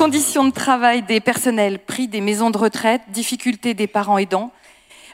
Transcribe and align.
Conditions 0.00 0.46
de 0.46 0.50
travail 0.50 1.02
des 1.02 1.20
personnels, 1.20 1.78
prix 1.78 2.08
des 2.08 2.22
maisons 2.22 2.48
de 2.48 2.56
retraite, 2.56 3.02
difficultés 3.10 3.74
des 3.74 3.86
parents 3.86 4.16
aidants, 4.16 4.50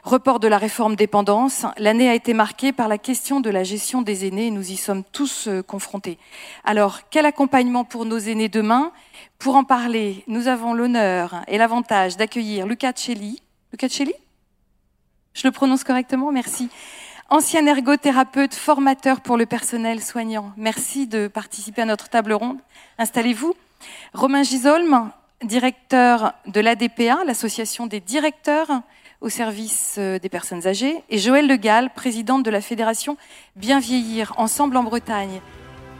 report 0.04 0.38
de 0.38 0.46
la 0.46 0.58
réforme 0.58 0.94
dépendance. 0.94 1.66
L'année 1.76 2.08
a 2.08 2.14
été 2.14 2.34
marquée 2.34 2.70
par 2.70 2.86
la 2.86 2.96
question 2.96 3.40
de 3.40 3.50
la 3.50 3.64
gestion 3.64 4.00
des 4.00 4.28
aînés 4.28 4.46
et 4.46 4.50
nous 4.52 4.70
y 4.70 4.76
sommes 4.76 5.02
tous 5.02 5.48
euh, 5.48 5.60
confrontés. 5.60 6.18
Alors, 6.62 7.00
quel 7.10 7.26
accompagnement 7.26 7.82
pour 7.82 8.04
nos 8.04 8.18
aînés 8.18 8.48
demain? 8.48 8.92
Pour 9.40 9.56
en 9.56 9.64
parler, 9.64 10.22
nous 10.28 10.46
avons 10.46 10.72
l'honneur 10.72 11.42
et 11.48 11.58
l'avantage 11.58 12.16
d'accueillir 12.16 12.64
Luca 12.64 12.92
Celli. 12.94 13.42
Luca 13.72 13.88
Celli 13.88 14.14
Je 15.34 15.48
le 15.48 15.50
prononce 15.50 15.82
correctement? 15.82 16.30
Merci 16.30 16.68
ancien 17.28 17.66
ergothérapeute, 17.66 18.54
formateur 18.54 19.20
pour 19.20 19.36
le 19.36 19.46
personnel 19.46 20.00
soignant. 20.00 20.52
Merci 20.56 21.08
de 21.08 21.26
participer 21.26 21.82
à 21.82 21.86
notre 21.86 22.08
table 22.08 22.34
ronde. 22.34 22.58
Installez-vous. 22.98 23.56
Romain 24.14 24.42
Gisolm, 24.42 25.10
directeur 25.42 26.32
de 26.46 26.60
l'ADPA, 26.60 27.24
l'association 27.26 27.86
des 27.86 28.00
directeurs 28.00 28.70
au 29.20 29.28
service 29.28 29.96
euh, 29.98 30.18
des 30.18 30.28
personnes 30.28 30.66
âgées, 30.66 31.02
et 31.08 31.18
Joël 31.18 31.46
Le 31.46 31.56
Gall, 31.56 31.90
présidente 31.94 32.42
de 32.42 32.50
la 32.50 32.60
fédération 32.60 33.16
Bien 33.56 33.80
vieillir 33.80 34.34
ensemble 34.36 34.76
en 34.76 34.82
Bretagne. 34.82 35.40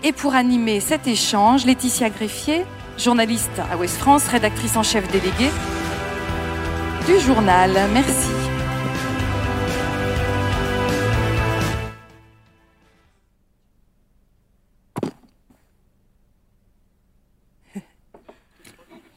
Et 0.04 0.12
pour 0.12 0.34
animer 0.34 0.80
cet 0.80 1.06
échange, 1.06 1.64
Laetitia 1.64 2.10
Greffier, 2.10 2.64
journaliste 2.98 3.60
à 3.70 3.76
Ouest 3.76 3.96
France, 3.96 4.28
rédactrice 4.28 4.76
en 4.76 4.82
chef 4.82 5.10
déléguée 5.10 5.50
du 7.06 7.18
journal. 7.20 7.70
Merci. 7.92 8.45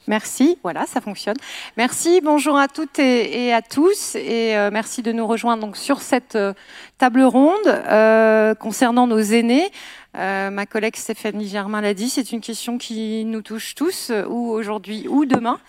Merci, 0.10 0.58
voilà, 0.64 0.88
ça 0.88 1.02
fonctionne. 1.02 1.36
Merci, 1.78 2.20
bonjour 2.24 2.58
à 2.58 2.68
toutes 2.68 2.98
et, 2.98 3.54
à 3.54 3.62
tous, 3.62 4.16
et 4.16 4.58
euh, 4.58 4.72
merci 4.74 5.04
de 5.04 5.12
nous 5.12 5.28
rejoindre 5.28 5.62
donc 5.62 5.78
sur 5.78 6.02
cette 6.02 6.36
euh, 6.36 6.54
table 6.98 7.22
ronde 7.22 7.68
euh, 7.68 8.56
concernant 8.56 9.06
nos 9.06 9.20
aînés. 9.20 9.70
ma 10.16 10.66
collègue 10.66 10.96
Stéphanie 10.96 11.48
Germain 11.48 11.82
l'a 11.82 11.94
dit, 11.94 12.10
c'est 12.10 12.32
une 12.32 12.42
question 12.42 12.80
qui 12.80 13.24
nous 13.24 13.44
touche 13.44 13.76
tous, 13.76 14.12
ou 14.28 14.50
aujourd'hui 14.50 15.06
ou 15.08 15.26
demain. 15.26 15.60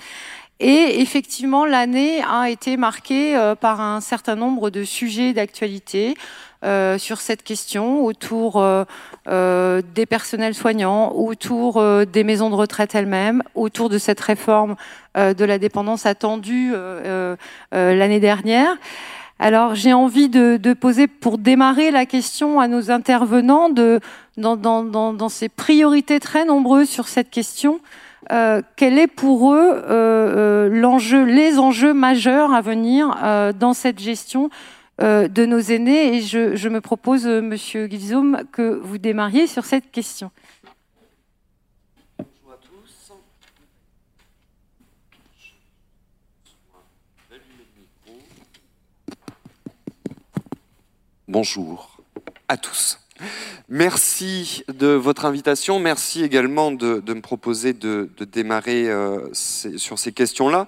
Et 0.61 1.00
effectivement, 1.00 1.64
l'année 1.64 2.22
a 2.22 2.50
été 2.50 2.77
marquée 2.77 3.34
par 3.61 3.80
un 3.80 4.00
certain 4.00 4.36
nombre 4.36 4.69
de 4.69 4.84
sujets 4.84 5.33
d'actualité, 5.33 6.14
euh, 6.62 6.98
sur 6.98 7.22
cette 7.22 7.42
question 7.42 8.05
autour 8.05 8.58
euh, 8.58 8.84
euh, 9.28 9.80
des 9.94 10.05
personnels 10.05 10.55
soignants, 10.55 11.11
autour 11.14 11.83
des 12.05 12.22
maisons 12.22 12.50
de 12.50 12.55
retraite 12.55 12.94
elles-mêmes, 12.94 13.42
autour 13.55 13.89
de 13.89 13.97
cette 13.97 14.20
réforme 14.20 14.77
de 15.17 15.44
la 15.44 15.58
dépendance 15.58 16.06
attendue 16.06 16.72
l'année 17.72 18.20
dernière. 18.20 18.77
Alors 19.39 19.74
j'ai 19.74 19.95
envie 19.95 20.28
de, 20.28 20.74
poser 20.74 21.06
pour 21.08 21.39
démarrer 21.39 21.91
la 21.91 22.05
question 22.05 22.61
à 22.61 22.69
nos 22.69 22.91
intervenants 22.91 23.70
de, 23.70 24.00
dans 24.36 25.28
ces 25.28 25.48
priorités 25.48 26.20
très 26.20 26.45
nombreuses 26.45 26.91
sur 26.91 27.08
cette 27.08 27.30
question. 27.30 27.80
Euh, 28.31 28.62
quel 28.77 28.98
est 28.98 29.09
pour 29.09 29.53
eux 29.53 29.83
euh, 29.89 30.69
l'enjeu, 30.69 31.25
les 31.25 31.59
enjeux 31.59 31.92
majeurs 31.92 32.53
à 32.53 32.61
venir 32.61 33.17
euh, 33.23 33.53
dans 33.53 33.73
cette 33.75 33.98
gestion 33.98 34.50
euh, 35.00 35.27
de 35.27 35.47
nos 35.47 35.59
aînés? 35.59 36.17
Et 36.17 36.20
je, 36.23 36.69
me 36.69 36.81
propose, 36.81 37.27
euh, 37.27 37.41
Monsieur 37.41 37.89
Guizaume, 37.89 38.42
que 38.53 38.78
vous 38.83 38.98
démarriez 38.98 39.48
sur 39.48 39.64
cette 39.64 39.91
question. 39.91 40.31
Bonjour 42.19 42.53
à 42.53 42.56
tous. 42.56 43.12
Bonjour 51.27 51.96
à 52.46 52.57
tous. 52.57 52.99
Merci 53.69 54.64
de 54.69 54.89
votre 54.89 55.25
invitation. 55.25 55.79
Merci 55.79 56.23
également 56.23 56.73
de, 56.73 57.03
me 57.07 57.20
proposer 57.20 57.73
de, 57.73 58.11
démarrer 58.33 58.89
euh, 58.89 59.29
sur 59.33 59.98
ces 59.98 60.13
questions-là. 60.13 60.67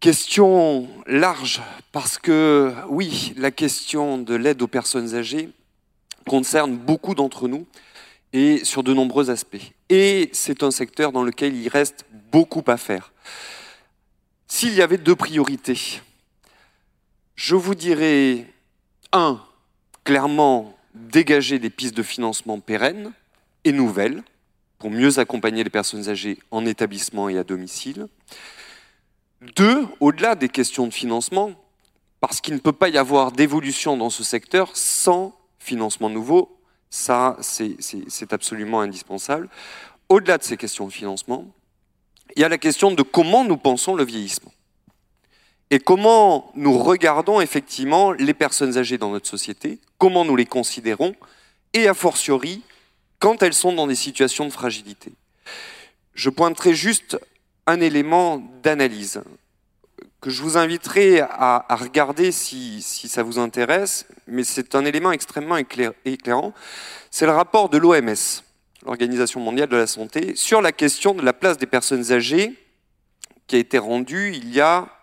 Question 0.00 0.88
large, 1.06 1.62
parce 1.92 2.18
que 2.18 2.72
oui, 2.88 3.34
la 3.36 3.52
question 3.52 4.18
de 4.18 4.34
l'aide 4.34 4.60
aux 4.60 4.66
personnes 4.66 5.14
âgées 5.14 5.50
concerne 6.26 6.76
beaucoup 6.76 7.14
d'entre 7.14 7.46
nous 7.46 7.66
et 8.32 8.64
sur 8.64 8.82
de 8.82 8.92
nombreux 8.92 9.30
aspects. 9.30 9.72
Et 9.88 10.30
c'est 10.32 10.62
un 10.62 10.70
secteur 10.70 11.12
dans 11.12 11.22
lequel 11.22 11.54
il 11.54 11.68
reste 11.68 12.04
beaucoup 12.32 12.64
à 12.66 12.76
faire. 12.76 13.12
S'il 14.48 14.74
y 14.74 14.82
avait 14.82 14.98
deux 14.98 15.16
priorités, 15.16 16.00
je 17.36 17.54
vous 17.54 17.74
dirais, 17.74 18.46
un, 19.12 19.40
clairement 20.04 20.76
dégager 20.94 21.58
des 21.58 21.70
pistes 21.70 21.96
de 21.96 22.02
financement 22.02 22.60
pérennes 22.60 23.12
et 23.64 23.72
nouvelles 23.72 24.22
pour 24.78 24.90
mieux 24.90 25.18
accompagner 25.18 25.62
les 25.64 25.70
personnes 25.70 26.08
âgées 26.08 26.38
en 26.50 26.66
établissement 26.66 27.28
et 27.28 27.38
à 27.38 27.44
domicile. 27.44 28.08
Deux, 29.56 29.86
au-delà 30.00 30.34
des 30.34 30.48
questions 30.48 30.86
de 30.86 30.92
financement, 30.92 31.52
parce 32.20 32.40
qu'il 32.40 32.54
ne 32.54 32.60
peut 32.60 32.72
pas 32.72 32.88
y 32.88 32.98
avoir 32.98 33.32
d'évolution 33.32 33.96
dans 33.96 34.10
ce 34.10 34.22
secteur 34.22 34.76
sans 34.76 35.36
financement 35.58 36.10
nouveau, 36.10 36.58
ça 36.90 37.36
c'est 37.40 38.32
absolument 38.32 38.80
indispensable. 38.80 39.48
Au-delà 40.08 40.38
de 40.38 40.42
ces 40.42 40.56
questions 40.56 40.86
de 40.86 40.92
financement, 40.92 41.46
il 42.36 42.42
y 42.42 42.44
a 42.44 42.48
la 42.48 42.58
question 42.58 42.92
de 42.92 43.02
comment 43.02 43.44
nous 43.44 43.56
pensons 43.56 43.94
le 43.94 44.04
vieillissement 44.04 44.52
et 45.72 45.80
comment 45.80 46.52
nous 46.54 46.76
regardons 46.78 47.40
effectivement 47.40 48.12
les 48.12 48.34
personnes 48.34 48.76
âgées 48.76 48.98
dans 48.98 49.10
notre 49.10 49.26
société, 49.26 49.78
comment 49.96 50.22
nous 50.22 50.36
les 50.36 50.44
considérons, 50.44 51.14
et 51.72 51.88
a 51.88 51.94
fortiori 51.94 52.62
quand 53.18 53.42
elles 53.42 53.54
sont 53.54 53.72
dans 53.72 53.86
des 53.86 53.94
situations 53.94 54.44
de 54.44 54.50
fragilité. 54.52 55.14
Je 56.12 56.28
pointerai 56.28 56.74
juste 56.74 57.18
un 57.66 57.80
élément 57.80 58.42
d'analyse 58.62 59.22
que 60.20 60.28
je 60.28 60.42
vous 60.42 60.58
inviterai 60.58 61.20
à, 61.20 61.64
regarder 61.70 62.32
si, 62.32 62.82
ça 62.82 63.22
vous 63.22 63.38
intéresse, 63.38 64.06
mais 64.26 64.44
c'est 64.44 64.74
un 64.74 64.84
élément 64.84 65.10
extrêmement 65.10 65.56
éclairant. 65.56 66.52
C'est 67.10 67.24
le 67.24 67.32
rapport 67.32 67.70
de 67.70 67.78
l'OMS, 67.78 68.42
l'Organisation 68.84 69.40
mondiale 69.40 69.70
de 69.70 69.76
la 69.76 69.86
santé, 69.86 70.36
sur 70.36 70.60
la 70.60 70.72
question 70.72 71.14
de 71.14 71.22
la 71.22 71.32
place 71.32 71.56
des 71.56 71.66
personnes 71.66 72.12
âgées, 72.12 72.52
qui 73.46 73.56
a 73.56 73.58
été 73.58 73.78
rendu 73.78 74.34
il 74.34 74.54
y 74.54 74.60
a 74.60 74.98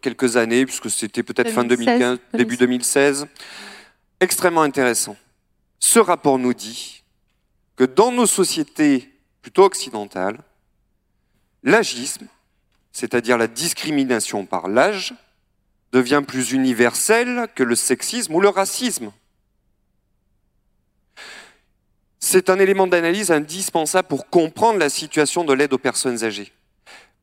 quelques 0.00 0.36
années, 0.36 0.66
puisque 0.66 0.90
c'était 0.90 1.22
peut-être 1.22 1.50
fin 1.50 1.64
2015, 1.64 2.18
début 2.34 2.56
2016. 2.56 3.26
Extrêmement 4.20 4.62
intéressant. 4.62 5.16
Ce 5.78 5.98
rapport 5.98 6.38
nous 6.38 6.54
dit 6.54 7.04
que 7.76 7.84
dans 7.84 8.10
nos 8.10 8.26
sociétés 8.26 9.12
plutôt 9.42 9.64
occidentales, 9.64 10.38
l'agisme, 11.62 12.26
c'est-à-dire 12.92 13.38
la 13.38 13.46
discrimination 13.46 14.46
par 14.46 14.68
l'âge, 14.68 15.14
devient 15.92 16.22
plus 16.26 16.52
universelle 16.52 17.48
que 17.54 17.62
le 17.62 17.76
sexisme 17.76 18.34
ou 18.34 18.40
le 18.40 18.48
racisme. 18.48 19.12
C'est 22.18 22.50
un 22.50 22.58
élément 22.58 22.86
d'analyse 22.86 23.30
indispensable 23.30 24.08
pour 24.08 24.28
comprendre 24.28 24.78
la 24.78 24.90
situation 24.90 25.44
de 25.44 25.52
l'aide 25.52 25.72
aux 25.72 25.78
personnes 25.78 26.24
âgées. 26.24 26.52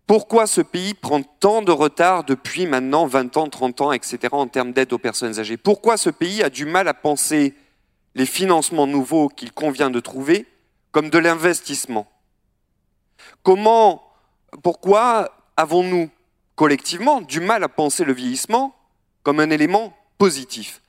Pourquoi 0.07 0.45
ce 0.45 0.61
pays 0.61 0.93
prend 0.93 1.23
tant 1.23 1.63
de 1.63 1.71
retard 1.71 2.23
depuis 2.23 2.67
maintenant 2.67 3.07
20 3.07 3.37
ans, 3.37 3.49
30 3.49 3.81
ans, 3.81 3.91
etc. 3.91 4.19
en 4.31 4.47
termes 4.47 4.71
d'aide 4.71 4.93
aux 4.93 4.99
personnes 4.99 5.39
âgées? 5.39 5.57
Pourquoi 5.57 5.97
ce 5.97 6.11
pays 6.11 6.43
a 6.43 6.49
du 6.49 6.65
mal 6.65 6.87
à 6.87 6.93
penser 6.93 7.55
les 8.13 8.27
financements 8.27 8.85
nouveaux 8.85 9.29
qu'il 9.29 9.51
convient 9.51 9.89
de 9.89 9.99
trouver 9.99 10.45
comme 10.91 11.09
de 11.09 11.17
l'investissement? 11.17 12.07
Comment, 13.41 14.03
pourquoi 14.61 15.31
avons-nous 15.57 16.09
collectivement 16.55 17.21
du 17.21 17.39
mal 17.39 17.63
à 17.63 17.69
penser 17.69 18.05
le 18.05 18.13
vieillissement 18.13 18.75
comme 19.23 19.39
un 19.39 19.49
élément 19.49 19.97
positif? 20.19 20.81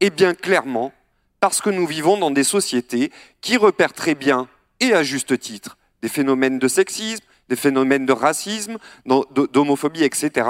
Eh 0.00 0.08
bien 0.08 0.34
clairement, 0.34 0.92
parce 1.38 1.60
que 1.60 1.70
nous 1.70 1.86
vivons 1.86 2.16
dans 2.16 2.30
des 2.30 2.44
sociétés 2.44 3.12
qui 3.42 3.58
repèrent 3.58 3.92
très 3.92 4.14
bien, 4.14 4.48
et 4.80 4.94
à 4.94 5.02
juste 5.02 5.38
titre, 5.38 5.76
des 6.00 6.08
phénomènes 6.08 6.58
de 6.58 6.68
sexisme, 6.68 7.24
des 7.48 7.56
phénomènes 7.56 8.06
de 8.06 8.12
racisme, 8.12 8.78
d'homophobie, 9.06 10.04
etc., 10.04 10.48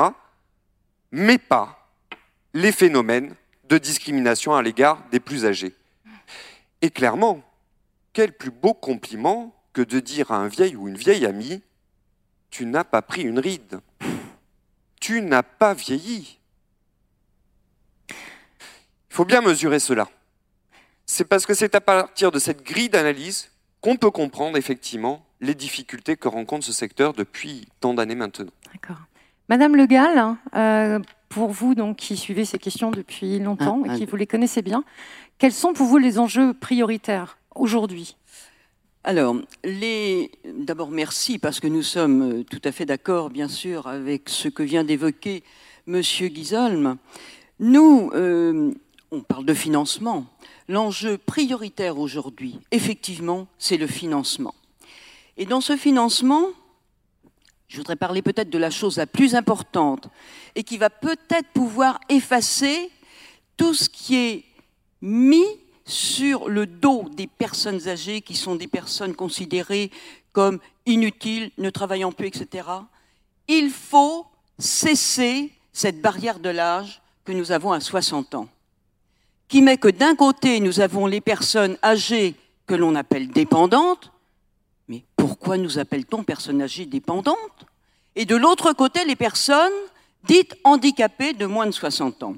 mais 1.11 1.38
pas 1.38 1.91
les 2.52 2.73
phénomènes 2.73 3.35
de 3.69 3.79
discrimination 3.79 4.55
à 4.55 4.62
l'égard 4.62 5.02
des 5.11 5.20
plus 5.20 5.44
âgés. 5.44 5.75
Et 6.82 6.91
clairement, 6.91 7.43
quel 8.12 8.32
plus 8.32 8.50
beau 8.50 8.75
compliment 8.75 9.55
que 9.73 9.82
de 9.82 10.00
dire 10.00 10.31
à 10.31 10.37
un 10.37 10.49
vieil 10.49 10.76
ou 10.76 10.88
une 10.88 10.96
vieille 10.96 11.26
amie 11.26 11.62
tu 12.55 12.67
n'as 12.67 12.85
pas 12.85 13.02
pris 13.02 13.23
une 13.23 13.40
ride. 13.40 13.81
Tu 15.00 15.20
n'as 15.23 15.43
pas 15.43 15.75
vieilli. 15.75 16.38
Il 18.08 18.14
faut 19.11 19.25
bien 19.25 19.40
mesurer 19.40 19.81
cela. 19.81 20.08
C'est 21.05 21.25
parce 21.25 21.47
que 21.47 21.55
c'est 21.55 21.75
à 21.75 21.81
partir 21.81 22.31
de 22.31 22.38
cette 22.38 22.62
grille 22.62 22.88
d'analyse 22.88 23.50
qu'on 23.81 23.97
peut 23.97 24.12
comprendre 24.12 24.56
effectivement 24.56 25.26
les 25.44 25.55
difficultés 25.55 26.17
que 26.17 26.29
rencontre 26.29 26.64
ce 26.64 26.73
secteur 26.73 27.12
depuis 27.12 27.69
tant 27.81 27.94
d'années 27.94 28.14
maintenant. 28.14 28.50
D'accord. 28.73 29.02
Madame 29.49 29.76
Le 29.76 29.87
Gall, 29.87 30.37
euh, 30.55 30.99
pour 31.29 31.50
vous 31.50 31.75
donc, 31.75 31.96
qui 31.99 32.17
suivez 32.17 32.44
ces 32.44 32.58
questions 32.58 32.91
depuis 32.91 33.38
longtemps 33.38 33.85
et 33.85 33.91
ah, 33.91 33.96
qui 33.96 34.05
ah. 34.05 34.06
vous 34.11 34.17
les 34.17 34.26
connaissez 34.26 34.62
bien, 34.62 34.85
quels 35.38 35.52
sont 35.52 35.75
pour 35.75 35.87
vous 35.87 35.99
les 35.99 36.19
enjeux 36.19 36.55
prioritaires 36.55 37.38
aujourd'hui? 37.55 38.17
Alors, 39.05 39.37
les... 39.64 40.31
d'abord 40.44 40.91
merci 40.91 41.38
parce 41.38 41.61
que 41.61 41.67
nous 41.67 41.82
sommes 41.82 42.23
euh, 42.23 42.43
tout 42.43 42.62
à 42.64 42.73
fait 42.73 42.87
d'accord, 42.87 43.29
bien 43.29 43.49
sûr, 43.49 43.87
avec 43.87 44.31
ce 44.31 44.49
que 44.49 44.62
vient 44.62 44.82
d'évoquer 44.82 45.44
Monsieur 45.87 46.29
Guizolm. 46.29 46.97
Nous, 47.61 48.11
euh, 48.14 48.73
on 49.11 49.20
parle 49.20 49.44
de 49.44 49.52
financement. 49.52 50.25
L'enjeu 50.69 51.19
prioritaire 51.19 51.99
aujourd'hui, 51.99 52.58
effectivement, 52.70 53.47
c'est 53.58 53.76
le 53.76 53.87
financement. 53.87 54.55
Et 55.36 55.46
dans 55.46 55.60
ce 55.60 55.76
financement, 55.76 56.46
je 57.69 57.78
voudrais 57.78 57.96
parler 57.96 58.22
peut-être 58.22 58.50
de 58.50 58.58
la 58.58 58.70
chose 58.70 58.98
la 58.98 59.06
plus 59.06 59.34
importante 59.34 60.08
et 60.54 60.62
qui 60.62 60.78
va 60.78 60.90
peut-être 60.90 61.48
pouvoir 61.52 61.98
effacer 62.08 62.90
tout 63.56 63.75
ce 63.75 63.88
qui 63.88 64.16
est 64.16 64.44
mis 65.00 65.46
sur 65.84 66.48
le 66.48 66.66
dos 66.66 67.08
des 67.10 67.26
personnes 67.26 67.88
âgées 67.88 68.20
qui 68.20 68.34
sont 68.34 68.54
des 68.54 68.69
personnes 68.69 69.14
considérées 69.14 69.90
comme 70.32 70.60
inutiles, 70.86 71.50
ne 71.58 71.70
travaillant 71.70 72.12
plus, 72.12 72.28
etc. 72.28 72.69
Il 73.48 73.70
faut 73.70 74.26
cesser 74.58 75.52
cette 75.72 76.00
barrière 76.00 76.38
de 76.38 76.48
l'âge 76.48 77.02
que 77.25 77.32
nous 77.32 77.52
avons 77.52 77.72
à 77.72 77.80
60 77.80 78.34
ans, 78.34 78.48
qui 79.48 79.62
met 79.62 79.78
que 79.78 79.88
d'un 79.88 80.14
côté, 80.14 80.60
nous 80.60 80.80
avons 80.80 81.06
les 81.06 81.20
personnes 81.20 81.76
âgées 81.82 82.34
que 82.66 82.75
l'on 82.75 82.94
appelle 82.94 83.28
dépendantes, 83.28 84.10
mais 84.88 85.04
pourquoi 85.16 85.56
nous 85.56 85.78
appelle-t-on 85.78 86.25
personnes 86.25 86.62
âgées 86.62 86.86
dépendantes? 86.86 87.66
Et 88.16 88.25
de 88.25 88.36
l'autre 88.36 88.72
côté, 88.72 89.04
les 89.04 89.16
personnes 89.16 89.72
dites 90.25 90.56
handicapées 90.64 91.32
de 91.32 91.46
moins 91.46 91.66
de 91.66 91.72
60 91.72 92.22
ans. 92.22 92.34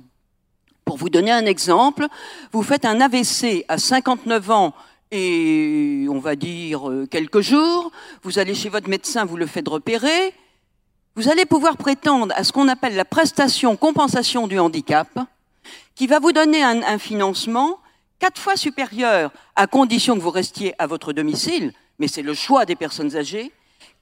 Pour 0.85 0.97
vous 0.97 1.11
donner 1.11 1.33
un 1.33 1.47
exemple, 1.47 2.07
vous 2.53 2.63
faites 2.63 2.85
un 2.85 3.01
AVC 3.01 3.65
à 3.69 3.79
59 3.79 4.51
ans 4.51 4.75
et 5.11 6.07
on 6.11 6.19
va 6.19 6.35
dire 6.35 6.91
euh, 6.91 7.07
quelques 7.07 7.41
jours, 7.41 7.93
vous 8.23 8.39
allez 8.39 8.55
chez 8.55 8.69
votre 8.69 8.89
médecin, 8.89 9.25
vous 9.25 9.37
le 9.37 9.47
faites 9.47 9.69
repérer, 9.69 10.35
vous 11.15 11.29
allez 11.29 11.45
pouvoir 11.45 11.77
prétendre 11.77 12.35
à 12.37 12.45
ce 12.45 12.53
qu'on 12.53 12.69
appelle 12.69 12.97
la 12.97 13.05
prestation 13.05 13.77
compensation 13.77 14.47
du 14.47 14.59
handicap, 14.59 15.09
qui 15.95 16.07
va 16.07 16.19
vous 16.19 16.33
donner 16.33 16.63
un, 16.63 16.83
un 16.83 16.99
financement 16.99 17.79
quatre 18.19 18.41
fois 18.41 18.57
supérieur 18.57 19.33
à 19.55 19.67
condition 19.67 20.17
que 20.17 20.21
vous 20.21 20.31
restiez 20.31 20.75
à 20.81 20.87
votre 20.87 21.13
domicile, 21.13 21.73
mais 21.99 22.09
c'est 22.09 22.23
le 22.23 22.35
choix 22.35 22.65
des 22.65 22.77
personnes 22.77 23.17
âgées, 23.17 23.53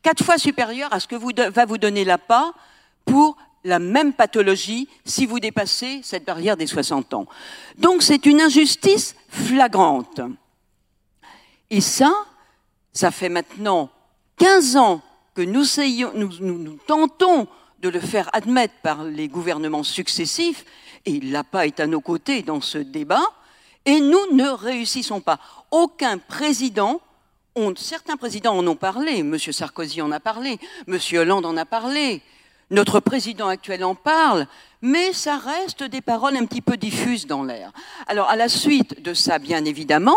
quatre 0.02 0.24
fois 0.24 0.38
supérieur 0.38 0.92
à 0.92 1.00
ce 1.00 1.06
que 1.06 1.16
va 1.16 1.64
vous 1.64 1.78
donner 1.78 2.04
l'APA 2.04 2.52
pour 3.04 3.36
la 3.64 3.78
même 3.78 4.12
pathologie 4.12 4.88
si 5.04 5.26
vous 5.26 5.40
dépassez 5.40 6.00
cette 6.02 6.24
barrière 6.24 6.56
des 6.56 6.66
60 6.66 7.14
ans. 7.14 7.26
Donc 7.78 8.02
c'est 8.02 8.26
une 8.26 8.40
injustice 8.40 9.16
flagrante. 9.28 10.20
Et 11.70 11.80
ça, 11.80 12.12
ça 12.92 13.10
fait 13.10 13.30
maintenant 13.30 13.90
15 14.36 14.76
ans 14.76 15.02
que 15.34 15.42
nous, 15.42 15.64
nous, 16.14 16.58
nous 16.58 16.78
tentons 16.86 17.48
de 17.80 17.88
le 17.88 18.00
faire 18.00 18.30
admettre 18.32 18.74
par 18.82 19.04
les 19.04 19.28
gouvernements 19.28 19.82
successifs, 19.82 20.64
et 21.06 21.20
l'APA 21.20 21.66
est 21.66 21.80
à 21.80 21.86
nos 21.86 22.00
côtés 22.00 22.42
dans 22.42 22.60
ce 22.60 22.78
débat, 22.78 23.24
et 23.84 24.00
nous 24.00 24.32
ne 24.32 24.48
réussissons 24.48 25.20
pas. 25.20 25.38
Aucun 25.70 26.18
président 26.18 27.00
certains 27.76 28.16
présidents 28.16 28.56
en 28.56 28.66
ont 28.66 28.76
parlé, 28.76 29.18
M. 29.18 29.38
Sarkozy 29.38 30.02
en 30.02 30.10
a 30.12 30.20
parlé, 30.20 30.58
M. 30.88 30.98
Hollande 31.14 31.46
en 31.46 31.56
a 31.56 31.64
parlé, 31.64 32.22
notre 32.70 33.00
président 33.00 33.48
actuel 33.48 33.84
en 33.84 33.94
parle, 33.94 34.46
mais 34.82 35.12
ça 35.12 35.36
reste 35.36 35.82
des 35.82 36.00
paroles 36.00 36.36
un 36.36 36.46
petit 36.46 36.60
peu 36.60 36.76
diffuses 36.76 37.26
dans 37.26 37.44
l'air. 37.44 37.72
Alors, 38.06 38.28
à 38.28 38.36
la 38.36 38.48
suite 38.48 39.02
de 39.02 39.14
ça, 39.14 39.38
bien 39.38 39.64
évidemment, 39.64 40.16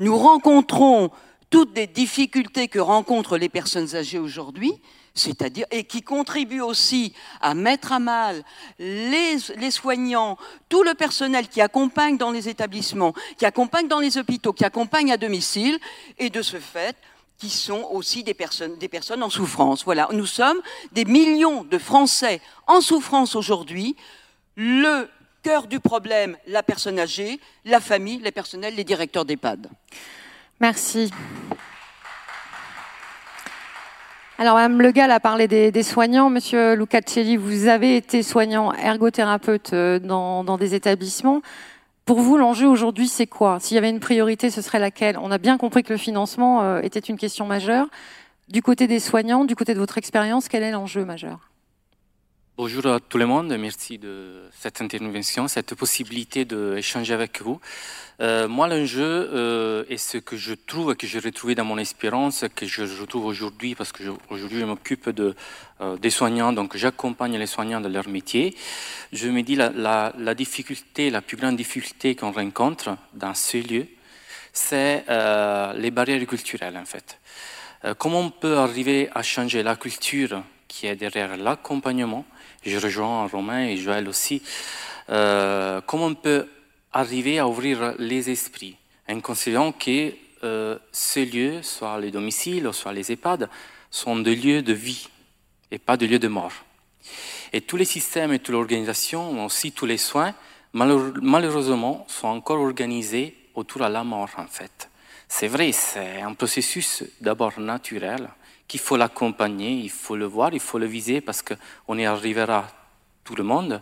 nous 0.00 0.16
rencontrons 0.16 1.10
toutes 1.50 1.76
les 1.76 1.86
difficultés 1.86 2.68
que 2.68 2.78
rencontrent 2.78 3.38
les 3.38 3.48
personnes 3.48 3.94
âgées 3.94 4.18
aujourd'hui, 4.18 4.74
c'est-à-dire 5.14 5.66
et 5.70 5.84
qui 5.84 6.02
contribuent 6.02 6.60
aussi 6.60 7.14
à 7.40 7.54
mettre 7.54 7.92
à 7.92 7.98
mal 7.98 8.42
les, 8.78 9.36
les, 9.56 9.70
soignants, 9.70 10.36
tout 10.68 10.82
le 10.82 10.94
personnel 10.94 11.48
qui 11.48 11.60
accompagne 11.60 12.16
dans 12.16 12.30
les 12.30 12.48
établissements, 12.48 13.14
qui 13.38 13.46
accompagne 13.46 13.88
dans 13.88 14.00
les 14.00 14.18
hôpitaux, 14.18 14.52
qui 14.52 14.64
accompagne 14.64 15.12
à 15.12 15.16
domicile, 15.16 15.78
et 16.18 16.30
de 16.30 16.42
ce 16.42 16.58
fait, 16.58 16.96
qui 17.38 17.50
sont 17.50 17.88
aussi 17.92 18.24
des 18.24 18.34
personnes, 18.34 18.76
des 18.76 18.88
personnes 18.88 19.22
en 19.22 19.30
souffrance. 19.30 19.84
Voilà, 19.84 20.08
nous 20.12 20.26
sommes 20.26 20.60
des 20.92 21.04
millions 21.04 21.64
de 21.64 21.78
Français 21.78 22.40
en 22.66 22.80
souffrance 22.80 23.36
aujourd'hui. 23.36 23.96
Le 24.56 25.08
cœur 25.42 25.66
du 25.66 25.78
problème, 25.78 26.36
la 26.46 26.62
personne 26.62 26.98
âgée, 26.98 27.38
la 27.64 27.80
famille, 27.80 28.18
les 28.18 28.32
personnels, 28.32 28.74
les 28.74 28.84
directeurs 28.84 29.24
d'EHPAD. 29.24 29.68
Merci. 30.60 31.10
Alors, 34.36 34.56
Mme 34.56 34.82
Le 34.82 34.90
Gall 34.90 35.12
a 35.12 35.20
parlé 35.20 35.46
des, 35.46 35.82
soignants. 35.84 36.28
Monsieur 36.28 36.74
Lucacelli, 36.74 37.36
vous 37.36 37.68
avez 37.68 37.96
été 37.96 38.24
soignant 38.24 38.72
ergothérapeute 38.72 39.72
euh, 39.72 40.00
dans, 40.00 40.42
dans 40.42 40.58
des 40.58 40.74
établissements. 40.74 41.40
Pour 42.04 42.18
vous, 42.18 42.36
l'enjeu 42.36 42.66
aujourd'hui, 42.66 43.06
c'est 43.06 43.28
quoi? 43.28 43.58
S'il 43.60 43.76
y 43.76 43.78
avait 43.78 43.90
une 43.90 44.00
priorité, 44.00 44.50
ce 44.50 44.60
serait 44.60 44.80
laquelle? 44.80 45.18
On 45.18 45.30
a 45.30 45.38
bien 45.38 45.56
compris 45.56 45.84
que 45.84 45.92
le 45.92 45.98
financement 45.98 46.62
euh, 46.62 46.80
était 46.80 46.98
une 46.98 47.16
question 47.16 47.46
majeure. 47.46 47.86
Du 48.48 48.60
côté 48.60 48.88
des 48.88 48.98
soignants, 48.98 49.44
du 49.44 49.54
côté 49.54 49.72
de 49.72 49.78
votre 49.78 49.98
expérience, 49.98 50.48
quel 50.48 50.64
est 50.64 50.72
l'enjeu 50.72 51.04
majeur? 51.04 51.38
Bonjour 52.56 52.86
à 52.86 53.00
tout 53.00 53.18
le 53.18 53.26
monde, 53.26 53.52
merci 53.58 53.98
de 53.98 54.44
cette 54.52 54.80
intervention, 54.80 55.48
cette 55.48 55.74
possibilité 55.74 56.44
d'échanger 56.44 57.12
avec 57.12 57.42
vous. 57.42 57.60
Euh, 58.20 58.46
moi, 58.46 58.68
l'enjeu 58.68 59.02
euh, 59.02 59.84
est 59.88 59.96
ce 59.96 60.18
que 60.18 60.36
je 60.36 60.54
trouve, 60.54 60.94
que 60.94 61.04
j'ai 61.04 61.18
retrouvé 61.18 61.56
dans 61.56 61.64
mon 61.64 61.78
expérience, 61.78 62.44
que 62.54 62.64
je 62.64 62.84
retrouve 63.00 63.26
aujourd'hui, 63.26 63.74
parce 63.74 63.90
que 63.90 64.04
aujourd'hui 64.30 64.60
je 64.60 64.66
m'occupe 64.66 65.10
de, 65.10 65.34
euh, 65.80 65.96
des 65.96 66.10
soignants, 66.10 66.52
donc 66.52 66.76
j'accompagne 66.76 67.36
les 67.36 67.48
soignants 67.48 67.80
dans 67.80 67.88
leur 67.88 68.08
métier. 68.08 68.54
Je 69.12 69.28
me 69.30 69.42
dis 69.42 69.56
la, 69.56 69.70
la, 69.70 70.12
la 70.16 70.34
difficulté, 70.36 71.10
la 71.10 71.22
plus 71.22 71.36
grande 71.36 71.56
difficulté 71.56 72.14
qu'on 72.14 72.30
rencontre 72.30 72.96
dans 73.14 73.34
ce 73.34 73.56
lieu, 73.56 73.88
c'est 74.52 75.04
euh, 75.08 75.72
les 75.72 75.90
barrières 75.90 76.24
culturelles 76.24 76.76
en 76.76 76.84
fait. 76.84 77.18
Euh, 77.84 77.94
comment 77.94 78.20
on 78.20 78.30
peut 78.30 78.58
arriver 78.58 79.10
à 79.12 79.24
changer 79.24 79.64
la 79.64 79.74
culture 79.74 80.44
qui 80.68 80.86
est 80.86 80.96
derrière 80.96 81.36
l'accompagnement 81.36 82.24
Je 82.64 82.78
rejoins 82.78 83.26
Romain 83.26 83.66
et 83.66 83.76
Joël 83.76 84.08
aussi. 84.08 84.42
comment 85.06 86.06
on 86.06 86.14
peut 86.14 86.48
arriver 86.92 87.38
à 87.38 87.48
ouvrir 87.48 87.94
les 87.98 88.30
esprits 88.30 88.76
en 89.08 89.20
considérant 89.20 89.72
que 89.72 90.12
euh, 90.44 90.78
ces 90.92 91.24
lieux, 91.26 91.62
soit 91.62 91.98
les 92.00 92.10
domiciles, 92.10 92.68
soit 92.72 92.92
les 92.92 93.12
EHPAD, 93.12 93.48
sont 93.90 94.16
des 94.16 94.36
lieux 94.36 94.62
de 94.62 94.72
vie 94.72 95.08
et 95.70 95.78
pas 95.78 95.96
des 95.96 96.06
lieux 96.06 96.18
de 96.18 96.28
mort. 96.28 96.52
Et 97.52 97.60
tous 97.60 97.76
les 97.76 97.84
systèmes 97.84 98.32
et 98.32 98.38
toute 98.38 98.52
l'organisation, 98.52 99.44
aussi 99.44 99.72
tous 99.72 99.86
les 99.86 99.98
soins, 99.98 100.34
malheureusement, 100.72 102.04
sont 102.08 102.28
encore 102.28 102.60
organisés 102.60 103.36
autour 103.54 103.82
de 103.82 103.92
la 103.92 104.04
mort, 104.04 104.30
en 104.36 104.46
fait. 104.46 104.90
C'est 105.28 105.48
vrai, 105.48 105.72
c'est 105.72 106.20
un 106.20 106.34
processus 106.34 107.04
d'abord 107.20 107.58
naturel, 107.58 108.28
qu'il 108.68 108.80
faut 108.80 108.96
l'accompagner, 108.96 109.72
il 109.72 109.90
faut 109.90 110.16
le 110.16 110.26
voir, 110.26 110.52
il 110.52 110.60
faut 110.60 110.78
le 110.78 110.86
viser, 110.86 111.20
parce 111.20 111.42
qu'on 111.42 111.98
y 111.98 112.04
arrivera 112.04 112.66
tout 113.24 113.34
le 113.34 113.44
monde. 113.44 113.80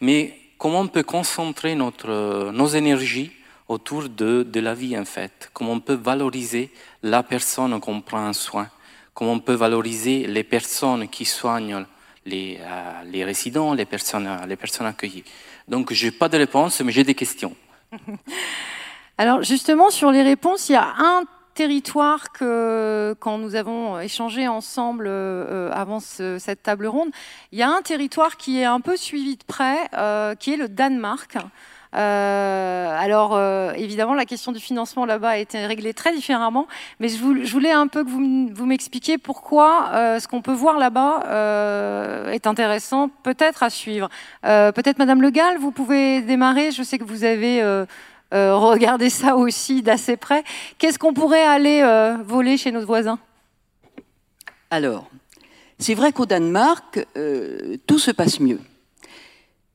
Mais 0.00 0.38
comment 0.58 0.80
on 0.80 0.88
peut 0.88 1.02
concentrer 1.02 1.74
notre, 1.74 2.50
nos 2.52 2.68
énergies 2.68 3.32
autour 3.68 4.08
de, 4.08 4.42
de, 4.42 4.60
la 4.60 4.74
vie 4.74 4.98
en 4.98 5.04
fait, 5.04 5.50
comment 5.52 5.72
on 5.72 5.80
peut 5.80 5.94
valoriser 5.94 6.70
la 7.02 7.22
personne 7.22 7.80
qu'on 7.80 8.00
prend 8.00 8.28
en 8.28 8.32
soin, 8.32 8.68
comment 9.14 9.32
on 9.32 9.40
peut 9.40 9.54
valoriser 9.54 10.26
les 10.26 10.44
personnes 10.44 11.08
qui 11.08 11.24
soignent 11.24 11.86
les, 12.26 12.58
euh, 12.60 13.02
les 13.04 13.24
résidents, 13.24 13.72
les 13.74 13.86
personnes, 13.86 14.28
les 14.46 14.56
personnes 14.56 14.86
accueillies? 14.86 15.24
Donc 15.68 15.92
je 15.92 16.06
n'ai 16.06 16.12
pas 16.12 16.28
de 16.28 16.38
réponse, 16.38 16.80
mais 16.80 16.92
j'ai 16.92 17.04
des 17.04 17.14
questions. 17.14 17.54
Alors 19.18 19.42
justement, 19.42 19.90
sur 19.90 20.10
les 20.10 20.22
réponses, 20.22 20.68
il 20.68 20.72
y 20.72 20.76
a 20.76 20.94
un 20.98 21.24
territoire 21.54 22.32
que, 22.32 23.14
quand 23.20 23.38
nous 23.38 23.54
avons 23.54 24.00
échangé 24.00 24.48
ensemble 24.48 25.06
euh, 25.08 25.70
avant 25.72 26.00
cette 26.00 26.62
table 26.62 26.86
ronde, 26.86 27.10
il 27.52 27.58
y 27.58 27.62
a 27.62 27.70
un 27.70 27.82
territoire 27.82 28.36
qui 28.36 28.60
est 28.60 28.64
un 28.64 28.80
peu 28.80 28.96
suivi 28.96 29.36
de 29.36 29.44
près, 29.44 29.76
euh, 29.94 30.34
qui 30.34 30.54
est 30.54 30.56
le 30.56 30.68
Danemark. 30.68 31.36
Euh, 31.94 32.96
alors, 32.98 33.38
évidemment, 33.76 34.14
la 34.14 34.24
question 34.24 34.50
du 34.50 34.60
financement 34.60 35.04
là-bas 35.04 35.30
a 35.30 35.36
été 35.36 35.66
réglée 35.66 35.92
très 35.92 36.14
différemment, 36.14 36.66
mais 37.00 37.08
je, 37.08 37.18
voulais 37.18 37.70
un 37.70 37.86
peu 37.86 38.02
que 38.02 38.08
vous, 38.08 38.48
vous 38.50 38.64
m'expliquiez 38.64 39.18
pourquoi 39.18 39.90
ce 40.18 40.26
qu'on 40.26 40.40
peut 40.40 40.54
voir 40.54 40.78
là-bas 40.78 42.32
est 42.32 42.46
intéressant, 42.46 43.10
peut-être 43.22 43.62
à 43.62 43.68
suivre. 43.68 44.08
peut-être, 44.42 44.98
Madame 44.98 45.20
Le 45.20 45.28
Gall, 45.28 45.58
vous 45.58 45.70
pouvez 45.70 46.22
démarrer. 46.22 46.70
Je 46.70 46.82
sais 46.82 46.96
que 46.96 47.04
vous 47.04 47.24
avez 47.24 47.62
euh, 48.32 48.56
regarder 48.56 49.10
ça 49.10 49.36
aussi 49.36 49.82
d'assez 49.82 50.16
près. 50.16 50.44
Qu'est-ce 50.78 50.98
qu'on 50.98 51.12
pourrait 51.12 51.44
aller 51.44 51.82
euh, 51.82 52.16
voler 52.24 52.56
chez 52.56 52.72
nos 52.72 52.84
voisins 52.84 53.18
Alors, 54.70 55.10
c'est 55.78 55.94
vrai 55.94 56.12
qu'au 56.12 56.26
Danemark, 56.26 57.06
euh, 57.16 57.76
tout 57.86 57.98
se 57.98 58.10
passe 58.10 58.40
mieux. 58.40 58.60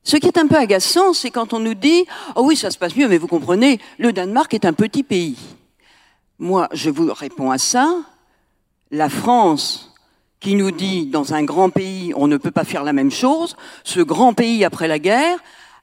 Ce 0.02 0.16
qui 0.16 0.26
est 0.26 0.38
un 0.38 0.46
peu 0.46 0.56
agaçant, 0.56 1.12
c'est 1.12 1.30
quand 1.30 1.52
on 1.52 1.60
nous 1.60 1.74
dit 1.74 2.04
Oh 2.34 2.42
oui, 2.44 2.56
ça 2.56 2.70
se 2.70 2.78
passe 2.78 2.96
mieux, 2.96 3.08
mais 3.08 3.18
vous 3.18 3.26
comprenez, 3.26 3.78
le 3.98 4.12
Danemark 4.12 4.52
est 4.54 4.64
un 4.64 4.72
petit 4.72 5.02
pays. 5.02 5.38
Moi, 6.38 6.68
je 6.72 6.90
vous 6.90 7.12
réponds 7.12 7.50
à 7.50 7.58
ça. 7.58 7.94
La 8.90 9.08
France, 9.08 9.92
qui 10.40 10.54
nous 10.54 10.70
dit 10.70 11.06
dans 11.06 11.34
un 11.34 11.44
grand 11.44 11.70
pays, 11.70 12.12
on 12.16 12.26
ne 12.26 12.36
peut 12.36 12.50
pas 12.50 12.64
faire 12.64 12.84
la 12.84 12.92
même 12.92 13.10
chose, 13.10 13.56
ce 13.84 14.00
grand 14.00 14.34
pays 14.34 14.64
après 14.64 14.88
la 14.88 14.98
guerre 14.98 15.38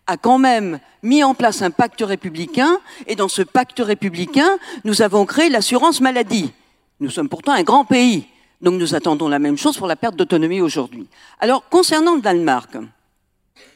a 0.08 0.18
quand 0.18 0.38
même 0.38 0.80
mis 1.04 1.24
en 1.24 1.34
place 1.34 1.62
un 1.62 1.72
pacte 1.72 2.02
républicain, 2.02 2.80
et 3.08 3.16
dans 3.16 3.28
ce 3.28 3.42
pacte 3.42 3.80
républicain, 3.80 4.58
nous 4.84 5.02
avons 5.02 5.26
créé 5.26 5.50
l'assurance 5.50 6.02
maladie. 6.02 6.52
Nous 7.00 7.10
sommes 7.10 7.30
pourtant 7.30 7.54
un 7.54 7.64
grand 7.64 7.86
pays, 7.86 8.28
donc 8.62 8.76
nous 8.76 8.96
attendons 8.96 9.28
la 9.28 9.40
même 9.40 9.58
chose 9.58 9.78
pour 9.78 9.88
la 9.88 9.96
perte 9.96 10.16
d'autonomie 10.16 10.62
aujourd'hui. 10.62 11.08
Alors, 11.40 11.68
concernant 11.70 12.16
le 12.16 12.22
Danemark, 12.22 12.78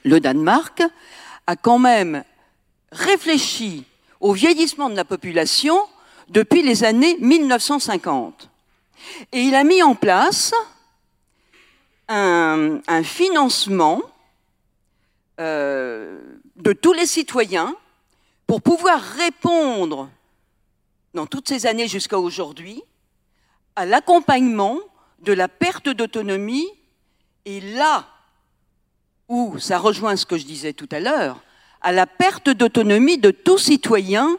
le 0.03 0.19
Danemark 0.19 0.81
a 1.47 1.55
quand 1.55 1.79
même 1.79 2.23
réfléchi 2.91 3.85
au 4.19 4.33
vieillissement 4.33 4.89
de 4.89 4.95
la 4.95 5.05
population 5.05 5.77
depuis 6.29 6.61
les 6.61 6.83
années 6.83 7.17
1950. 7.19 8.49
Et 9.31 9.41
il 9.41 9.55
a 9.55 9.63
mis 9.63 9.81
en 9.81 9.95
place 9.95 10.53
un, 12.07 12.79
financement 13.03 14.01
euh, 14.01 14.18
de 15.39 16.73
tous 16.73 16.93
les 16.93 17.05
citoyens 17.05 17.75
pour 18.45 18.61
pouvoir 18.61 19.01
répondre, 19.01 20.09
dans 21.13 21.25
toutes 21.25 21.47
ces 21.47 21.65
années 21.65 21.87
jusqu'à 21.87 22.19
aujourd'hui, 22.19 22.83
à 23.75 23.85
l'accompagnement 23.85 24.79
de 25.21 25.33
la 25.33 25.47
perte 25.47 25.89
d'autonomie. 25.89 26.67
Et 27.45 27.61
là 27.61 28.07
où 29.27 29.57
ça 29.59 29.77
rejoint 29.77 30.15
ce 30.15 30.25
que 30.25 30.37
je 30.37 30.45
disais 30.45 30.73
tout 30.73 30.89
à 30.91 30.99
l'heure, 30.99 31.41
à 31.81 31.91
la 31.91 32.05
perte 32.05 32.49
d'autonomie 32.49 33.17
de 33.17 33.31
tout 33.31 33.57
citoyen 33.57 34.37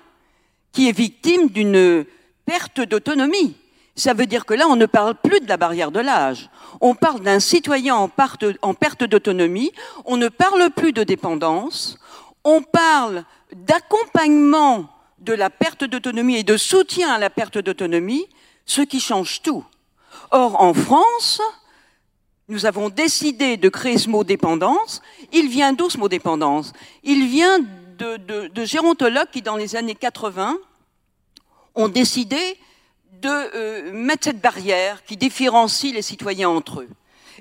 qui 0.72 0.88
est 0.88 0.96
victime 0.96 1.48
d'une 1.48 2.04
perte 2.44 2.80
d'autonomie. 2.80 3.56
Ça 3.96 4.14
veut 4.14 4.26
dire 4.26 4.46
que 4.46 4.54
là, 4.54 4.66
on 4.68 4.76
ne 4.76 4.86
parle 4.86 5.14
plus 5.14 5.40
de 5.40 5.48
la 5.48 5.56
barrière 5.56 5.90
de 5.90 6.00
l'âge. 6.00 6.48
On 6.80 6.94
parle 6.94 7.20
d'un 7.20 7.40
citoyen 7.40 7.96
en, 7.96 8.08
perte 8.08 9.04
d'autonomie. 9.04 9.72
On 10.04 10.16
ne 10.16 10.28
parle 10.28 10.70
plus 10.70 10.92
de 10.92 11.02
dépendance. 11.02 11.98
On 12.44 12.62
parle 12.62 13.24
d'accompagnement 13.54 14.88
de 15.18 15.32
la 15.32 15.50
perte 15.50 15.84
d'autonomie 15.84 16.36
et 16.36 16.42
de 16.42 16.56
soutien 16.56 17.12
à 17.12 17.18
la 17.18 17.30
perte 17.30 17.58
d'autonomie, 17.58 18.26
ce 18.64 18.80
qui 18.80 19.00
change 19.00 19.42
tout. 19.42 19.64
Or, 20.30 20.60
en 20.62 20.72
France, 20.72 21.42
nous 22.48 22.66
avons 22.66 22.88
décidé 22.88 23.56
de 23.56 23.68
créer 23.68 23.98
ce 23.98 24.08
mot 24.08 24.24
dépendance. 24.24 25.02
Il 25.32 25.48
vient 25.48 25.72
d'où 25.72 25.90
ce 25.90 25.98
mot 25.98 26.08
dépendance? 26.08 26.72
Il 27.02 27.26
vient 27.26 27.58
de, 27.98 28.64
gérontologues 28.64 29.30
qui, 29.30 29.42
dans 29.42 29.56
les 29.56 29.76
années 29.76 29.94
80, 29.94 30.56
ont 31.74 31.88
décidé 31.88 32.56
de 33.20 33.28
euh, 33.28 33.92
mettre 33.92 34.24
cette 34.24 34.40
barrière 34.40 35.04
qui 35.04 35.16
différencie 35.16 35.92
les 35.92 36.02
citoyens 36.02 36.48
entre 36.48 36.80
eux. 36.80 36.88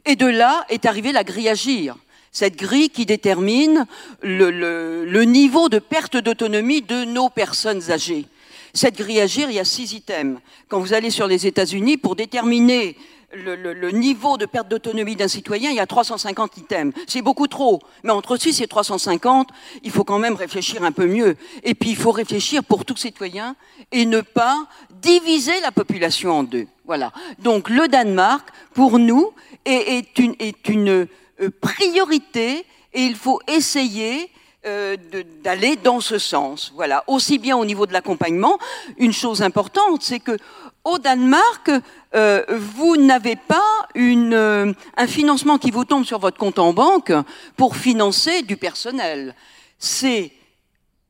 Et 0.05 0.15
de 0.15 0.25
là 0.25 0.65
est 0.69 0.85
arrivée 0.85 1.11
la 1.11 1.23
grille 1.23 1.49
agir, 1.49 1.95
cette 2.31 2.55
grille 2.55 2.89
qui 2.89 3.05
détermine 3.05 3.85
le, 4.21 5.23
niveau 5.23 5.69
de 5.69 5.79
perte 5.79 6.17
d'autonomie 6.17 6.81
de 6.81 7.05
nos 7.05 7.29
personnes 7.29 7.91
âgées. 7.91 8.25
Cette 8.73 8.97
grille 8.97 9.19
agir, 9.19 9.49
il 9.49 9.55
y 9.55 9.59
a 9.59 9.65
six 9.65 9.93
items. 9.93 10.39
Quand 10.67 10.79
vous 10.79 10.93
allez 10.93 11.09
sur 11.09 11.27
les 11.27 11.47
États-Unis, 11.47 11.97
pour 11.97 12.15
déterminer 12.15 12.95
le, 13.33 13.91
niveau 13.91 14.37
de 14.37 14.45
perte 14.45 14.67
d'autonomie 14.67 15.15
d'un 15.15 15.27
citoyen, 15.27 15.69
il 15.69 15.75
y 15.75 15.79
a 15.79 15.87
350 15.87 16.57
items. 16.57 16.93
C'est 17.07 17.21
beaucoup 17.21 17.47
trop. 17.47 17.81
Mais 18.03 18.11
entre 18.11 18.37
6 18.37 18.61
et 18.61 18.67
350, 18.67 19.49
il 19.83 19.91
faut 19.91 20.03
quand 20.03 20.19
même 20.19 20.35
réfléchir 20.35 20.83
un 20.83 20.91
peu 20.91 21.07
mieux. 21.07 21.35
Et 21.63 21.75
puis, 21.75 21.91
il 21.91 21.95
faut 21.95 22.11
réfléchir 22.11 22.63
pour 22.63 22.85
tout 22.85 22.95
citoyen 22.95 23.55
et 23.91 24.05
ne 24.05 24.21
pas 24.21 24.67
diviser 25.01 25.59
la 25.61 25.71
population 25.71 26.31
en 26.31 26.43
deux. 26.43 26.67
Voilà. 26.85 27.11
Donc, 27.39 27.69
le 27.69 27.87
Danemark, 27.87 28.49
pour 28.73 28.99
nous, 28.99 29.31
est, 29.65 30.17
une, 30.17 30.35
est 30.39 30.67
une 30.69 31.07
euh, 31.41 31.49
priorité 31.61 32.65
et 32.93 33.01
il 33.03 33.15
faut 33.15 33.39
essayer 33.47 34.29
euh, 34.65 34.97
d'aller 35.41 35.77
dans 35.77 36.01
ce 36.01 36.17
sens. 36.17 36.73
Voilà. 36.75 37.03
Aussi 37.07 37.37
bien 37.37 37.55
au 37.55 37.63
niveau 37.63 37.85
de 37.85 37.93
l'accompagnement, 37.93 38.59
une 38.97 39.13
chose 39.13 39.41
importante, 39.41 40.03
c'est 40.03 40.19
que 40.19 40.37
au 40.83 40.97
Danemark, 40.97 41.71
euh, 42.15 42.43
vous 42.49 42.97
n'avez 42.97 43.35
pas 43.35 43.87
euh, 43.95 44.73
un 44.97 45.07
financement 45.07 45.57
qui 45.57 45.71
vous 45.71 45.85
tombe 45.85 46.03
sur 46.03 46.19
votre 46.19 46.37
compte 46.37 46.59
en 46.59 46.73
banque 46.73 47.13
pour 47.55 47.75
financer 47.75 48.41
du 48.41 48.57
personnel. 48.57 49.35
C'est 49.77 50.31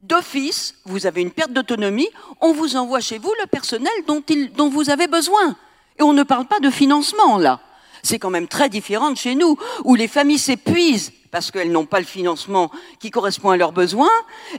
d'office, 0.02 0.76
vous 0.86 1.06
avez 1.06 1.22
une 1.22 1.32
perte 1.32 1.52
d'autonomie, 1.52 2.10
on 2.42 2.54
vous 2.54 2.76
envoie 2.76 3.02
chez 3.02 3.18
vous 3.18 3.34
le 3.42 3.48
personnel 3.48 3.92
dont, 4.08 4.70
vous 4.70 4.90
avez 4.90 5.08
besoin. 5.08 5.56
Et 5.98 6.04
on 6.04 6.14
ne 6.14 6.24
parle 6.24 6.46
pas 6.46 6.60
de 6.60 6.70
financement 6.70 7.38
là. 7.38 7.60
C'est 8.02 8.18
quand 8.18 8.30
même 8.30 8.48
très 8.48 8.70
différent 8.70 9.12
de 9.12 9.18
chez 9.18 9.36
nous, 9.36 9.58
où 9.84 9.96
les 9.96 10.08
familles 10.08 10.40
s'épuisent 10.40 11.12
parce 11.32 11.52
qu'elles 11.52 11.72
n'ont 11.72 11.86
pas 11.86 12.00
le 12.00 12.06
financement 12.06 12.72
qui 13.00 13.12
correspond 13.12 13.52
à 13.52 13.58
leurs 13.58 13.74
besoins, 13.74 14.10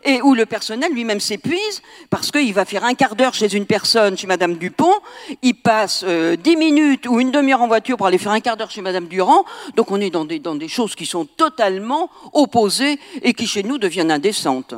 et 0.05 0.23
où 0.23 0.35
le 0.35 0.47
personnel 0.47 0.93
lui-même 0.93 1.19
s'épuise 1.19 1.83
parce 2.11 2.31
qu'il 2.31 2.53
va 2.55 2.65
faire 2.65 2.85
un 2.85 2.95
quart 2.95 3.17
d'heure 3.17 3.35
chez 3.35 3.53
une 3.57 3.67
personne, 3.67 4.17
chez 4.17 4.29
Madame 4.29 4.55
Dupont, 4.55 4.95
il 5.43 5.55
passe 5.55 6.05
euh, 6.07 6.37
dix 6.37 6.57
minutes 6.57 7.09
ou 7.09 7.19
une 7.19 7.33
demi-heure 7.33 7.63
en 7.63 7.67
voiture 7.67 7.97
pour 7.97 8.07
aller 8.07 8.19
faire 8.19 8.31
un 8.31 8.41
quart 8.41 8.57
d'heure 8.57 8.71
chez 8.71 8.83
Madame 8.83 9.07
Durand, 9.07 9.45
donc 9.75 9.91
on 9.91 10.01
est 10.01 10.11
dans 10.11 10.27
des, 10.27 10.39
dans 10.39 10.55
des 10.55 10.69
choses 10.69 10.95
qui 10.95 11.07
sont 11.07 11.25
totalement 11.25 12.09
opposées 12.35 13.01
et 13.23 13.33
qui 13.35 13.47
chez 13.47 13.65
nous 13.65 13.79
deviennent 13.79 14.13
indécentes. 14.13 14.75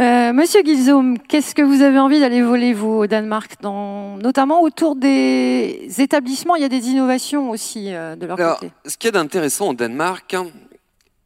Euh, 0.00 0.32
Monsieur 0.32 0.62
Guizaume, 0.62 1.18
qu'est-ce 1.18 1.54
que 1.54 1.60
vous 1.60 1.82
avez 1.82 1.98
envie 1.98 2.20
d'aller 2.20 2.40
voler, 2.40 2.72
vous, 2.72 2.88
au 2.88 3.06
Danemark, 3.06 3.60
dans, 3.60 4.16
notamment 4.16 4.62
autour 4.62 4.96
des 4.96 5.88
établissements 5.98 6.56
Il 6.56 6.62
y 6.62 6.64
a 6.64 6.70
des 6.70 6.88
innovations 6.88 7.50
aussi 7.50 7.92
euh, 7.92 8.16
de 8.16 8.24
leur 8.24 8.38
côté. 8.38 8.72
Ce 8.86 8.96
qui 8.96 9.08
est 9.08 9.16
intéressant 9.16 9.68
au 9.68 9.74
Danemark, 9.74 10.32
hein, 10.32 10.46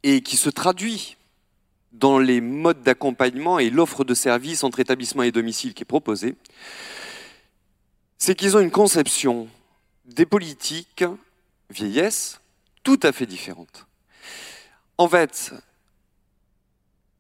et 0.02 0.22
qui 0.22 0.36
se 0.36 0.50
traduit 0.50 1.16
dans 1.92 2.18
les 2.18 2.40
modes 2.40 2.82
d'accompagnement 2.82 3.60
et 3.60 3.70
l'offre 3.70 4.02
de 4.02 4.12
services 4.12 4.64
entre 4.64 4.80
établissement 4.80 5.22
et 5.22 5.30
domicile 5.30 5.72
qui 5.72 5.82
est 5.82 5.86
proposée, 5.86 6.34
c'est 8.18 8.34
qu'ils 8.34 8.56
ont 8.56 8.60
une 8.60 8.72
conception 8.72 9.46
des 10.04 10.26
politiques 10.26 11.04
vieillesse 11.70 12.40
tout 12.82 12.98
à 13.04 13.12
fait 13.12 13.26
différente. 13.26 13.86
En 14.98 15.08
fait, 15.08 15.52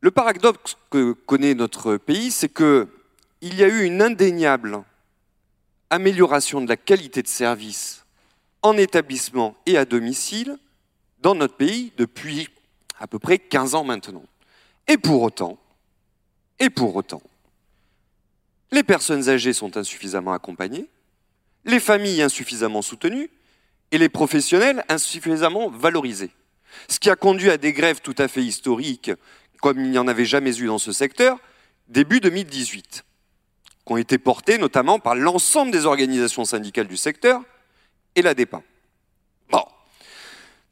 le 0.04 0.10
paradoxe 0.10 0.76
que 0.90 1.12
connaît 1.12 1.54
notre 1.54 1.96
pays, 1.96 2.30
c'est 2.30 2.52
qu'il 2.52 2.86
y 3.40 3.64
a 3.64 3.68
eu 3.68 3.84
une 3.84 4.02
indéniable 4.02 4.82
amélioration 5.88 6.60
de 6.60 6.68
la 6.68 6.76
qualité 6.76 7.22
de 7.22 7.26
service 7.26 8.04
en 8.60 8.76
établissement 8.76 9.56
et 9.64 9.78
à 9.78 9.86
domicile 9.86 10.58
dans 11.22 11.34
notre 11.34 11.56
pays 11.56 11.90
depuis 11.96 12.50
à 13.00 13.06
peu 13.06 13.18
près 13.18 13.38
15 13.38 13.76
ans 13.76 13.84
maintenant. 13.84 14.24
Et 14.88 14.98
pour 14.98 15.22
autant, 15.22 15.58
et 16.58 16.68
pour 16.68 16.94
autant, 16.94 17.22
les 18.72 18.82
personnes 18.82 19.30
âgées 19.30 19.54
sont 19.54 19.74
insuffisamment 19.78 20.34
accompagnées, 20.34 20.90
les 21.64 21.80
familles 21.80 22.20
insuffisamment 22.20 22.82
soutenues 22.82 23.30
et 23.90 23.96
les 23.96 24.10
professionnels 24.10 24.84
insuffisamment 24.90 25.70
valorisés. 25.70 26.30
Ce 26.88 26.98
qui 26.98 27.08
a 27.08 27.16
conduit 27.16 27.50
à 27.50 27.56
des 27.56 27.72
grèves 27.72 28.00
tout 28.02 28.16
à 28.18 28.28
fait 28.28 28.42
historiques 28.42 29.10
comme 29.64 29.80
il 29.80 29.90
n'y 29.90 29.96
en 29.96 30.08
avait 30.08 30.26
jamais 30.26 30.54
eu 30.58 30.66
dans 30.66 30.76
ce 30.76 30.92
secteur, 30.92 31.38
début 31.88 32.20
2018, 32.20 33.02
qui 33.86 33.92
ont 33.94 33.96
été 33.96 34.18
portés 34.18 34.58
notamment 34.58 34.98
par 34.98 35.14
l'ensemble 35.14 35.70
des 35.72 35.86
organisations 35.86 36.44
syndicales 36.44 36.86
du 36.86 36.98
secteur 36.98 37.40
et 38.14 38.20
la 38.20 38.34
DEPA. 38.34 38.60
Bon. 39.48 39.64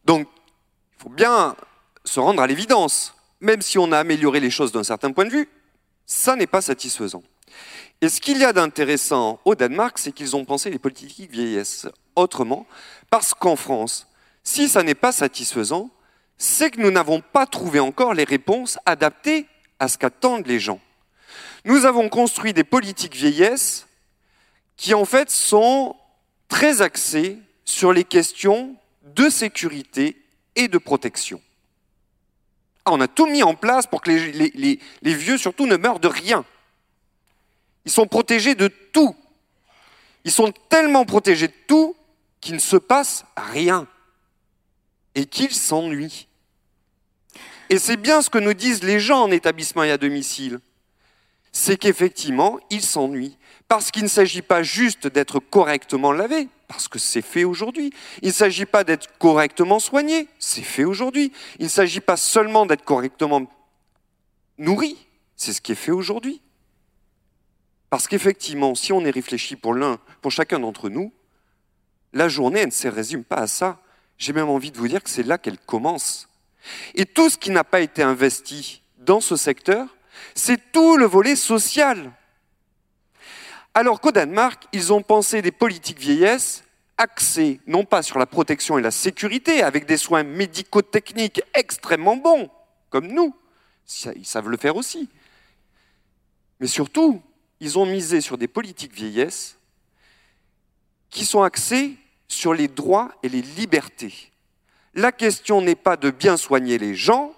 Donc, 0.05 0.29
il 0.99 1.03
faut 1.05 1.09
bien 1.09 1.57
se 2.05 2.21
rendre 2.21 2.43
à 2.43 2.47
l'évidence. 2.47 3.15
Même 3.41 3.63
si 3.63 3.79
on 3.79 3.93
a 3.93 3.99
amélioré 3.99 4.41
les 4.41 4.51
choses 4.51 4.73
d'un 4.73 4.85
certain 4.85 5.11
point 5.11 5.25
de 5.25 5.31
vue, 5.31 5.49
ça 6.05 6.37
n'est 6.37 6.47
pas 6.47 6.61
satisfaisant. 6.61 7.23
Et 8.03 8.11
ce 8.11 8.21
qu'il 8.21 8.37
y 8.37 8.45
a 8.45 8.53
d'intéressant 8.53 9.41
au 9.47 9.55
Danemark, 9.55 9.97
c'est 9.97 10.13
qu'ils 10.13 10.37
ont 10.37 10.45
pensé 10.45 10.69
les 10.69 10.79
politiques 10.79 11.31
vieillesse 11.31 11.87
autrement, 12.15 12.67
parce 13.09 13.33
qu'en 13.33 13.57
France, 13.57 14.07
si 14.45 14.69
ça 14.69 14.83
n'est 14.83 14.95
pas 14.95 15.13
satisfaisant, 15.13 15.89
c'est 16.39 16.71
que 16.71 16.81
nous 16.81 16.91
n'avons 16.91 17.21
pas 17.21 17.47
trouvé 17.47 17.81
encore 17.81 18.15
les 18.15 18.25
réponses 18.25 18.79
adaptées 18.87 19.47
à 19.79 19.89
ce 19.89 19.99
qu'attendent 19.99 20.47
les 20.47 20.61
gens. 20.61 20.81
Nous 21.65 21.85
avons 21.85 22.09
construit 22.09 22.53
des 22.53 22.65
politiques 22.65 23.15
vieillesse 23.15 23.87
qui 24.77 24.95
en 24.95 25.05
fait 25.05 25.31
sont 25.31 25.97
très 26.49 26.83
axées 26.83 27.39
sur 27.65 27.93
les 27.93 28.05
questions 28.05 28.77
de 29.03 29.29
sécurité 29.29 30.21
et 30.57 30.69
de 30.69 30.79
protection. 30.79 31.41
Ah, 32.85 32.91
on 32.93 33.01
a 33.01 33.09
tout 33.09 33.27
mis 33.27 33.43
en 33.43 33.55
place 33.55 33.87
pour 33.87 34.03
que 34.03 34.11
les, 34.11 34.81
les, 35.03 35.15
vieux 35.15 35.39
surtout 35.39 35.67
ne 35.67 35.77
meurent 35.77 36.01
de 36.01 36.09
rien. 36.09 36.45
Ils 37.85 37.93
sont 37.93 38.07
protégés 38.07 38.55
de 38.55 38.69
tout. 38.69 39.15
Ils 40.25 40.33
sont 40.33 40.53
tellement 40.69 41.05
protégés 41.05 41.49
de 41.49 41.55
tout 41.67 41.97
qu'il 42.41 42.55
ne 42.55 42.61
se 42.61 42.77
passe 42.77 43.25
rien 43.37 43.87
et 45.15 45.27
qu'ils 45.27 45.53
s'ennuient. 45.53 46.29
Et 47.71 47.79
c'est 47.79 47.97
bien 47.97 48.23
ce 48.23 48.31
que 48.31 48.39
nous 48.39 48.55
disent 48.55 48.83
les 48.83 49.01
gens 49.01 49.23
en 49.23 49.31
établissement 49.31 49.85
et 49.85 49.91
à 49.91 49.99
domicile. 49.99 50.61
C'est 51.53 51.77
qu'effectivement, 51.77 52.59
ils 52.71 52.83
s'ennuient. 52.83 53.37
Parce 53.69 53.91
qu'il 53.91 54.03
ne 54.03 54.09
s'agit 54.09 54.43
pas 54.43 54.63
juste 54.63 55.07
d'être 55.07 55.39
correctement 55.39 56.13
lavé, 56.13 56.49
parce 56.69 56.89
que 56.89 56.99
c'est 56.99 57.23
fait 57.23 57.45
aujourd'hui. 57.45 57.93
Il 58.21 58.29
ne 58.29 58.33
s'agit 58.33 58.67
pas 58.67 58.85
d'être 58.85 59.17
correctement 59.19 59.79
soigné, 59.79 60.29
c'est 60.39 60.63
fait 60.63 60.85
aujourd'hui. 60.85 61.33
Il 61.59 61.65
ne 61.65 61.71
s'agit 61.71 62.01
pas 62.01 62.17
seulement 62.17 62.67
d'être 62.67 62.85
correctement 62.85 63.47
nourri, 64.59 64.97
c'est 65.37 65.53
ce 65.53 65.61
qui 65.61 65.73
est 65.73 65.77
fait 65.77 65.93
aujourd'hui. 65.93 66.43
Parce 67.89 68.09
qu'effectivement, 68.09 68.75
si 68.75 68.93
on 68.93 69.05
est 69.05 69.11
réfléchi 69.11 69.57
pour 69.57 69.75
l'un, 69.75 69.99
pour 70.21 70.31
chacun 70.31 70.59
d'entre 70.59 70.89
nous, 70.89 71.13
la 72.13 72.29
journée, 72.29 72.65
ne 72.65 72.71
se 72.71 72.89
résume 72.89 73.25
pas 73.25 73.37
à 73.37 73.47
ça. 73.47 73.81
J'ai 74.19 74.33
même 74.33 74.49
envie 74.49 74.71
de 74.71 74.79
vous 74.79 74.89
dire 74.89 75.03
que 75.03 75.11
c'est 75.11 75.23
là 75.23 75.39
qu'elle 75.39 75.59
commence. 75.59 76.29
Et 76.95 77.07
tout 77.07 77.29
ce 77.29 77.39
qui 77.39 77.51
n'a 77.51 77.65
pas 77.65 77.81
été 77.81 78.03
investi 78.03 78.83
dans 78.99 79.21
ce 79.21 79.37
secteur, 79.37 79.97
c'est 80.35 80.73
tout 80.73 80.97
le 80.97 81.07
volet 81.07 81.37
social. 81.37 82.13
Alors 83.75 84.01
qu'au 84.01 84.13
Danemark, 84.13 84.65
ils 84.73 84.93
ont 84.93 85.03
pensé 85.03 85.43
des 85.43 85.51
politiques 85.51 85.99
vieillesse 85.99 86.65
axées 86.99 87.61
non 87.67 87.85
pas 87.85 88.03
sur 88.03 88.19
la 88.19 88.27
protection 88.27 88.79
et 88.79 88.83
la 88.83 88.91
sécurité, 88.91 89.63
avec 89.63 89.87
des 89.87 89.97
soins 89.97 90.23
médico-techniques 90.23 91.43
extrêmement 91.55 92.17
bons, 92.17 92.51
comme 92.91 93.09
nous, 93.09 93.35
ils 94.15 94.27
savent 94.27 94.49
le 94.49 94.57
faire 94.57 94.77
aussi, 94.77 95.09
mais 96.61 96.67
surtout, 96.69 97.21
ils 97.61 97.79
ont 97.79 97.87
misé 97.87 98.21
sur 98.21 98.39
des 98.39 98.49
politiques 98.49 98.95
vieillesse 98.95 99.59
qui 101.11 101.25
sont 101.25 101.43
axées 101.43 101.97
sur 102.33 102.55
les 102.55 102.69
droits 102.69 103.13
et 103.23 103.29
les 103.29 103.43
libertés. 103.43 104.31
La 104.95 105.13
question 105.13 105.63
n'est 105.63 105.75
pas 105.75 105.97
de 105.97 106.11
bien 106.11 106.37
soigner 106.37 106.79
les 106.79 106.95
gens, 106.95 107.35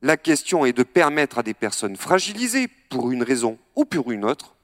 la 0.00 0.16
question 0.16 0.64
est 0.64 0.72
de 0.72 0.82
permettre 0.82 1.38
à 1.38 1.42
des 1.42 1.54
personnes 1.54 1.96
fragilisées, 1.96 2.68
pour 2.88 3.10
une 3.10 3.22
raison 3.22 3.58
ou 3.74 3.84
pour 3.84 4.12
une 4.12 4.24
autre, 4.24 4.54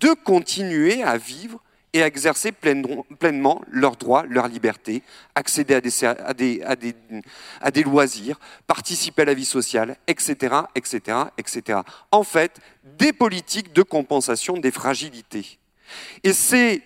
de 0.00 0.12
continuer 0.12 1.02
à 1.02 1.16
vivre 1.16 1.62
et 1.92 2.02
à 2.02 2.06
exercer 2.06 2.52
pleinement 2.52 3.62
leurs 3.70 3.96
droits, 3.96 4.24
leurs 4.28 4.48
libertés, 4.48 5.02
accéder 5.34 5.74
à 5.74 5.80
des, 6.34 6.62
à, 6.62 7.70
des, 7.70 7.82
loisirs, 7.82 8.38
participer 8.66 9.22
à 9.22 9.26
la 9.26 9.34
vie 9.34 9.44
sociale, 9.44 9.96
etc., 10.06 10.56
etc., 10.74 11.18
etc. 11.38 11.80
En 12.10 12.24
fait, 12.24 12.60
des 12.98 13.12
politiques 13.12 13.72
de 13.72 13.82
compensation 13.82 14.58
des 14.58 14.70
fragilités. 14.70 15.58
Et 16.22 16.32
c'est 16.32 16.82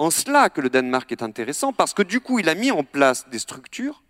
en 0.00 0.10
cela 0.10 0.48
que 0.48 0.62
le 0.62 0.70
Danemark 0.70 1.12
est 1.12 1.22
intéressant, 1.22 1.74
parce 1.74 1.92
que 1.92 2.02
du 2.02 2.20
coup, 2.20 2.38
il 2.38 2.48
a 2.48 2.54
mis 2.54 2.70
en 2.70 2.84
place 2.84 3.28
des 3.28 3.38
structures 3.38 4.02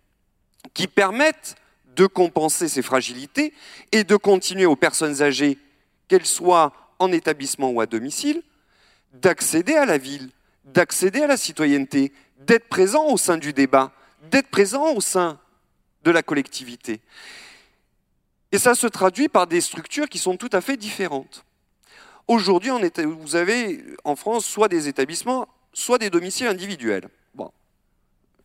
qui 0.73 0.87
permettent 0.87 1.55
de 1.97 2.05
compenser 2.05 2.69
ces 2.69 2.81
fragilités 2.81 3.53
et 3.91 4.05
de 4.05 4.15
continuer 4.15 4.65
aux 4.65 4.77
personnes 4.77 5.21
âgées, 5.21 5.57
qu'elles 6.07 6.25
soient 6.25 6.71
en 6.97 7.11
établissement 7.11 7.71
ou 7.71 7.81
à 7.81 7.87
domicile, 7.87 8.41
d'accéder 9.11 9.73
à 9.73 9.85
la 9.85 9.97
ville, 9.97 10.29
d'accéder 10.63 11.23
à 11.23 11.27
la 11.27 11.35
citoyenneté, 11.35 12.13
d'être 12.37 12.69
présent 12.69 13.07
au 13.07 13.17
sein 13.17 13.35
du 13.35 13.51
débat, 13.51 13.91
d'être 14.31 14.47
présent 14.47 14.93
au 14.93 15.01
sein 15.01 15.41
de 16.05 16.11
la 16.11 16.23
collectivité. 16.23 17.01
Et 18.53 18.59
ça 18.59 18.75
se 18.75 18.87
traduit 18.87 19.27
par 19.27 19.45
des 19.45 19.59
structures 19.59 20.07
qui 20.07 20.19
sont 20.19 20.37
tout 20.37 20.49
à 20.53 20.61
fait 20.61 20.77
différentes. 20.77 21.43
Aujourd'hui, 22.29 22.71
vous 23.03 23.35
avez 23.35 23.83
en 24.05 24.15
France 24.15 24.45
soit 24.45 24.69
des 24.69 24.87
établissements 24.87 25.49
soit 25.73 25.97
des 25.97 26.09
domiciles 26.09 26.47
individuels. 26.47 27.07
Bon. 27.35 27.51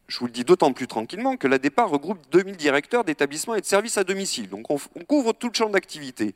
Je 0.09 0.19
vous 0.19 0.27
le 0.27 0.33
dis 0.33 0.45
d'autant 0.45 0.73
plus 0.73 0.87
tranquillement 0.87 1.37
que 1.37 1.49
la 1.49 1.59
départ 1.59 1.91
regroupe 1.91 2.19
2000 2.31 2.57
directeurs 2.57 3.05
d'établissements 3.05 3.55
et 3.55 3.61
de 3.61 3.67
services 3.67 3.99
à 3.99 4.05
domicile. 4.05 4.49
Donc 4.49 4.71
on, 4.71 4.79
couvre 5.07 5.33
tout 5.33 5.49
le 5.49 5.55
champ 5.55 5.69
d'activité. 5.69 6.35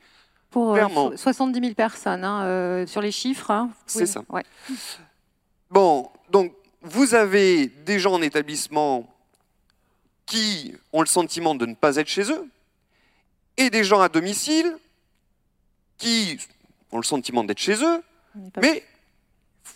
Pour 0.51 0.77
70 0.77 1.59
euh, 1.59 1.63
000 1.63 1.75
personnes, 1.75 2.25
hein, 2.25 2.43
euh, 2.43 2.87
sur 2.87 3.01
les 3.01 3.13
chiffres. 3.13 3.51
Hein. 3.51 3.71
C'est 3.87 4.07
ça. 4.07 4.25
Bon, 5.71 6.11
donc 6.31 6.53
vous 6.83 7.15
avez 7.15 7.67
des 7.67 8.01
gens 8.01 8.15
en 8.15 8.23
établissement 8.23 9.09
qui 10.27 10.75
ont 10.93 11.01
le 11.01 11.07
sentiment 11.07 11.55
de 11.55 11.67
ne 11.67 11.75
pas 11.75 11.97
être 11.97 12.09
chez 12.09 12.31
eux, 12.33 12.49
et 13.57 13.69
des 13.69 13.85
gens 13.85 14.01
à 14.01 14.09
domicile 14.09 14.77
qui 15.99 16.39
ont 16.93 16.99
le 16.99 17.05
sentiment 17.05 17.45
d'être 17.45 17.59
chez 17.59 17.85
eux, 17.85 18.03
mais 18.61 18.85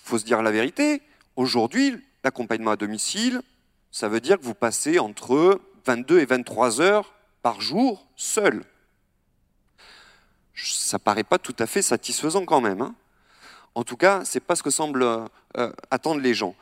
faut 0.02 0.18
se 0.18 0.24
dire 0.24 0.42
la 0.42 0.50
vérité, 0.50 1.02
aujourd'hui, 1.36 1.96
l'accompagnement 2.22 2.72
à 2.72 2.76
domicile, 2.76 3.42
ça 3.90 4.08
veut 4.08 4.20
dire 4.20 4.38
que 4.38 4.44
vous 4.44 4.54
passez 4.54 4.98
entre 4.98 5.60
22 5.84 6.20
et 6.20 6.24
23 6.24 6.80
heures 6.80 7.14
par 7.42 7.60
jour 7.60 8.06
seul. 8.16 8.64
Ça 10.54 10.98
paraît 10.98 11.24
pas 11.24 11.38
tout 11.38 11.54
à 11.58 11.66
fait 11.66 11.82
satisfaisant 11.82 12.44
quand 12.44 12.60
même. 12.60 12.80
Hein. 12.80 12.94
en 13.74 13.84
tout 13.84 13.96
cas, 13.96 14.24
c'est 14.24 14.40
pas 14.40 14.56
ce 14.56 14.62
que 14.62 14.70
semblent 14.70 15.02
euh, 15.02 15.72
attendre 15.90 16.20
les 16.20 16.34
gens. 16.34 16.54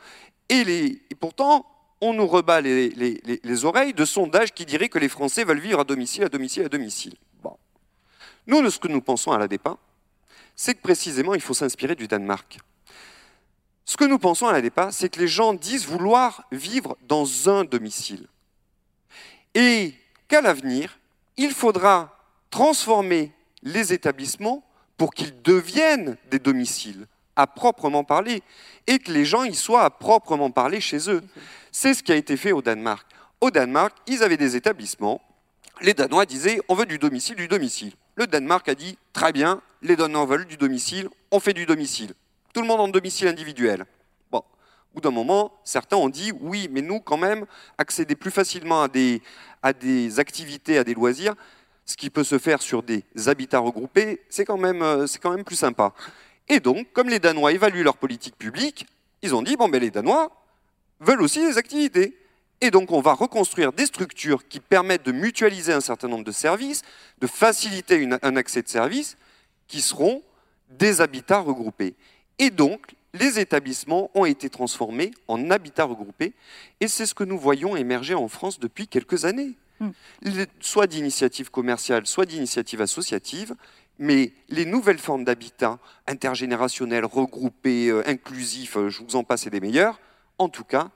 Et, 0.49 1.01
pourtant, 1.19 1.65
on 2.01 2.13
nous 2.13 2.27
rebat 2.27 2.61
les, 2.61 3.65
oreilles 3.65 3.93
de 3.93 4.05
sondages 4.05 4.53
qui 4.53 4.65
diraient 4.65 4.89
que 4.89 4.99
les 4.99 5.09
Français 5.09 5.43
veulent 5.43 5.59
vivre 5.59 5.79
à 5.79 5.83
domicile, 5.83 6.23
à 6.23 6.29
domicile, 6.29 6.65
à 6.65 6.69
domicile. 6.69 7.15
Bon. 7.41 7.57
Nous, 8.45 8.69
ce 8.69 8.79
que 8.79 8.87
nous 8.87 9.01
pensons 9.01 9.31
à 9.31 9.37
la 9.37 9.47
DEPA, 9.47 9.77
c'est 10.55 10.75
que 10.75 10.81
précisément, 10.81 11.33
il 11.33 11.41
faut 11.41 11.53
s'inspirer 11.53 11.95
du 11.95 12.07
Danemark. 12.07 12.59
Ce 13.85 13.97
que 13.97 14.05
nous 14.05 14.19
pensons 14.19 14.47
à 14.47 14.53
la 14.53 14.61
DEPA, 14.61 14.91
c'est 14.91 15.09
que 15.09 15.19
les 15.19 15.27
gens 15.27 15.53
disent 15.53 15.85
vouloir 15.85 16.43
vivre 16.51 16.97
dans 17.07 17.49
un 17.49 17.65
domicile. 17.65 18.27
Et 19.53 19.93
qu'à 20.27 20.41
l'avenir, 20.41 20.97
il 21.37 21.51
faudra 21.51 22.17
transformer 22.49 23.31
les 23.61 23.93
établissements 23.93 24.63
pour 24.97 25.13
qu'ils 25.13 25.41
deviennent 25.41 26.17
des 26.31 26.39
domiciles, 26.39 27.07
à 27.35 27.45
proprement 27.47 28.03
parler, 28.03 28.41
et 28.87 28.99
que 28.99 29.11
les 29.11 29.25
gens 29.25 29.43
y 29.43 29.53
soient 29.53 29.83
à 29.83 29.89
proprement 29.89 30.51
parler 30.51 30.79
chez 30.79 31.09
eux. 31.09 31.21
C'est 31.71 31.93
ce 31.93 32.03
qui 32.03 32.11
a 32.11 32.15
été 32.15 32.37
fait 32.37 32.51
au 32.51 32.61
Danemark. 32.61 33.05
Au 33.41 33.51
Danemark, 33.51 33.95
ils 34.07 34.23
avaient 34.23 34.37
des 34.37 34.55
établissements. 34.55 35.21
Les 35.81 35.93
Danois 35.93 36.25
disaient 36.25 36.61
on 36.69 36.75
veut 36.75 36.85
du 36.85 36.99
domicile, 36.99 37.35
du 37.35 37.47
domicile. 37.47 37.93
Le 38.15 38.27
Danemark 38.27 38.69
a 38.69 38.75
dit 38.75 38.97
très 39.11 39.33
bien, 39.33 39.61
les 39.81 39.95
Danois 39.95 40.25
veulent 40.25 40.45
du 40.45 40.55
domicile, 40.55 41.09
on 41.31 41.39
fait 41.39 41.53
du 41.53 41.65
domicile 41.65 42.13
tout 42.53 42.61
le 42.61 42.67
monde 42.67 42.79
en 42.79 42.87
domicile 42.87 43.27
individuel. 43.27 43.85
Bon, 44.31 44.37
au 44.37 44.95
bout 44.95 45.01
d'un 45.01 45.11
moment, 45.11 45.51
certains 45.63 45.97
ont 45.97 46.09
dit 46.09 46.31
oui, 46.39 46.69
mais 46.71 46.81
nous, 46.81 46.99
quand 46.99 47.17
même, 47.17 47.45
accéder 47.77 48.15
plus 48.15 48.31
facilement 48.31 48.83
à 48.83 48.87
des, 48.87 50.19
activités, 50.19 50.77
à 50.77 50.83
des 50.83 50.93
loisirs, 50.93 51.33
ce 51.85 51.97
qui 51.97 52.09
peut 52.09 52.23
se 52.23 52.37
faire 52.37 52.61
sur 52.61 52.83
des 52.83 53.03
habitats 53.25 53.59
regroupés, 53.59 54.21
c'est 54.29 54.45
quand, 54.45 54.57
même, 54.57 54.81
euh, 54.81 55.05
quand 55.21 55.31
même 55.31 55.43
plus 55.43 55.57
sympa. 55.57 55.93
Et 56.47 56.59
donc, 56.59 56.87
comme 56.93 57.09
les 57.09 57.19
Danois 57.19 57.51
évaluent 57.51 57.83
leur 57.83 57.97
politique 57.97 58.37
publique, 58.37 58.85
ils 59.21 59.35
ont 59.35 59.41
dit 59.41 59.57
bon, 59.57 59.67
ben, 59.67 59.81
les 59.81 59.91
Danois 59.91 60.31
veulent 60.99 61.21
aussi 61.21 61.45
des 61.45 61.57
activités. 61.57 62.17
Et 62.61 62.71
donc, 62.71 62.91
on 62.91 63.01
va 63.01 63.13
reconstruire 63.13 63.73
des 63.73 63.85
structures 63.85 64.47
qui 64.47 64.61
permettent 64.61 65.05
de 65.05 65.11
mutualiser 65.11 65.73
un 65.73 65.81
certain 65.81 66.07
nombre 66.07 66.23
de 66.23 66.31
services, 66.31 66.83
de 67.19 67.27
faciliter 67.27 68.07
un 68.21 68.35
accès 68.37 68.61
de 68.61 68.69
services 68.69 69.17
qui 69.67 69.81
seront 69.81 70.21
des 70.69 71.01
habitats 71.01 71.39
regroupés. 71.39 71.95
Et 72.39 72.49
donc, 72.49 72.95
les 73.13 73.39
établissements 73.39 74.09
ont 74.15 74.25
été 74.25 74.49
transformés 74.49 75.11
en 75.27 75.49
habitats 75.51 75.83
regroupés, 75.85 76.33
et 76.79 76.87
c'est 76.87 77.05
ce 77.05 77.13
que 77.13 77.23
nous 77.23 77.37
voyons 77.37 77.75
émerger 77.75 78.15
en 78.15 78.27
France 78.27 78.59
depuis 78.59 78.87
quelques 78.87 79.25
années. 79.25 79.53
Hmm. 79.79 79.91
Soit 80.59 80.87
d'initiatives 80.87 81.51
commerciales, 81.51 82.07
soit 82.07 82.25
d'initiatives 82.25 82.81
associatives, 82.81 83.55
mais 83.99 84.33
les 84.49 84.65
nouvelles 84.65 84.97
formes 84.97 85.23
d'habitat 85.23 85.79
intergénérationnels, 86.07 87.05
regroupés, 87.05 87.89
euh, 87.89 88.07
inclusifs, 88.07 88.77
euh, 88.77 88.89
je 88.89 89.03
vous 89.03 89.15
en 89.15 89.23
passe 89.23 89.45
et 89.45 89.49
des 89.49 89.59
meilleurs, 89.59 89.99
en 90.39 90.49
tout 90.49 90.63
cas, 90.63 90.89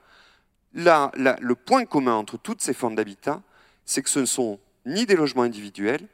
le 0.74 1.54
point 1.54 1.84
commun 1.84 2.14
entre 2.14 2.36
toutes 2.36 2.60
ces 2.60 2.74
formes 2.74 2.96
d'habitat, 2.96 3.42
c'est 3.84 4.02
que 4.02 4.10
ce 4.10 4.20
ne 4.20 4.26
sont 4.26 4.58
ni 4.84 5.06
des 5.06 5.16
logements 5.16 5.42
individuels, 5.42 6.06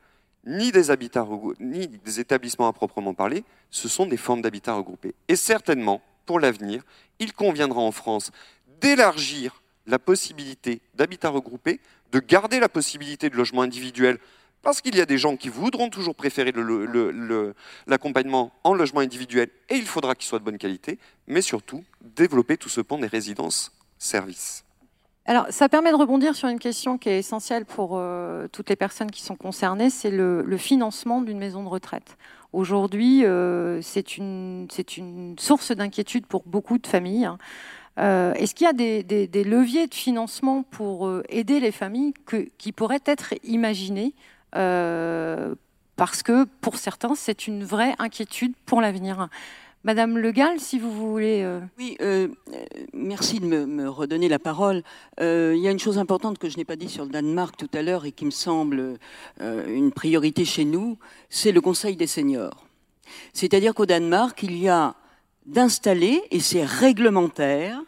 ni 0.46 0.72
des, 0.72 0.90
habitats, 0.90 1.26
ni 1.60 1.88
des 1.88 2.20
établissements 2.20 2.68
à 2.68 2.72
proprement 2.72 3.14
parler, 3.14 3.44
ce 3.70 3.88
sont 3.88 4.06
des 4.06 4.16
formes 4.16 4.42
d'habitat 4.42 4.74
regroupés. 4.74 5.14
Et 5.28 5.36
certainement, 5.36 6.02
pour 6.26 6.40
l'avenir, 6.40 6.82
il 7.18 7.32
conviendra 7.32 7.80
en 7.80 7.92
France 7.92 8.30
d'élargir 8.80 9.62
la 9.86 9.98
possibilité 9.98 10.80
d'habitat 10.94 11.28
regroupé, 11.28 11.80
de 12.12 12.18
garder 12.18 12.60
la 12.60 12.68
possibilité 12.68 13.28
de 13.30 13.36
logement 13.36 13.62
individuel, 13.62 14.18
parce 14.62 14.80
qu'il 14.80 14.96
y 14.96 15.00
a 15.00 15.06
des 15.06 15.18
gens 15.18 15.36
qui 15.36 15.50
voudront 15.50 15.90
toujours 15.90 16.14
préférer 16.14 16.52
l'accompagnement 17.86 18.52
en 18.64 18.72
logement 18.72 19.00
individuel, 19.00 19.50
et 19.68 19.76
il 19.76 19.86
faudra 19.86 20.14
qu'il 20.14 20.26
soit 20.26 20.38
de 20.38 20.44
bonne 20.44 20.58
qualité, 20.58 20.98
mais 21.26 21.42
surtout 21.42 21.84
développer 22.00 22.56
tout 22.56 22.70
ce 22.70 22.80
pan 22.80 22.98
des 22.98 23.06
résidences-services. 23.06 24.63
Alors, 25.26 25.46
ça 25.48 25.70
permet 25.70 25.90
de 25.90 25.96
rebondir 25.96 26.36
sur 26.36 26.48
une 26.48 26.58
question 26.58 26.98
qui 26.98 27.08
est 27.08 27.18
essentielle 27.18 27.64
pour 27.64 27.92
euh, 27.94 28.46
toutes 28.52 28.68
les 28.68 28.76
personnes 28.76 29.10
qui 29.10 29.22
sont 29.22 29.36
concernées, 29.36 29.88
c'est 29.88 30.10
le, 30.10 30.44
financement 30.58 31.22
d'une 31.22 31.38
maison 31.38 31.62
de 31.62 31.68
retraite. 31.68 32.18
Aujourd'hui, 32.52 33.24
euh, 33.24 33.80
c'est 33.80 34.18
une, 34.18 34.66
source 35.38 35.72
d'inquiétude 35.72 36.26
pour 36.26 36.42
beaucoup 36.44 36.76
de 36.76 36.86
familles. 36.86 37.24
Hein. 37.24 37.38
Est-ce 38.36 38.54
qu'il 38.54 38.66
y 38.66 38.68
a 38.68 38.74
des, 38.74 39.44
leviers 39.44 39.86
de 39.86 39.94
financement 39.94 40.62
pour 40.62 41.10
aider 41.30 41.58
les 41.58 41.72
familles 41.72 42.12
qui 42.58 42.72
pourraient 42.72 43.02
être 43.06 43.34
imaginés 43.44 44.14
Parce 44.52 46.22
que 46.22 46.44
pour 46.60 46.76
certains, 46.76 47.14
c'est 47.14 47.46
une 47.46 47.64
vraie 47.64 47.94
inquiétude 47.98 48.52
pour 48.66 48.82
l'avenir? 48.82 49.28
Madame 49.84 50.16
Le 50.16 50.32
Gall, 50.32 50.60
si 50.60 50.78
vous 50.78 50.90
voulez. 50.90 51.42
Euh. 51.42 51.60
Oui, 51.78 51.98
euh, 52.00 52.28
merci 52.94 53.38
de 53.38 53.44
me, 53.44 53.86
redonner 53.86 54.30
la 54.30 54.38
parole. 54.38 54.82
Euh, 55.20 55.52
il 55.54 55.60
y 55.62 55.68
a 55.68 55.70
une 55.70 55.78
chose 55.78 55.98
importante 55.98 56.38
que 56.38 56.48
je 56.48 56.56
n'ai 56.56 56.64
pas 56.64 56.76
dit 56.76 56.88
sur 56.88 57.04
le 57.04 57.10
Danemark 57.10 57.54
tout 57.58 57.68
à 57.74 57.82
l'heure 57.82 58.06
et 58.06 58.12
qui 58.12 58.24
me 58.24 58.30
semble 58.30 58.98
une 59.40 59.92
priorité 59.92 60.46
chez 60.46 60.64
nous, 60.64 60.96
c'est 61.28 61.52
le 61.52 61.60
Conseil 61.60 61.96
des 61.96 62.06
seniors. 62.06 62.64
C'est-à-dire 63.34 63.74
qu'au 63.74 63.84
Danemark, 63.84 64.42
il 64.42 64.56
y 64.56 64.70
a 64.70 64.94
d'installer, 65.44 66.22
et 66.30 66.40
c'est 66.40 66.64
réglementaire, 66.64 67.78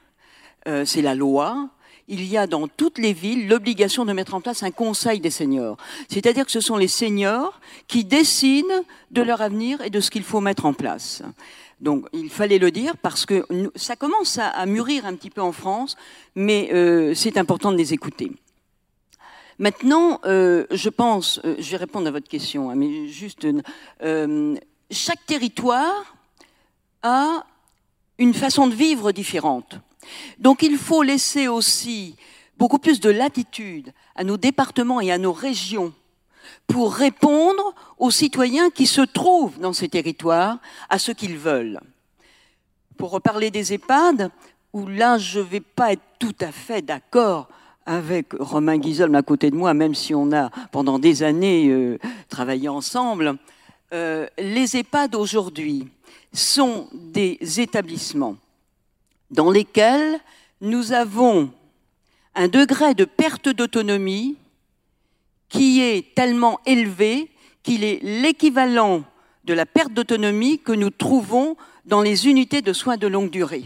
c'est 0.85 1.01
la 1.01 1.15
loi, 1.15 1.71
il 2.09 2.25
y 2.25 2.37
a 2.37 2.47
dans 2.47 2.69
toutes 2.69 2.99
les 2.99 3.13
villes 3.13 3.49
l'obligation 3.49 4.05
de 4.05 4.13
mettre 4.13 4.35
en 4.35 4.41
place 4.41 4.63
un 4.63 4.71
conseil 4.71 5.21
des 5.21 5.31
seniors. 5.31 5.77
C'est-à-dire 6.09 6.45
que 6.45 6.53
ce 6.53 6.61
sont 6.61 6.77
les 6.77 6.89
seniors 6.89 7.61
qui 7.89 8.05
décident 8.05 8.85
de 9.11 9.23
leur 9.23 9.41
avenir 9.41 9.81
et 9.81 9.91
de 9.91 10.01
ce 10.01 10.11
qu'il 10.11 10.23
faut 10.23 10.41
mettre 10.41 10.67
en 10.67 10.73
place. 10.73 11.23
Donc 11.81 12.07
il 12.13 12.31
fallait 12.31 12.59
le 12.59 12.71
dire 12.71 12.97
parce 12.97 13.27
que 13.27 13.47
ça 13.75 13.97
commence 13.97 14.39
à, 14.39 14.65
mûrir 14.67 15.07
un 15.07 15.15
petit 15.15 15.31
peu 15.31 15.43
en 15.43 15.53
France, 15.53 15.97
mais 16.35 16.71
euh, 16.73 17.15
c'est 17.15 17.37
important 17.37 17.71
de 17.71 17.77
les 17.77 17.93
écouter. 17.93 18.33
Maintenant, 19.59 20.21
euh, 20.25 20.67
je 20.71 20.89
pense, 20.89 21.41
euh, 21.45 21.57
je 21.59 21.71
vais 21.71 21.77
répondre 21.79 22.07
à 22.07 22.11
votre 22.11 22.29
question, 22.29 22.71
hein, 22.71 22.75
mais 22.77 23.09
juste, 23.09 23.47
chaque 24.91 25.27
territoire 25.27 26.17
a 27.03 27.45
une 28.19 28.35
façon 28.35 28.67
de 28.67 28.75
vivre 28.75 29.13
différente. 29.13 29.79
Donc 30.39 30.63
il 30.63 30.79
faut 30.79 31.03
laisser 31.03 31.49
aussi 31.49 32.17
beaucoup 32.57 32.79
plus 32.79 33.01
de 33.01 33.11
latitude 33.11 33.93
à 34.15 34.25
nos 34.25 34.37
départements 34.37 35.01
et 35.01 35.11
à 35.11 35.19
nos 35.19 35.33
régions 35.33 35.93
pour 36.67 36.95
répondre 36.95 37.75
aux 37.99 38.11
citoyens 38.11 38.71
qui 38.71 38.87
se 38.87 39.03
trouvent 39.03 39.59
dans 39.59 39.73
ces 39.73 39.89
territoires 39.89 40.59
à 40.89 40.99
ce 40.99 41.13
qu'ils 41.13 41.39
veulent. 41.39 41.81
Pour 42.97 43.11
reparler 43.11 43.51
des 43.51 43.73
EHPAD, 43.73 44.31
où 44.73 44.87
là 44.87 45.19
je 45.19 45.39
ne 45.41 45.45
vais 45.45 45.61
pas 45.61 45.93
être 45.93 46.03
tout 46.19 46.35
à 46.41 46.53
fait 46.53 46.83
d'accord 46.83 47.49
avec 47.87 48.33
Romain 48.39 48.79
Guizolme 48.79 49.15
à 49.15 49.23
côté 49.23 49.51
de 49.51 49.57
moi, 49.57 49.73
même 49.75 49.95
si 49.95 50.15
on 50.15 50.33
a 50.33 50.51
pendant 50.73 50.99
des 50.99 51.23
années 51.23 51.69
euh, 51.69 51.99
travaillé 52.29 52.69
ensemble, 52.69 53.37
euh, 53.95 54.27
les 54.39 54.77
EHPAD 54.77 55.15
aujourd'hui 55.15 55.89
sont 56.33 56.89
des 56.93 57.39
établissements 57.61 58.37
dans 59.31 59.51
lesquels 59.51 60.19
nous 60.61 60.93
avons 60.93 61.51
un 62.35 62.49
degré 62.49 62.95
de 62.95 63.05
perte 63.05 63.49
d'autonomie 63.49 64.37
qui 65.49 65.81
est 65.81 66.15
tellement 66.15 66.61
élevé 66.67 67.31
qu'il 67.63 67.85
est 67.85 68.01
l'équivalent 68.03 69.05
de 69.45 69.55
la 69.55 69.67
perte 69.67 69.93
d'autonomie 69.93 70.59
que 70.59 70.73
nous 70.73 70.91
trouvons 70.91 71.57
dans 71.85 72.03
les 72.03 72.29
unités 72.29 72.63
de 72.63 72.73
soins 72.73 72.97
de 72.97 73.07
longue 73.07 73.31
durée. 73.31 73.65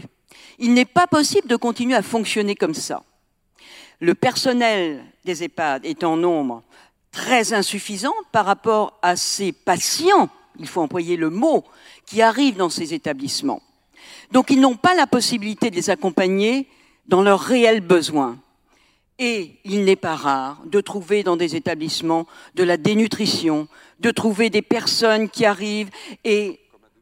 Il 0.59 0.73
n'est 0.73 0.85
pas 0.85 1.07
possible 1.07 1.47
de 1.47 1.55
continuer 1.55 1.95
à 1.95 2.03
fonctionner 2.03 2.55
comme 2.55 2.73
ça. 2.73 3.03
Le 3.99 4.15
personnel 4.15 5.03
des 5.25 5.43
EHPAD 5.43 5.85
est 5.85 6.03
en 6.03 6.17
nombre 6.17 6.63
très 7.11 7.53
insuffisant 7.53 8.13
par 8.31 8.45
rapport 8.45 8.97
à 9.01 9.15
ces 9.15 9.51
patients, 9.51 10.29
il 10.59 10.67
faut 10.67 10.81
employer 10.81 11.17
le 11.17 11.29
mot, 11.29 11.63
qui 12.05 12.21
arrivent 12.21 12.57
dans 12.57 12.69
ces 12.69 12.93
établissements. 12.93 13.61
Donc 14.31 14.49
ils 14.49 14.59
n'ont 14.59 14.75
pas 14.75 14.95
la 14.95 15.07
possibilité 15.07 15.69
de 15.69 15.75
les 15.75 15.89
accompagner 15.89 16.67
dans 17.07 17.21
leurs 17.21 17.41
réels 17.41 17.81
besoins. 17.81 18.37
Et 19.23 19.59
il 19.65 19.83
n'est 19.85 19.95
pas 19.95 20.15
rare 20.15 20.63
de 20.65 20.81
trouver 20.81 21.21
dans 21.21 21.37
des 21.37 21.55
établissements 21.55 22.25
de 22.55 22.63
la 22.63 22.77
dénutrition, 22.77 23.67
de 23.99 24.09
trouver 24.09 24.49
des 24.49 24.63
personnes 24.63 25.29
qui 25.29 25.45
arrivent 25.45 25.91
et 26.23 26.59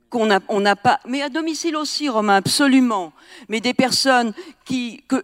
qu'on 0.09 0.25
n'a 0.25 0.75
pas, 0.75 0.99
mais 1.07 1.21
à 1.21 1.29
domicile 1.29 1.77
aussi, 1.77 2.09
Romain, 2.09 2.35
absolument. 2.35 3.13
Mais 3.47 3.61
des 3.61 3.73
personnes 3.73 4.33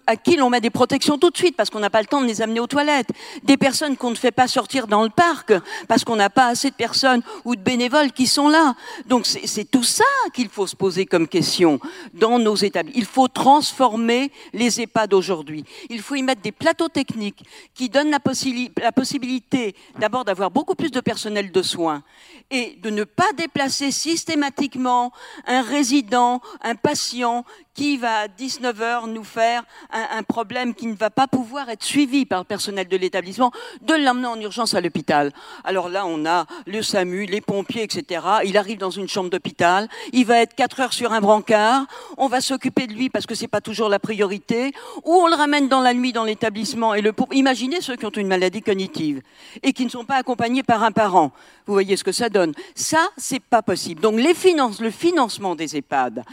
à 0.07 0.15
qui 0.15 0.35
l'on 0.35 0.49
met 0.49 0.61
des 0.61 0.69
protections 0.69 1.17
tout 1.17 1.29
de 1.29 1.37
suite 1.37 1.55
parce 1.55 1.69
qu'on 1.69 1.79
n'a 1.79 1.89
pas 1.89 2.01
le 2.01 2.07
temps 2.07 2.21
de 2.21 2.25
les 2.25 2.41
amener 2.41 2.59
aux 2.59 2.67
toilettes. 2.67 3.09
Des 3.43 3.57
personnes 3.57 3.97
qu'on 3.97 4.11
ne 4.11 4.15
fait 4.15 4.31
pas 4.31 4.47
sortir 4.47 4.87
dans 4.87 5.03
le 5.03 5.09
parc 5.09 5.53
parce 5.87 6.03
qu'on 6.03 6.15
n'a 6.15 6.29
pas 6.29 6.47
assez 6.47 6.69
de 6.69 6.75
personnes 6.75 7.21
ou 7.43 7.55
de 7.55 7.61
bénévoles 7.61 8.11
qui 8.11 8.27
sont 8.27 8.49
là. 8.49 8.75
Donc 9.07 9.25
c'est 9.25 9.69
tout 9.69 9.83
ça 9.83 10.03
qu'il 10.33 10.49
faut 10.49 10.67
se 10.67 10.75
poser 10.75 11.05
comme 11.05 11.27
question 11.27 11.79
dans 12.13 12.39
nos 12.39 12.55
établissements. 12.55 12.99
Il 12.99 13.05
faut 13.05 13.27
transformer 13.27 14.31
les 14.53 14.81
EHPAD 14.81 15.11
d'aujourd'hui. 15.11 15.65
Il 15.89 16.01
faut 16.01 16.15
y 16.15 16.23
mettre 16.23 16.41
des 16.41 16.51
plateaux 16.51 16.89
techniques 16.89 17.43
qui 17.73 17.89
donnent 17.89 18.11
la 18.11 18.91
possibilité 18.91 19.75
d'abord 19.99 20.25
d'avoir 20.25 20.51
beaucoup 20.51 20.75
plus 20.75 20.91
de 20.91 20.99
personnel 20.99 21.51
de 21.51 21.61
soins 21.61 22.03
et 22.51 22.77
de 22.81 22.89
ne 22.89 23.03
pas 23.03 23.31
déplacer 23.37 23.91
systématiquement 23.91 25.11
un 25.47 25.61
résident, 25.61 26.41
un 26.61 26.75
patient 26.75 27.45
qui 27.75 27.97
va 27.97 28.21
à 28.21 28.27
19h 28.27 29.09
nous 29.11 29.23
faire 29.23 29.63
un, 29.91 30.23
problème 30.23 30.73
qui 30.73 30.87
ne 30.87 30.95
va 30.95 31.09
pas 31.09 31.27
pouvoir 31.27 31.69
être 31.69 31.83
suivi 31.83 32.25
par 32.25 32.39
le 32.39 32.45
personnel 32.45 32.87
de 32.87 32.97
l'établissement, 32.97 33.51
de 33.81 33.93
l'emmener 33.93 34.27
en 34.27 34.39
urgence 34.39 34.73
à 34.73 34.81
l'hôpital. 34.81 35.31
Alors 35.63 35.89
là, 35.89 36.05
on 36.07 36.25
a 36.25 36.45
le 36.65 36.81
SAMU, 36.81 37.25
les 37.25 37.41
pompiers, 37.41 37.83
etc. 37.83 38.25
Il 38.45 38.57
arrive 38.57 38.79
dans 38.79 38.89
une 38.89 39.07
chambre 39.07 39.29
d'hôpital, 39.29 39.87
il 40.13 40.25
va 40.25 40.39
être 40.39 40.55
4 40.55 40.79
heures 40.79 40.93
sur 40.93 41.11
un 41.11 41.19
brancard, 41.19 41.85
on 42.17 42.27
va 42.27 42.41
s'occuper 42.41 42.87
de 42.87 42.93
lui 42.93 43.09
parce 43.09 43.25
que 43.25 43.35
c'est 43.35 43.47
pas 43.47 43.61
toujours 43.61 43.89
la 43.89 43.99
priorité, 43.99 44.71
ou 45.03 45.13
on 45.13 45.27
le 45.27 45.35
ramène 45.35 45.67
dans 45.67 45.81
la 45.81 45.93
nuit 45.93 46.13
dans 46.13 46.23
l'établissement. 46.23 46.93
Et 46.93 47.01
le 47.01 47.13
imaginez 47.33 47.81
ceux 47.81 47.97
qui 47.97 48.05
ont 48.05 48.09
une 48.09 48.27
maladie 48.27 48.61
cognitive 48.61 49.21
et 49.61 49.73
qui 49.73 49.83
ne 49.83 49.89
sont 49.89 50.05
pas 50.05 50.15
accompagnés 50.15 50.63
par 50.63 50.83
un 50.83 50.91
parent. 50.91 51.31
Vous 51.65 51.73
voyez 51.73 51.97
ce 51.97 52.03
que 52.03 52.11
ça 52.11 52.29
donne. 52.29 52.53
Ça, 52.75 53.09
c'est 53.17 53.41
pas 53.41 53.61
possible. 53.61 54.01
Donc 54.01 54.19
les 54.19 54.33
finances, 54.33 54.79
le 54.79 54.91
financement 54.91 55.55
des 55.55 55.75
EHPAD, 55.75 56.23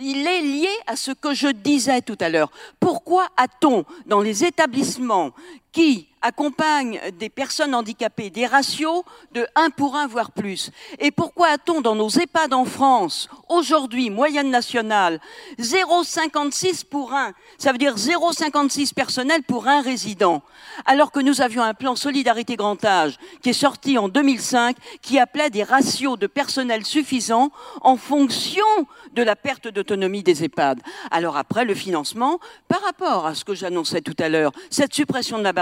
il 0.00 0.26
est 0.26 0.42
lié 0.42 0.70
à 0.86 0.96
ce 0.96 1.12
que 1.12 1.34
je 1.34 1.48
disais 1.48 2.00
tout 2.00 2.16
à 2.20 2.28
l'heure. 2.28 2.50
Pourquoi 2.78 3.28
a-t-on 3.36 3.84
dans 4.06 4.20
les 4.20 4.44
établissements 4.44 5.32
qui 5.72 6.08
accompagnent 6.22 7.00
des 7.18 7.30
personnes 7.30 7.74
handicapées 7.74 8.30
des 8.30 8.46
ratios 8.46 9.02
de 9.32 9.46
1 9.54 9.70
pour 9.70 9.96
1, 9.96 10.06
voire 10.06 10.32
plus. 10.32 10.70
Et 10.98 11.10
pourquoi 11.10 11.48
a-t-on 11.48 11.80
dans 11.80 11.94
nos 11.94 12.10
EHPAD 12.10 12.52
en 12.52 12.64
France, 12.64 13.28
aujourd'hui, 13.48 14.10
moyenne 14.10 14.50
nationale, 14.50 15.20
0,56 15.58 16.84
pour 16.84 17.14
1 17.14 17.32
Ça 17.58 17.72
veut 17.72 17.78
dire 17.78 17.96
0,56 17.96 18.92
personnel 18.92 19.42
pour 19.42 19.66
un 19.66 19.80
résident. 19.80 20.42
Alors 20.84 21.10
que 21.10 21.20
nous 21.20 21.40
avions 21.40 21.62
un 21.62 21.74
plan 21.74 21.96
Solidarité 21.96 22.56
Grand 22.56 22.84
Âge 22.84 23.18
qui 23.42 23.50
est 23.50 23.54
sorti 23.54 23.96
en 23.96 24.08
2005, 24.08 24.76
qui 25.00 25.18
appelait 25.18 25.50
des 25.50 25.62
ratios 25.62 26.18
de 26.18 26.26
personnel 26.26 26.84
suffisants 26.84 27.50
en 27.80 27.96
fonction 27.96 28.66
de 29.14 29.22
la 29.22 29.36
perte 29.36 29.68
d'autonomie 29.68 30.22
des 30.22 30.44
EHPAD. 30.44 30.80
Alors 31.10 31.36
après, 31.36 31.64
le 31.64 31.74
financement, 31.74 32.40
par 32.68 32.82
rapport 32.82 33.26
à 33.26 33.34
ce 33.34 33.44
que 33.44 33.54
j'annonçais 33.54 34.02
tout 34.02 34.16
à 34.18 34.28
l'heure, 34.28 34.52
cette 34.68 34.94
suppression 34.94 35.38
de 35.38 35.44
la 35.44 35.52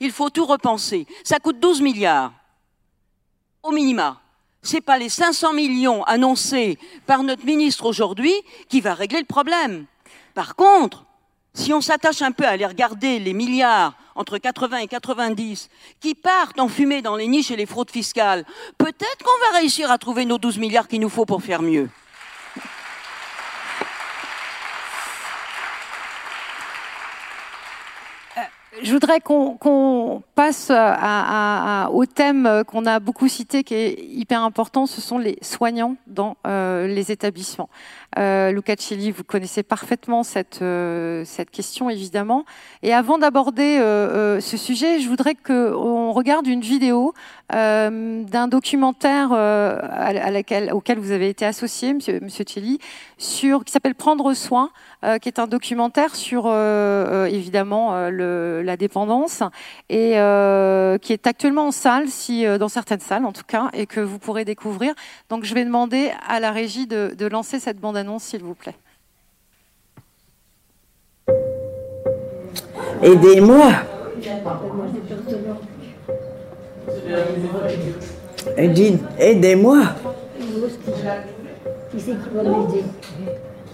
il 0.00 0.10
faut 0.10 0.30
tout 0.30 0.46
repenser. 0.46 1.06
Ça 1.24 1.38
coûte 1.38 1.60
12 1.60 1.80
milliards, 1.80 2.32
au 3.62 3.70
minima. 3.70 4.20
Ce 4.62 4.74
n'est 4.74 4.80
pas 4.80 4.98
les 4.98 5.08
500 5.08 5.52
millions 5.52 6.02
annoncés 6.04 6.78
par 7.06 7.22
notre 7.22 7.44
ministre 7.44 7.86
aujourd'hui 7.86 8.34
qui 8.68 8.80
va 8.80 8.94
régler 8.94 9.20
le 9.20 9.26
problème. 9.26 9.86
Par 10.34 10.56
contre, 10.56 11.04
si 11.54 11.72
on 11.72 11.80
s'attache 11.80 12.20
un 12.20 12.32
peu 12.32 12.44
à 12.44 12.50
aller 12.50 12.66
regarder 12.66 13.18
les 13.18 13.32
milliards 13.32 13.94
entre 14.14 14.38
80 14.38 14.78
et 14.78 14.88
90 14.88 15.68
qui 16.00 16.14
partent 16.14 16.58
en 16.58 16.68
fumée 16.68 17.00
dans 17.00 17.16
les 17.16 17.28
niches 17.28 17.50
et 17.50 17.56
les 17.56 17.66
fraudes 17.66 17.90
fiscales, 17.90 18.44
peut-être 18.76 19.24
qu'on 19.24 19.52
va 19.52 19.58
réussir 19.58 19.90
à 19.90 19.98
trouver 19.98 20.24
nos 20.24 20.38
12 20.38 20.58
milliards 20.58 20.88
qu'il 20.88 21.00
nous 21.00 21.08
faut 21.08 21.24
pour 21.24 21.42
faire 21.42 21.62
mieux. 21.62 21.88
Je 28.82 28.92
voudrais 28.92 29.20
qu'on 29.20 30.22
passe 30.34 30.70
au 30.70 32.06
thème 32.06 32.62
qu'on 32.66 32.86
a 32.86 33.00
beaucoup 33.00 33.28
cité, 33.28 33.64
qui 33.64 33.74
est 33.74 34.04
hyper 34.04 34.42
important, 34.42 34.86
ce 34.86 35.00
sont 35.00 35.18
les 35.18 35.38
soignants 35.40 35.96
dans 36.06 36.36
euh, 36.46 36.86
les 36.86 37.10
établissements. 37.10 37.68
Euh, 38.18 38.50
Luca 38.50 38.74
Celli, 38.78 39.10
vous 39.10 39.24
connaissez 39.24 39.62
parfaitement 39.62 40.22
cette, 40.22 40.60
euh, 40.62 41.22
cette 41.26 41.50
question, 41.50 41.90
évidemment. 41.90 42.44
Et 42.82 42.94
avant 42.94 43.18
d'aborder 43.18 43.78
euh, 43.78 44.40
ce 44.40 44.56
sujet, 44.56 45.00
je 45.00 45.08
voudrais 45.08 45.34
qu'on 45.34 46.12
regarde 46.12 46.46
une 46.46 46.62
vidéo 46.62 47.14
d'un 47.48 48.48
documentaire 48.48 49.32
à, 49.32 50.30
laquelle, 50.32 50.72
auquel 50.72 50.98
vous 50.98 51.12
avez 51.12 51.28
été 51.28 51.44
associé, 51.44 51.94
Monsieur, 51.94 52.18
monsieur 52.20 52.44
sur, 53.18 53.64
qui 53.64 53.70
s'appelle 53.70 53.94
Prendre 53.94 54.34
soin, 54.34 54.70
qui 55.22 55.28
est 55.28 55.38
un 55.38 55.46
documentaire 55.46 56.16
sur, 56.16 56.48
évidemment, 56.48 58.08
le, 58.10 58.62
la 58.64 58.76
dépendance, 58.76 59.44
et 59.90 60.14
qui 61.02 61.12
est 61.12 61.26
actuellement 61.28 61.68
en 61.68 61.70
salle, 61.70 62.08
si, 62.08 62.44
dans 62.58 62.68
certaines 62.68 62.98
salles 62.98 63.24
en 63.24 63.32
tout 63.32 63.46
cas, 63.46 63.68
et 63.74 63.86
que 63.86 64.00
vous 64.00 64.18
pourrez 64.18 64.44
découvrir. 64.44 64.92
Donc 65.28 65.44
je 65.44 65.54
vais 65.54 65.64
demander 65.64 66.10
à 66.26 66.40
la 66.40 66.50
régie 66.50 66.88
de, 66.88 67.14
de 67.16 67.26
lancer 67.26 67.60
cette 67.60 67.78
bande-annonce 67.78 68.05
s'il 68.18 68.42
vous 68.42 68.54
plaît. 68.54 68.74
Aidez-moi. 73.02 73.72
Edine, 78.56 78.98
aidez-moi. 79.18 79.82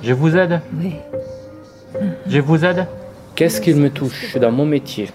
Je 0.02 0.12
vous 0.12 0.36
aide 0.36 0.60
Oui. 0.78 0.94
Je 2.26 2.40
vous 2.40 2.64
aide 2.64 2.86
Qu'est-ce 3.34 3.60
qu'il 3.60 3.76
me 3.76 3.90
touche 3.90 4.36
dans 4.36 4.52
mon 4.52 4.66
métier? 4.66 5.08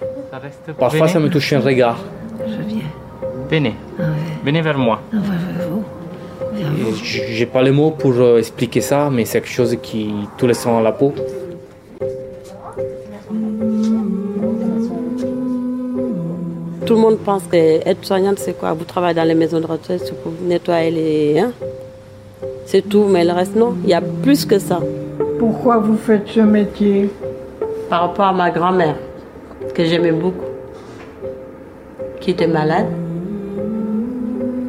Parfois, 0.79 1.07
ça 1.07 1.19
me 1.19 1.29
touche 1.29 1.53
un 1.53 1.59
regard. 1.59 1.99
Je 2.47 2.61
viens. 2.63 2.81
Venez. 3.49 3.75
Ah 3.99 4.03
ouais. 4.03 4.07
Venez 4.43 4.61
vers 4.61 4.77
moi. 4.77 5.01
Ah 5.11 5.17
ouais, 5.17 5.21
ouais, 5.21 5.83
J'ai 7.03 7.45
pas 7.45 7.61
les 7.61 7.71
mots 7.71 7.91
pour 7.91 8.13
euh, 8.13 8.37
expliquer 8.37 8.81
ça, 8.81 9.09
mais 9.11 9.25
c'est 9.25 9.41
quelque 9.41 9.51
chose 9.51 9.77
qui 9.81 10.13
tous 10.37 10.47
les 10.47 10.53
sent 10.53 10.69
à 10.69 10.81
la 10.81 10.91
peau. 10.91 11.13
Tout 16.85 16.95
le 16.95 17.01
monde 17.01 17.17
pense 17.19 17.43
qu'être 17.51 18.05
soignante, 18.05 18.39
c'est 18.39 18.57
quoi? 18.57 18.73
Vous 18.73 18.85
travaillez 18.85 19.15
dans 19.15 19.27
les 19.27 19.35
maisons 19.35 19.59
de 19.59 19.65
retraite, 19.65 20.01
c'est 20.05 20.21
pour 20.21 20.31
nettoyer 20.41 20.91
les. 20.91 21.39
Hein? 21.39 21.51
C'est 22.65 22.87
tout, 22.87 23.05
mais 23.05 23.23
le 23.25 23.33
reste, 23.33 23.55
non. 23.55 23.75
Il 23.83 23.89
y 23.89 23.93
a 23.93 24.01
plus 24.01 24.45
que 24.45 24.57
ça. 24.57 24.79
Pourquoi 25.37 25.77
vous 25.77 25.97
faites 25.97 26.27
ce 26.27 26.39
métier? 26.39 27.09
Par 27.89 28.01
rapport 28.01 28.25
à 28.25 28.33
ma 28.33 28.51
grand-mère, 28.51 28.95
que 29.73 29.85
j'aimais 29.85 30.11
beaucoup, 30.11 30.51
qui 32.19 32.31
était 32.31 32.47
malade, 32.47 32.87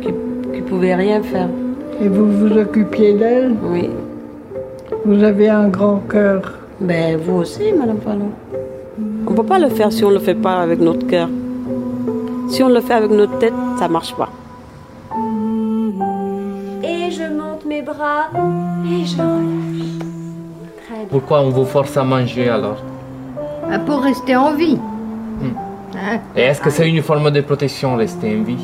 qui, 0.00 0.08
qui 0.54 0.60
pouvait 0.62 0.94
rien 0.94 1.20
faire. 1.22 1.48
Et 2.00 2.08
vous 2.08 2.30
vous 2.30 2.56
occupiez 2.58 3.14
d'elle 3.14 3.54
Oui. 3.62 3.90
Vous 5.04 5.22
avez 5.22 5.48
un 5.48 5.68
grand 5.68 6.00
cœur. 6.08 6.42
Ben, 6.80 7.16
vous 7.18 7.38
aussi, 7.38 7.72
Madame 7.76 7.98
Fallon. 8.00 8.30
On 9.26 9.30
ne 9.32 9.36
peut 9.36 9.42
pas 9.42 9.58
le 9.58 9.68
faire 9.68 9.92
si 9.92 10.04
on 10.04 10.08
ne 10.10 10.14
le 10.14 10.20
fait 10.20 10.34
pas 10.34 10.60
avec 10.60 10.80
notre 10.80 11.06
cœur. 11.06 11.28
Si 12.48 12.62
on 12.62 12.68
le 12.68 12.80
fait 12.80 12.94
avec 12.94 13.10
notre 13.10 13.38
tête, 13.38 13.52
ça 13.78 13.88
ne 13.88 13.92
marche 13.92 14.14
pas. 14.14 14.30
Et 16.82 17.10
je 17.10 17.24
monte 17.34 17.64
mes 17.66 17.82
bras 17.82 18.28
et 18.86 19.04
je 19.04 19.16
relâche. 19.16 19.98
Très 20.86 20.94
bien. 20.96 21.06
Pourquoi 21.10 21.40
on 21.42 21.50
vous 21.50 21.64
force 21.64 21.96
à 21.96 22.04
manger 22.04 22.48
alors 22.48 22.78
Ah, 23.70 23.78
Pour 23.80 24.00
rester 24.02 24.36
en 24.36 24.54
vie. 24.54 24.76
Hmm. 24.76 25.56
Hein 25.96 26.18
Et 26.36 26.42
est-ce 26.42 26.60
que 26.60 26.70
c'est 26.70 26.88
une 26.88 27.02
forme 27.02 27.30
de 27.30 27.40
protection 27.40 27.96
rester 27.96 28.38
en 28.38 28.42
vie? 28.44 28.56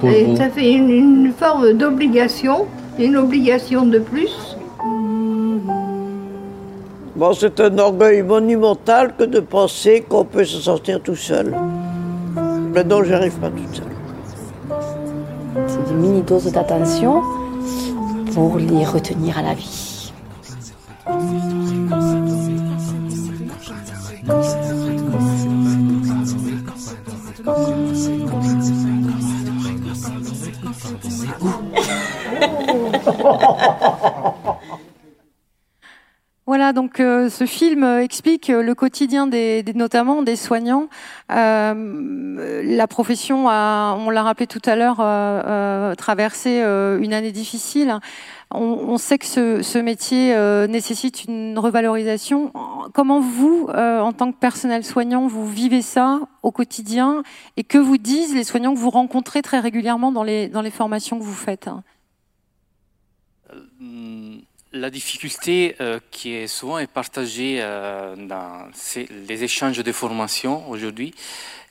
Pour 0.00 0.10
Et 0.10 0.24
vous 0.24 0.36
ça 0.36 0.48
fait 0.48 0.72
une, 0.72 0.90
une 0.90 1.32
forme 1.32 1.72
d'obligation, 1.72 2.66
une 2.98 3.16
obligation 3.16 3.86
de 3.86 3.98
plus. 3.98 4.56
Bon, 7.16 7.32
c'est 7.32 7.58
un 7.60 7.76
orgueil 7.78 8.22
monumental 8.22 9.14
que 9.16 9.24
de 9.24 9.40
penser 9.40 10.04
qu'on 10.08 10.24
peut 10.24 10.44
se 10.44 10.60
sortir 10.60 11.02
tout 11.02 11.16
seul. 11.16 11.52
Mais 12.72 12.84
non, 12.84 13.02
j'y 13.02 13.12
arrive 13.12 13.36
pas 13.38 13.50
toute 13.50 13.74
seule. 13.74 13.86
C'est 15.66 15.88
des 15.88 15.94
mini-doses 15.94 16.52
d'attention 16.52 17.22
pour 18.34 18.56
les 18.58 18.84
retenir 18.84 19.36
à 19.36 19.42
la 19.42 19.54
vie. 19.54 20.12
Voilà, 36.48 36.72
donc 36.72 36.98
euh, 36.98 37.28
ce 37.28 37.44
film 37.44 37.84
euh, 37.84 38.02
explique 38.02 38.48
euh, 38.48 38.62
le 38.62 38.74
quotidien 38.74 39.26
des, 39.26 39.62
notamment 39.74 40.22
des 40.22 40.34
soignants. 40.34 40.88
La 41.28 42.86
profession 42.88 43.50
a, 43.50 43.94
on 43.98 44.08
l'a 44.08 44.22
rappelé 44.22 44.46
tout 44.46 44.62
à 44.64 44.74
l'heure, 44.74 44.96
traversé 45.98 46.60
une 46.62 47.12
année 47.12 47.32
difficile. 47.32 47.98
On, 48.50 48.96
sait 48.96 49.18
que 49.18 49.26
ce, 49.26 49.78
métier 49.78 50.34
nécessite 50.68 51.24
une 51.24 51.58
revalorisation. 51.58 52.50
Comment 52.94 53.20
vous, 53.20 53.68
en 53.68 54.12
tant 54.14 54.32
que 54.32 54.38
personnel 54.38 54.84
soignant, 54.84 55.26
vous 55.26 55.46
vivez 55.46 55.82
ça 55.82 56.20
au 56.42 56.50
quotidien? 56.50 57.22
Et 57.58 57.62
que 57.64 57.76
vous 57.76 57.98
disent 57.98 58.34
les 58.34 58.44
soignants 58.44 58.72
que 58.72 58.78
vous 58.78 58.88
rencontrez 58.88 59.42
très 59.42 59.60
régulièrement 59.60 60.12
dans 60.12 60.22
les, 60.22 60.70
formations 60.70 61.18
que 61.18 61.24
vous 61.24 61.34
faites? 61.34 61.68
La 64.72 64.90
difficulté 64.90 65.76
euh, 65.80 65.98
qui 66.10 66.34
est 66.34 66.46
souvent 66.46 66.78
est 66.78 66.92
partagée 66.92 67.56
euh, 67.62 68.14
dans 68.16 68.68
les 69.26 69.42
échanges 69.42 69.78
de 69.78 69.92
formation 69.92 70.68
aujourd'hui. 70.68 71.14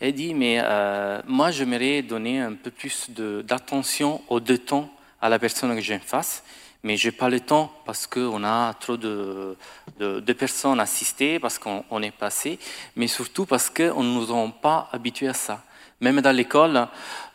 Est 0.01 0.11
dit 0.13 0.33
mais 0.33 0.59
euh, 0.63 1.21
moi 1.27 1.51
j'aimerais 1.51 2.01
donner 2.01 2.39
un 2.39 2.53
peu 2.53 2.71
plus 2.71 3.11
de- 3.11 3.43
d'attention 3.47 4.21
au 4.29 4.39
deux 4.39 4.57
temps 4.57 4.89
à 5.21 5.29
la 5.29 5.37
personne 5.37 5.75
que 5.75 5.81
j'ai 5.81 5.95
en 5.95 5.99
face 5.99 6.43
mais 6.83 6.97
j'ai 6.97 7.11
pas 7.11 7.29
le 7.29 7.39
temps 7.39 7.71
parce 7.85 8.07
qu'on 8.07 8.43
a 8.43 8.73
trop 8.75 8.97
de, 8.97 9.57
de, 9.99 10.19
de 10.19 10.33
personnes 10.33 10.79
assistées 10.79 11.39
parce 11.39 11.57
qu'on 11.59 11.83
on 11.91 12.01
est 12.01 12.11
passé 12.11 12.57
mais 12.95 13.07
surtout 13.07 13.45
parce 13.45 13.69
qu'on 13.69 14.03
ne 14.03 14.13
nous 14.13 14.31
a 14.35 14.51
pas 14.61 14.89
habitués 14.91 15.27
à 15.27 15.33
ça. 15.33 15.63
Même 16.01 16.21
dans 16.21 16.35
l'école 16.35 16.87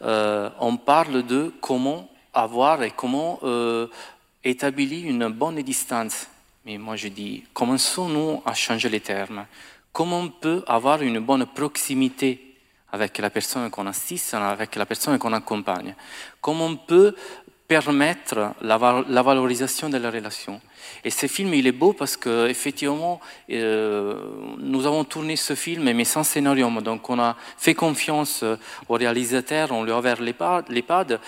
euh, 0.02 0.50
on 0.58 0.76
parle 0.76 1.22
de 1.24 1.52
comment 1.60 2.08
avoir 2.34 2.82
et 2.82 2.90
comment 2.90 3.38
euh, 3.42 3.86
établir 4.44 5.08
une 5.08 5.28
bonne 5.28 5.62
distance. 5.62 6.26
Mais 6.64 6.78
moi 6.78 6.96
je 6.96 7.08
dis, 7.08 7.44
commençons-nous 7.52 8.42
à 8.44 8.54
changer 8.54 8.88
les 8.88 9.00
termes. 9.00 9.46
Comment 9.92 10.20
on 10.20 10.28
peut 10.28 10.62
avoir 10.66 11.02
une 11.02 11.18
bonne 11.18 11.46
proximité 11.46 12.56
avec 12.92 13.18
la 13.18 13.30
personne 13.30 13.70
qu'on 13.70 13.86
assiste, 13.86 14.34
avec 14.34 14.76
la 14.76 14.86
personne 14.86 15.18
qu'on 15.18 15.32
accompagne? 15.32 15.94
Comment 16.40 16.66
on 16.66 16.76
peut 16.76 17.14
permettre 17.66 18.54
la, 18.60 18.76
val- 18.76 19.04
la 19.08 19.22
valorisation 19.22 19.88
de 19.88 19.98
la 19.98 20.10
relation? 20.10 20.60
Et 21.04 21.10
ce 21.10 21.26
film, 21.26 21.54
il 21.54 21.66
est 21.66 21.72
beau 21.72 21.92
parce 21.92 22.16
que 22.16 22.48
effectivement, 22.48 23.20
euh, 23.50 24.20
nous 24.58 24.86
avons 24.86 25.04
tourné 25.04 25.36
ce 25.36 25.54
film, 25.54 25.92
mais 25.92 26.04
sans 26.04 26.24
scénario. 26.24 26.68
Donc 26.80 27.08
on 27.10 27.18
a 27.18 27.36
fait 27.56 27.74
confiance 27.74 28.42
euh, 28.42 28.56
au 28.88 28.94
réalisateur, 28.94 29.72
on 29.72 29.84
lui 29.84 29.92
a 29.92 29.98
ouvert 29.98 30.20
l'EHPAD 30.20 30.68
l'EHPAD 30.68 31.20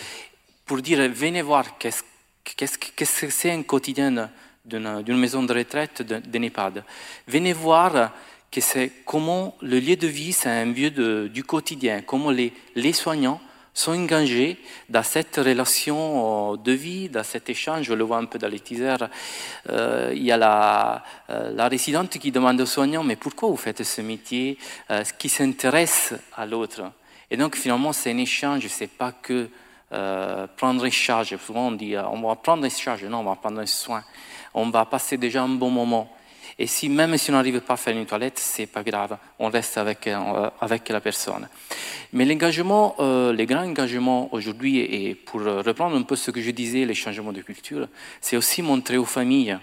pour 0.64 0.80
dire 0.80 1.08
venez 1.10 1.42
voir 1.42 1.78
qu'est-ce 1.78 2.02
qu'est-ce 2.44 2.78
que 2.78 3.30
c'est 3.30 3.50
un 3.50 3.62
quotidien 3.62 4.30
d'une 4.64 5.16
maison 5.16 5.42
de 5.42 5.52
retraite, 5.52 6.02
d'un 6.02 6.42
EHPAD. 6.42 6.84
Venez 7.26 7.52
voir 7.52 8.12
que 8.50 8.60
c'est 8.60 8.92
comment 9.04 9.56
le 9.62 9.80
lieu 9.80 9.96
de 9.96 10.06
vie, 10.06 10.32
c'est 10.32 10.48
un 10.48 10.66
lieu 10.66 10.90
de- 10.90 11.28
du 11.32 11.42
quotidien, 11.42 12.02
comment 12.02 12.30
les, 12.30 12.52
les 12.76 12.92
soignants 12.92 13.40
sont 13.76 13.90
engagés 13.90 14.56
dans 14.88 15.02
cette 15.02 15.34
relation 15.36 16.52
euh, 16.52 16.56
de 16.56 16.70
vie, 16.70 17.08
dans 17.08 17.24
cet 17.24 17.50
échange. 17.50 17.86
Je 17.86 17.92
le 17.92 18.04
vois 18.04 18.18
un 18.18 18.26
peu 18.26 18.38
dans 18.38 18.46
les 18.48 18.60
teasers. 18.60 19.08
Euh, 19.68 20.12
il 20.14 20.22
y 20.22 20.30
a 20.30 20.36
la, 20.36 21.02
euh, 21.30 21.50
la 21.52 21.66
résidente 21.66 22.16
qui 22.18 22.30
demande 22.30 22.60
aux 22.60 22.66
soignants, 22.66 23.02
mais 23.02 23.16
pourquoi 23.16 23.48
vous 23.48 23.56
faites 23.56 23.82
ce 23.82 24.00
métier 24.00 24.56
qui 25.18 25.28
s'intéresse 25.28 26.14
à 26.36 26.46
l'autre? 26.46 26.82
Et 27.32 27.36
donc 27.36 27.56
finalement, 27.56 27.92
c'est 27.92 28.12
un 28.12 28.18
échange, 28.18 28.64
c'est 28.68 28.86
pas 28.86 29.10
que 29.10 29.48
euh, 29.92 30.46
prendre 30.56 30.86
en 30.86 30.90
charge. 30.90 31.36
Souvent 31.36 31.68
on 31.68 31.72
dit, 31.72 31.94
euh, 31.94 32.06
on 32.08 32.20
va 32.20 32.34
prendre 32.36 32.66
en 32.66 32.70
charge, 32.70 33.04
non, 33.04 33.18
on 33.18 33.24
va 33.24 33.36
prendre 33.36 33.64
soin. 33.66 34.02
On 34.54 34.70
va 34.70 34.84
passer 34.84 35.16
déjà 35.16 35.42
un 35.42 35.48
bon 35.48 35.70
moment. 35.70 36.10
Et 36.58 36.66
si 36.66 36.88
même 36.88 37.16
si 37.18 37.30
on 37.30 37.34
n'arrive 37.34 37.60
pas 37.60 37.74
à 37.74 37.76
faire 37.76 37.96
une 37.96 38.06
toilette, 38.06 38.38
c'est 38.38 38.66
pas 38.66 38.82
grave, 38.82 39.16
on 39.38 39.48
reste 39.48 39.76
avec, 39.76 40.06
euh, 40.06 40.50
avec 40.60 40.88
la 40.88 41.00
personne. 41.00 41.48
Mais 42.12 42.24
l'engagement, 42.24 42.94
euh, 43.00 43.32
les 43.32 43.46
grands 43.46 43.64
engagements 43.64 44.32
aujourd'hui, 44.32 44.78
et 44.78 45.14
pour 45.14 45.40
reprendre 45.42 45.96
un 45.96 46.02
peu 46.02 46.14
ce 46.14 46.30
que 46.30 46.40
je 46.40 46.52
disais, 46.52 46.84
les 46.84 46.94
changements 46.94 47.32
de 47.32 47.42
culture, 47.42 47.88
c'est 48.20 48.36
aussi 48.36 48.62
montrer 48.62 48.98
aux 48.98 49.04
familles 49.04 49.58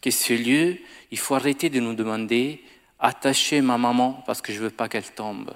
que 0.00 0.10
ce 0.10 0.32
lieu, 0.34 0.78
il 1.10 1.18
faut 1.18 1.34
arrêter 1.34 1.68
de 1.70 1.80
nous 1.80 1.94
demander 1.94 2.62
attacher 3.02 3.60
ma 3.60 3.76
maman 3.76 4.22
parce 4.26 4.40
que 4.40 4.52
je 4.52 4.60
veux 4.60 4.70
pas 4.70 4.88
qu'elle 4.88 5.10
tombe. 5.10 5.52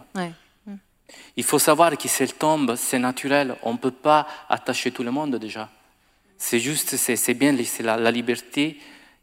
Il 1.37 1.45
faut 1.45 1.59
savoir 1.59 1.97
que 1.97 2.09
si 2.09 2.23
elle 2.23 2.33
tombe, 2.33 2.77
c'est 2.77 2.99
naturel. 2.99 3.57
On 3.63 3.73
ne 3.75 3.79
peut 3.79 3.91
pas 3.91 4.27
attacher 4.49 4.91
tout 4.91 5.03
le 5.03 5.11
monde 5.11 5.37
déjà. 5.37 5.69
C'est 6.39 6.61
juste, 6.61 6.97
c'est 6.97 7.35
bien 7.35 7.57
la, 7.81 7.97
la 7.97 8.11
liberté. 8.11 8.79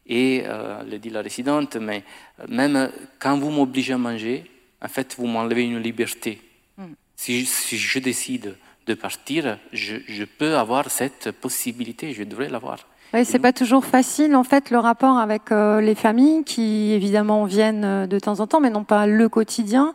Et, 0.06 0.42
euh, 0.44 0.82
le 0.82 0.98
dit 0.98 1.08
la 1.08 1.22
résidente, 1.22 1.76
mais 1.76 2.04
même 2.48 2.92
quand 3.18 3.38
vous 3.38 3.50
m'obligez 3.50 3.94
à 3.94 3.98
manger, 3.98 4.44
en 4.82 4.88
fait, 4.88 5.14
vous 5.16 5.26
m'enlevez 5.26 5.64
une 5.64 5.78
liberté. 5.78 6.42
Mm. 6.76 6.84
Si, 7.16 7.46
si 7.46 7.78
je 7.78 7.98
décide 8.00 8.56
de 8.86 8.94
partir, 8.94 9.58
je, 9.72 9.96
je 10.06 10.24
peux 10.24 10.56
avoir 10.58 10.90
cette 10.90 11.30
possibilité, 11.30 12.12
je 12.12 12.22
devrais 12.24 12.50
l'avoir. 12.50 12.86
Oui, 13.12 13.24
c'est 13.24 13.38
pas 13.38 13.52
toujours 13.52 13.84
facile 13.84 14.34
en 14.34 14.42
fait 14.42 14.70
le 14.70 14.78
rapport 14.78 15.18
avec 15.18 15.52
euh, 15.52 15.80
les 15.80 15.94
familles 15.94 16.42
qui 16.42 16.92
évidemment 16.92 17.44
viennent 17.44 17.84
euh, 17.84 18.06
de 18.08 18.18
temps 18.18 18.40
en 18.40 18.48
temps, 18.48 18.60
mais 18.60 18.70
non 18.70 18.82
pas 18.82 19.06
le 19.06 19.28
quotidien. 19.28 19.94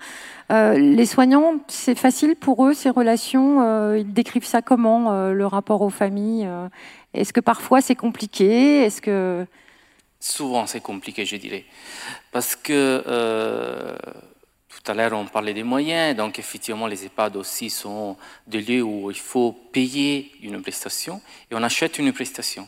Euh, 0.52 0.78
les 0.78 1.06
soignants, 1.06 1.56
c'est 1.68 1.96
facile 1.96 2.38
pour 2.38 2.66
eux 2.66 2.74
ces 2.74 2.90
relations. 2.90 3.62
euh, 3.62 3.98
ils 4.00 4.14
décrivent 4.14 4.46
ça 4.46 4.62
comment 4.62 5.32
le 5.32 5.46
rapport 5.46 5.82
aux 5.82 5.90
familles. 5.90 6.48
Est-ce 7.14 7.34
que 7.34 7.42
parfois 7.42 7.82
c'est 7.82 7.96
compliqué? 7.96 8.84
Est-ce 8.86 9.02
que 9.02 9.46
Souvent, 10.22 10.66
c'est 10.66 10.82
compliqué, 10.82 11.26
je 11.26 11.36
dirais. 11.38 11.66
Parce 12.32 12.56
que 12.56 13.04
tout 14.70 14.92
à 14.92 14.94
l'heure, 14.94 15.14
on 15.14 15.26
parlait 15.26 15.54
des 15.54 15.64
moyens. 15.64 16.16
Donc, 16.16 16.40
effectivement, 16.40 16.88
les 16.88 17.06
EHPAD 17.06 17.36
aussi 17.36 17.70
sont 17.70 18.18
des 18.48 18.62
lieux 18.62 18.82
où 18.84 19.12
il 19.12 19.18
faut 19.18 19.52
payer 19.52 20.32
une 20.42 20.62
prestation 20.62 21.22
et 21.52 21.56
on 21.56 21.64
achète 21.64 22.00
une 22.00 22.12
prestation. 22.14 22.68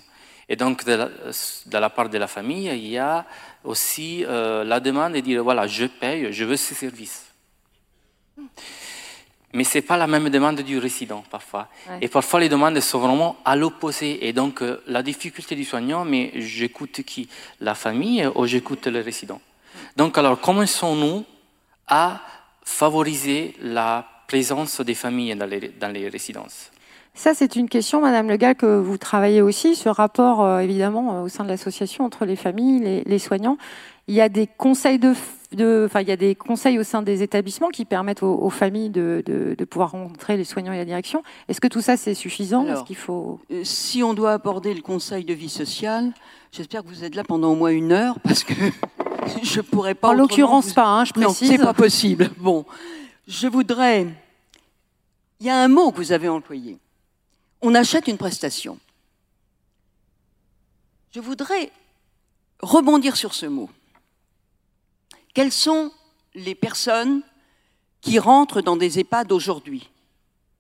Et 0.52 0.58
donc, 0.58 0.84
de 0.84 1.78
la, 1.78 1.90
part 1.90 2.10
de 2.10 2.18
la 2.18 2.28
famille, 2.28 2.68
il 2.68 2.90
y 2.90 2.98
a 2.98 3.26
aussi 3.64 4.26
euh, 4.26 4.66
la 4.66 4.82
demande 4.82 5.14
de 5.14 5.22
dire 5.22 5.42
voilà, 5.46 5.66
je 5.66 5.86
paye, 5.86 6.34
je 6.34 6.44
veux 6.44 6.58
ce 6.58 6.76
service. 6.76 7.24
Mais 9.54 9.64
ce 9.64 9.78
n'est 9.78 9.82
pas 9.82 9.96
la 9.96 10.08
même 10.08 10.30
demande 10.30 10.60
du 10.60 10.78
résident 10.78 11.24
parfois. 11.32 11.70
Et 12.02 12.10
parfois 12.10 12.42
les 12.42 12.50
demandes 12.50 12.78
sont 12.82 13.00
vraiment 13.00 13.38
à 13.46 13.56
l'opposé. 13.56 14.28
Et 14.28 14.34
donc 14.34 14.62
euh, 14.62 14.84
la 14.88 15.02
difficulté 15.02 15.56
du 15.56 15.64
soignant, 15.64 16.04
mais 16.04 16.34
j'écoute 16.36 17.02
qui? 17.04 17.30
La 17.62 17.74
famille 17.74 18.28
ou 18.36 18.46
j'écoute 18.46 18.88
le 18.88 19.00
résident? 19.00 19.40
Donc 19.96 20.18
alors 20.18 20.38
comment 20.42 20.66
nous 20.96 21.26
à 21.88 22.20
favoriser 22.62 23.56
la 23.62 24.06
présence 24.28 24.82
des 24.82 24.96
familles 24.96 25.34
dans 25.38 25.46
les, 25.46 25.70
dans 25.70 25.94
les 25.94 26.10
résidences? 26.10 26.72
Ça, 27.14 27.34
c'est 27.34 27.58
une 27.58 27.68
question, 27.68 28.02
Madame 28.02 28.30
Le 28.30 28.38
Gall, 28.38 28.56
que 28.56 28.80
vous 28.80 28.98
travaillez 28.98 29.42
aussi, 29.42 29.76
ce 29.76 29.90
rapport, 29.90 30.44
euh, 30.44 30.60
évidemment, 30.60 31.16
euh, 31.16 31.22
au 31.24 31.28
sein 31.28 31.44
de 31.44 31.50
l'association 31.50 32.06
entre 32.06 32.26
les 32.26 32.38
familles, 32.38 33.04
les, 33.06 33.20
soignants. 33.20 33.58
Il 34.08 34.16
y 34.16 34.22
a 34.22 34.30
des 34.30 34.48
conseils 34.48 34.98
de, 34.98 35.14
enfin, 35.86 36.02
il 36.02 36.08
y 36.08 36.12
a 36.12 36.18
des 36.18 36.36
conseils 36.36 36.80
au 36.80 36.84
sein 36.84 37.02
des 37.02 37.22
établissements 37.22 37.68
qui 37.68 37.84
permettent 37.84 38.24
aux, 38.24 38.50
familles 38.50 38.90
de, 38.90 39.22
de, 39.26 39.66
pouvoir 39.66 39.92
rencontrer 39.92 40.38
les 40.38 40.46
soignants 40.46 40.72
et 40.72 40.78
la 40.78 40.86
direction. 40.86 41.22
Est-ce 41.50 41.60
que 41.60 41.68
tout 41.68 41.82
ça, 41.82 41.98
c'est 41.98 42.14
suffisant? 42.14 42.66
Qu'il 42.86 42.96
faut? 42.96 43.40
euh, 43.52 43.62
Si 43.66 44.04
on 44.04 44.14
doit 44.14 44.32
aborder 44.32 44.74
le 44.74 44.82
conseil 44.82 45.26
de 45.26 45.34
vie 45.34 45.50
sociale, 45.50 46.14
j'espère 46.52 46.82
que 46.82 46.88
vous 46.88 47.04
êtes 47.04 47.16
là 47.16 47.26
pendant 47.26 47.52
au 47.52 47.56
moins 47.56 47.72
une 47.72 47.92
heure, 47.92 48.20
parce 48.22 48.46
que 48.46 48.54
je 49.44 49.60
pourrais 49.60 49.96
pas. 49.96 50.10
En 50.10 50.14
l'occurrence, 50.14 50.72
pas. 50.74 50.88
Hein, 50.88 51.04
je 51.04 51.12
précise. 51.12 51.50
Non, 51.52 51.58
c'est 51.58 51.64
pas 51.64 51.74
possible. 51.74 52.32
Bon, 52.38 52.66
je 53.28 53.48
voudrais. 53.48 54.08
Il 55.42 55.48
y 55.48 55.50
a 55.50 55.58
un 55.58 55.68
mot 55.68 55.92
que 55.92 55.98
vous 55.98 56.14
avez 56.14 56.30
employé 56.30 56.78
on 57.62 57.76
achète 57.76 58.08
une 58.08 58.18
prestation. 58.18 58.80
Je 61.14 61.20
voudrais 61.20 61.72
rebondir 62.62 63.18
sur 63.18 63.34
ce 63.34 63.46
mot. 63.46 63.70
Quelles 65.34 65.52
sont 65.52 65.92
les 66.34 66.56
personnes 66.56 67.22
qui 68.02 68.20
rentrent 68.20 68.62
dans 68.62 68.78
des 68.78 69.00
EHPAD 69.00 69.32
aujourd'hui? 69.32 69.90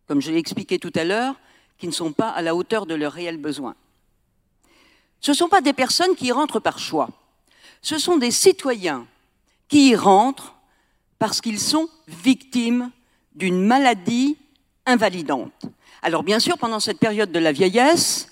Comme 0.08 0.22
je 0.22 0.32
l'ai 0.32 0.38
expliqué 0.38 0.78
tout 0.78 0.92
à 0.96 1.04
l'heure, 1.04 1.36
qui 1.78 1.88
ne 1.88 1.92
sont 1.92 2.14
pas 2.14 2.30
à 2.30 2.42
la 2.42 2.56
hauteur 2.56 2.86
de 2.86 2.94
leurs 2.94 3.14
réels 3.14 3.38
besoins. 3.38 3.76
Ce 5.20 5.32
ne 5.32 5.36
sont 5.36 5.50
pas 5.50 5.62
des 5.62 5.74
personnes 5.74 6.16
qui 6.16 6.28
y 6.28 6.32
rentrent 6.32 6.60
par 6.60 6.80
choix. 6.80 7.10
Ce 7.82 7.98
sont 7.98 8.18
des 8.18 8.32
citoyens 8.32 9.08
qui 9.68 9.90
y 9.90 9.96
rentrent 9.96 10.56
parce 11.18 11.42
qu'ils 11.42 11.60
sont 11.60 11.90
victimes 12.08 12.92
d'une 13.34 13.66
maladie 13.66 14.38
invalidante. 14.86 15.66
Alors 16.02 16.24
bien 16.24 16.40
sûr, 16.40 16.58
pendant 16.58 16.80
cette 16.80 17.00
période 17.00 17.32
de 17.32 17.40
la 17.40 17.52
vieillesse, 17.52 18.32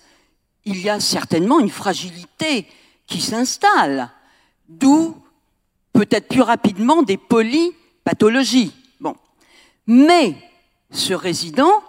il 0.65 0.82
y 0.82 0.89
a 0.89 0.99
certainement 0.99 1.60
une 1.60 1.69
fragilité 1.69 2.65
qui 3.05 3.21
s'installe, 3.21 4.10
d'où 4.67 5.15
peut-être 5.93 6.27
plus 6.27 6.41
rapidement 6.41 7.03
des 7.03 7.17
polypathologies. 7.17 8.73
Bon. 8.99 9.15
Mais 9.88 10.36
ce 10.91 11.13
résident 11.13 11.84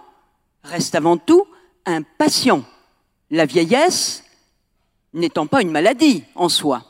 reste 0.63 0.95
avant 0.95 1.17
tout 1.17 1.45
un 1.85 2.01
patient. 2.03 2.63
La 3.29 3.45
vieillesse 3.45 4.23
n'étant 5.13 5.47
pas 5.47 5.61
une 5.61 5.71
maladie 5.71 6.23
en 6.35 6.49
soi. 6.49 6.83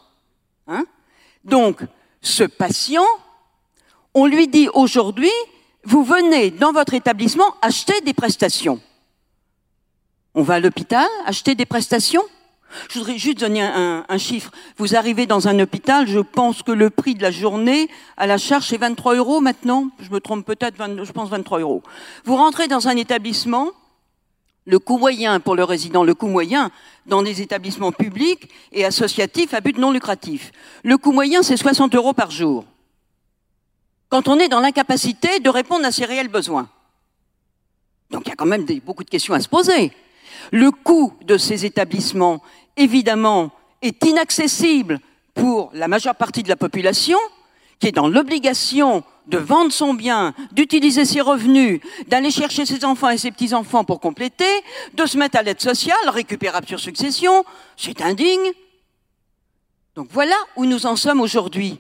Hein 0.68 0.86
Donc, 1.44 1.82
ce 2.22 2.44
patient, 2.44 3.06
on 4.14 4.26
lui 4.26 4.48
dit 4.48 4.70
aujourd'hui, 4.74 5.32
vous 5.84 6.04
venez 6.04 6.52
dans 6.52 6.72
votre 6.72 6.94
établissement 6.94 7.56
acheter 7.62 8.00
des 8.02 8.14
prestations. 8.14 8.80
On 10.36 10.44
va 10.44 10.56
à 10.56 10.60
l'hôpital 10.60 11.08
acheter 11.26 11.56
des 11.56 11.66
prestations? 11.66 12.24
Je 12.90 13.00
voudrais 13.00 13.18
juste 13.18 13.40
donner 13.40 13.62
un, 13.62 14.18
chiffre. 14.18 14.50
Vous 14.78 14.96
arrivez 14.96 15.26
dans 15.26 15.50
un 15.50 15.60
hôpital, 15.60 16.08
je 16.08 16.20
pense 16.20 16.64
que 16.64 16.72
le 16.72 16.90
prix 16.90 17.16
de 17.16 17.22
la 17.22 17.32
journée 17.32 17.90
à 18.16 18.28
la 18.28 18.38
charge 18.38 18.68
c'est 18.68 18.78
23 18.78 19.16
euros 19.16 19.42
maintenant. 19.42 19.90
Je 20.00 20.10
me 20.10 20.22
trompe 20.22 20.46
peut-être, 20.46 20.78
je 20.78 21.12
pense 21.12 21.30
23 21.30 21.60
euros. 21.60 21.84
Vous 22.24 22.38
rentrez 22.38 22.70
dans 22.70 22.88
un 22.88 22.96
établissement, 22.96 23.72
le 24.66 24.80
coût 24.80 24.98
moyen 24.98 25.42
pour 25.42 25.56
le 25.56 25.66
résident, 25.66 26.06
le 26.06 26.14
coût 26.14 26.28
moyen 26.28 26.72
dans 27.08 27.24
des 27.24 27.42
établissements 27.42 27.92
publics 27.92 28.50
et 28.72 28.86
associatifs 28.86 29.54
à 29.54 29.60
but 29.60 29.78
non 29.78 29.92
lucratif. 29.92 30.54
Le 30.84 30.98
coût 30.98 31.12
moyen 31.12 31.44
c'est 31.44 31.58
60 31.58 31.94
euros 31.96 32.14
par 32.14 32.32
jour 32.32 32.64
quand 34.12 34.28
on 34.28 34.38
est 34.40 34.50
dans 34.50 34.60
l'incapacité 34.60 35.40
de 35.40 35.50
répondre 35.50 35.86
à 35.86 35.92
ses 35.92 36.06
réels 36.06 36.28
besoins. 36.28 36.70
Donc 38.12 38.24
il 38.26 38.30
y 38.30 38.34
a 38.34 38.36
quand 38.36 38.46
même 38.46 38.66
beaucoup 38.86 39.06
de 39.06 39.10
questions 39.10 39.34
à 39.34 39.40
se 39.40 39.48
poser. 39.48 39.94
Le 40.52 40.70
coût 40.70 41.14
de 41.24 41.38
ces 41.38 41.66
établissements, 41.66 42.42
évidemment, 42.76 43.52
est 43.82 44.06
inaccessible 44.06 45.00
pour 45.34 45.72
la 45.74 45.88
majeure 45.88 46.16
partie 46.16 46.44
de 46.44 46.50
la 46.50 46.58
population, 46.58 47.18
qui 47.80 47.88
est 47.88 47.94
dans 47.94 48.10
l'obligation 48.10 49.04
de 49.28 49.38
vendre 49.38 49.72
son 49.72 49.94
bien, 49.94 50.34
d'utiliser 50.52 51.06
ses 51.06 51.22
revenus, 51.22 51.80
d'aller 52.08 52.32
chercher 52.32 52.66
ses 52.66 52.84
enfants 52.84 53.10
et 53.10 53.18
ses 53.18 53.32
petits-enfants 53.32 53.86
pour 53.86 54.02
compléter, 54.02 54.62
de 54.94 55.06
se 55.06 55.18
mettre 55.18 55.38
à 55.38 55.42
l'aide 55.42 55.62
sociale, 55.62 55.96
récupérable 56.08 56.68
sur 56.68 56.82
succession, 56.82 57.46
c'est 57.78 58.02
indigne. 58.02 58.52
Donc 59.96 60.10
voilà 60.12 60.36
où 60.58 60.66
nous 60.66 60.86
en 60.86 60.98
sommes 60.98 61.22
aujourd'hui. 61.22 61.80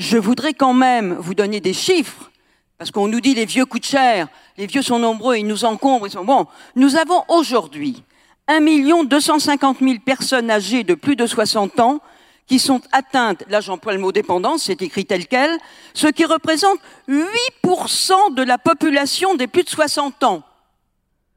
Je 0.00 0.16
voudrais 0.16 0.54
quand 0.54 0.72
même 0.72 1.12
vous 1.12 1.34
donner 1.34 1.60
des 1.60 1.74
chiffres, 1.74 2.30
parce 2.78 2.90
qu'on 2.90 3.06
nous 3.06 3.20
dit 3.20 3.34
les 3.34 3.44
vieux 3.44 3.66
coûtent 3.66 3.84
cher, 3.84 4.28
les 4.56 4.66
vieux 4.66 4.80
sont 4.80 4.98
nombreux, 4.98 5.36
ils 5.36 5.46
nous 5.46 5.66
encombrent. 5.66 6.06
Ils 6.06 6.12
sont... 6.12 6.24
Bon, 6.24 6.46
nous 6.74 6.96
avons 6.96 7.22
aujourd'hui 7.28 8.02
1 8.48 9.04
250 9.04 9.80
000 9.80 9.96
personnes 10.02 10.50
âgées 10.50 10.84
de 10.84 10.94
plus 10.94 11.16
de 11.16 11.26
60 11.26 11.80
ans 11.80 12.00
qui 12.46 12.58
sont 12.58 12.80
atteintes, 12.92 13.44
là 13.50 13.60
j'emploie 13.60 13.92
le 13.92 13.98
mot 13.98 14.10
dépendance, 14.10 14.62
c'est 14.62 14.80
écrit 14.80 15.04
tel 15.04 15.26
quel, 15.26 15.58
ce 15.92 16.06
qui 16.06 16.24
représente 16.24 16.78
8% 17.06 18.34
de 18.34 18.42
la 18.42 18.56
population 18.56 19.34
des 19.34 19.48
plus 19.48 19.64
de 19.64 19.68
60 19.68 20.24
ans. 20.24 20.42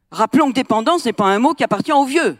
Rappelons 0.09 0.47
que 0.47 0.55
dépendance 0.55 1.03
n'est 1.03 1.11
pas 1.11 1.25
un 1.25 1.39
mot 1.39 1.53
qui 1.53 1.65
appartient 1.65 1.91
aux 1.91 2.05
vieux. 2.05 2.37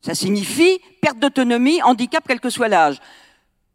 Ça 0.00 0.14
signifie 0.14 0.78
perte 1.02 1.18
d'autonomie, 1.18 1.82
handicap, 1.82 2.22
quel 2.24 2.38
que 2.38 2.50
soit 2.50 2.68
l'âge. 2.68 3.00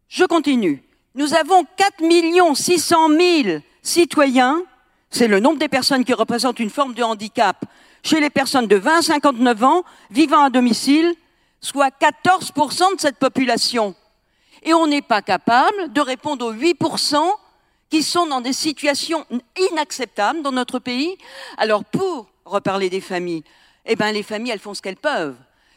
Je 0.08 0.24
continue. 0.24 0.82
Nous 1.16 1.34
avons 1.34 1.64
4 1.76 2.54
600 2.54 3.08
000 3.08 3.58
citoyens, 3.82 4.62
c'est 5.10 5.26
le 5.26 5.40
nombre 5.40 5.58
des 5.58 5.68
personnes 5.68 6.04
qui 6.04 6.14
représentent 6.14 6.60
une 6.60 6.70
forme 6.70 6.94
de 6.94 7.02
handicap 7.02 7.64
chez 8.04 8.20
les 8.20 8.30
personnes 8.30 8.68
de 8.68 8.76
20 8.76 8.98
à 8.98 9.02
59 9.02 9.64
ans 9.64 9.82
vivant 10.12 10.44
à 10.44 10.50
domicile, 10.50 11.12
soit 11.60 11.92
14% 12.00 12.94
de 12.94 13.00
cette 13.00 13.16
population. 13.16 13.96
Et 14.62 14.72
on 14.72 14.86
n'est 14.86 15.02
pas 15.02 15.20
capable 15.20 15.92
de 15.92 16.00
répondre 16.00 16.46
aux 16.46 16.54
8% 16.54 17.16
qui 17.90 18.04
sont 18.04 18.26
dans 18.26 18.40
des 18.40 18.52
situations 18.52 19.26
inacceptables 19.72 20.42
dans 20.42 20.52
notre 20.52 20.78
pays. 20.78 21.18
Alors 21.58 21.84
pour 21.84 22.28
reparler 22.44 22.88
des 22.88 23.00
familles, 23.00 23.42
eh 23.84 23.96
ben 23.96 24.12
les 24.12 24.22
familles, 24.22 24.52
elles 24.52 24.60
font 24.60 24.74
ce 24.74 24.82
qu'elles 24.82 24.94
peuvent. 24.94 25.36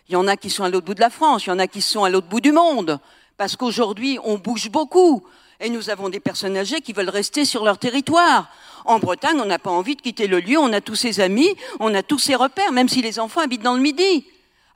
Il 0.09 0.13
y 0.13 0.15
en 0.15 0.27
a 0.27 0.37
qui 0.37 0.51
sont 0.51 0.63
à 0.63 0.69
l'autre 0.69 0.85
bout 0.85 0.93
de 0.93 0.99
la 0.99 1.09
France, 1.09 1.47
il 1.47 1.49
y 1.49 1.53
en 1.53 1.59
a 1.59 1.65
qui 1.65 1.81
sont 1.81 2.03
à 2.03 2.09
l'autre 2.11 2.27
bout 2.27 2.41
du 2.41 2.51
monde 2.51 2.99
parce 3.43 3.57
qu'aujourd'hui, 3.57 4.19
on 4.23 4.37
bouge 4.37 4.69
beaucoup. 4.69 5.21
Et 5.59 5.69
nous 5.69 5.89
avons 5.89 6.07
des 6.07 6.21
personnes 6.21 6.55
âgées 6.55 6.79
qui 6.79 6.93
veulent 6.93 7.09
rester 7.09 7.43
sur 7.43 7.65
leur 7.65 7.77
territoire. 7.77 8.47
En 8.85 8.99
Bretagne, 8.99 9.37
on 9.37 9.45
n'a 9.45 9.59
pas 9.59 9.69
envie 9.69 9.97
de 9.97 10.01
quitter 10.01 10.27
le 10.27 10.39
lieu, 10.39 10.57
on 10.57 10.71
a 10.71 10.79
tous 10.79 10.95
ses 10.95 11.19
amis, 11.19 11.53
on 11.81 11.93
a 11.93 12.03
tous 12.03 12.19
ses 12.19 12.35
repères, 12.35 12.71
même 12.71 12.87
si 12.87 13.01
les 13.01 13.19
enfants 13.19 13.41
habitent 13.41 13.61
dans 13.61 13.73
le 13.73 13.81
Midi. 13.81 14.25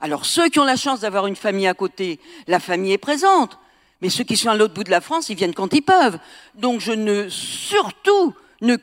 Alors 0.02 0.26
ceux 0.26 0.50
qui 0.50 0.58
ont 0.58 0.66
la 0.66 0.76
chance 0.76 1.00
d'avoir 1.00 1.26
une 1.26 1.34
famille 1.34 1.66
à 1.66 1.72
côté, 1.72 2.20
la 2.46 2.60
famille 2.60 2.92
est 2.92 2.98
présente. 2.98 3.58
Mais 4.02 4.10
ceux 4.10 4.24
qui 4.24 4.36
sont 4.36 4.50
à 4.50 4.54
l'autre 4.54 4.74
bout 4.74 4.84
de 4.84 4.90
la 4.90 5.00
France, 5.00 5.30
ils 5.30 5.34
viennent 5.34 5.54
quand 5.54 5.72
ils 5.72 5.80
peuvent. 5.80 6.18
Donc 6.54 6.82
je 6.82 6.92
ne, 6.92 7.30
surtout, 7.30 8.34
ne, 8.60 8.76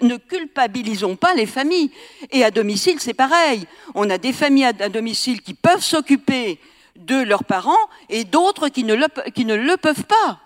ne 0.00 0.16
culpabilisons 0.16 1.14
pas 1.14 1.32
les 1.34 1.46
familles. 1.46 1.92
Et 2.32 2.42
à 2.42 2.50
domicile, 2.50 2.98
c'est 2.98 3.14
pareil. 3.14 3.68
On 3.94 4.10
a 4.10 4.18
des 4.18 4.32
familles 4.32 4.64
à 4.64 4.88
domicile 4.88 5.42
qui 5.42 5.54
peuvent 5.54 5.84
s'occuper 5.84 6.58
de 6.96 7.22
leurs 7.22 7.44
parents 7.44 7.72
et 8.08 8.24
d'autres 8.24 8.68
qui, 8.68 8.84
ne 8.84 8.94
le, 8.94 9.06
qui 9.30 9.44
ne 9.44 9.54
le 9.54 9.76
peuvent 9.76 10.04
pas. 10.04 10.40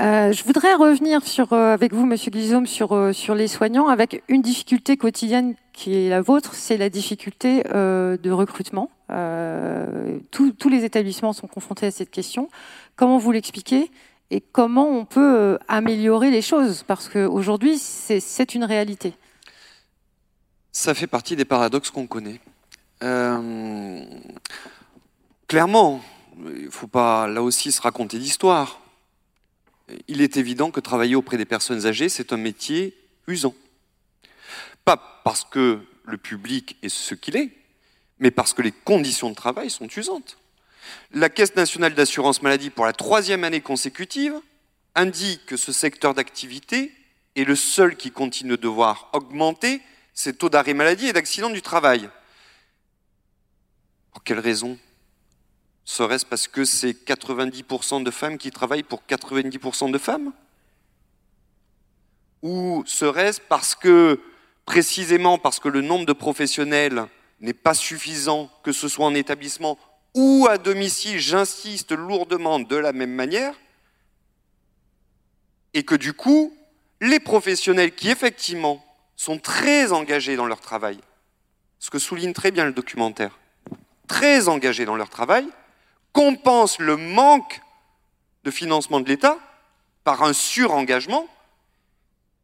Euh, 0.00 0.32
je 0.32 0.44
voudrais 0.44 0.74
revenir 0.74 1.22
sur, 1.26 1.52
euh, 1.52 1.74
avec 1.74 1.92
vous, 1.92 2.06
Monsieur 2.06 2.30
Guillaume, 2.30 2.66
sur, 2.66 2.92
euh, 2.92 3.12
sur 3.12 3.34
les 3.34 3.48
soignants, 3.48 3.88
avec 3.88 4.22
une 4.28 4.40
difficulté 4.40 4.96
quotidienne 4.96 5.54
qui 5.74 5.94
est 5.94 6.08
la 6.08 6.22
vôtre, 6.22 6.54
c'est 6.54 6.78
la 6.78 6.88
difficulté 6.88 7.62
de 7.64 8.30
recrutement. 8.30 8.90
tous 10.30 10.68
les 10.68 10.84
établissements 10.84 11.32
sont 11.32 11.46
confrontés 11.46 11.86
à 11.86 11.90
cette 11.90 12.10
question. 12.10 12.50
Comment 12.96 13.18
vous 13.18 13.32
l'expliquez 13.32 13.90
et 14.30 14.40
comment 14.40 14.88
on 14.88 15.04
peut 15.06 15.58
améliorer 15.68 16.30
les 16.30 16.42
choses? 16.42 16.82
Parce 16.82 17.08
qu'aujourd'hui, 17.08 17.78
c'est 17.78 18.54
une 18.54 18.64
réalité. 18.64 19.14
Ça 20.70 20.92
fait 20.92 21.06
partie 21.06 21.34
des 21.34 21.46
paradoxes 21.46 21.90
qu'on 21.90 22.06
connaît. 22.06 22.40
Clairement, 25.50 26.00
il 26.46 26.66
ne 26.66 26.70
faut 26.70 26.86
pas 26.86 27.26
là 27.26 27.42
aussi 27.42 27.72
se 27.72 27.82
raconter 27.82 28.20
d'histoire. 28.20 28.78
Il 30.06 30.20
est 30.20 30.36
évident 30.36 30.70
que 30.70 30.78
travailler 30.78 31.16
auprès 31.16 31.38
des 31.38 31.44
personnes 31.44 31.86
âgées, 31.86 32.08
c'est 32.08 32.32
un 32.32 32.36
métier 32.36 32.96
usant. 33.26 33.56
Pas 34.84 35.20
parce 35.24 35.42
que 35.42 35.80
le 36.04 36.16
public 36.18 36.76
est 36.84 36.88
ce 36.88 37.16
qu'il 37.16 37.36
est, 37.36 37.50
mais 38.20 38.30
parce 38.30 38.54
que 38.54 38.62
les 38.62 38.70
conditions 38.70 39.28
de 39.28 39.34
travail 39.34 39.70
sont 39.70 39.88
usantes. 39.88 40.38
La 41.10 41.28
Caisse 41.28 41.56
nationale 41.56 41.94
d'assurance 41.94 42.42
maladie, 42.42 42.70
pour 42.70 42.86
la 42.86 42.92
troisième 42.92 43.42
année 43.42 43.60
consécutive, 43.60 44.34
indique 44.94 45.46
que 45.46 45.56
ce 45.56 45.72
secteur 45.72 46.14
d'activité 46.14 46.92
est 47.34 47.42
le 47.42 47.56
seul 47.56 47.96
qui 47.96 48.12
continue 48.12 48.50
de 48.50 48.54
devoir 48.54 49.10
augmenter 49.14 49.82
ses 50.14 50.32
taux 50.32 50.48
d'arrêt 50.48 50.74
maladie 50.74 51.08
et 51.08 51.12
d'accident 51.12 51.50
du 51.50 51.60
travail. 51.60 52.08
Pour 54.12 54.22
quelle 54.22 54.38
raison? 54.38 54.78
Serait-ce 55.90 56.24
parce 56.24 56.46
que 56.46 56.64
c'est 56.64 56.92
90% 56.92 58.04
de 58.04 58.12
femmes 58.12 58.38
qui 58.38 58.52
travaillent 58.52 58.84
pour 58.84 59.02
90% 59.08 59.90
de 59.90 59.98
femmes? 59.98 60.32
Ou 62.42 62.84
serait-ce 62.86 63.40
parce 63.40 63.74
que, 63.74 64.20
précisément 64.66 65.36
parce 65.36 65.58
que 65.58 65.68
le 65.68 65.80
nombre 65.80 66.06
de 66.06 66.12
professionnels 66.12 67.06
n'est 67.40 67.54
pas 67.54 67.74
suffisant, 67.74 68.52
que 68.62 68.70
ce 68.70 68.86
soit 68.86 69.04
en 69.04 69.16
établissement 69.16 69.78
ou 70.14 70.46
à 70.48 70.58
domicile, 70.58 71.18
j'insiste 71.18 71.90
lourdement 71.90 72.60
de 72.60 72.76
la 72.76 72.92
même 72.92 73.12
manière, 73.12 73.56
et 75.74 75.82
que 75.82 75.96
du 75.96 76.12
coup, 76.12 76.56
les 77.00 77.18
professionnels 77.18 77.96
qui 77.96 78.10
effectivement 78.10 78.80
sont 79.16 79.40
très 79.40 79.90
engagés 79.90 80.36
dans 80.36 80.46
leur 80.46 80.60
travail, 80.60 81.00
ce 81.80 81.90
que 81.90 81.98
souligne 81.98 82.32
très 82.32 82.52
bien 82.52 82.64
le 82.64 82.72
documentaire, 82.72 83.40
très 84.06 84.46
engagés 84.46 84.84
dans 84.84 84.96
leur 84.96 85.10
travail, 85.10 85.48
compensent 86.12 86.78
le 86.78 86.96
manque 86.96 87.60
de 88.44 88.50
financement 88.50 89.00
de 89.00 89.08
l'État 89.08 89.38
par 90.04 90.22
un 90.22 90.32
surengagement 90.32 91.26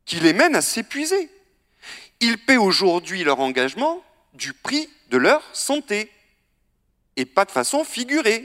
qui 0.04 0.16
les 0.20 0.32
mène 0.32 0.54
à 0.54 0.62
s'épuiser. 0.62 1.30
Ils 2.20 2.38
paient 2.38 2.56
aujourd'hui 2.56 3.24
leur 3.24 3.40
engagement 3.40 4.02
du 4.34 4.52
prix 4.52 4.88
de 5.10 5.16
leur 5.16 5.42
santé, 5.54 6.10
et 7.16 7.24
pas 7.24 7.44
de 7.44 7.50
façon 7.50 7.84
figurée, 7.84 8.44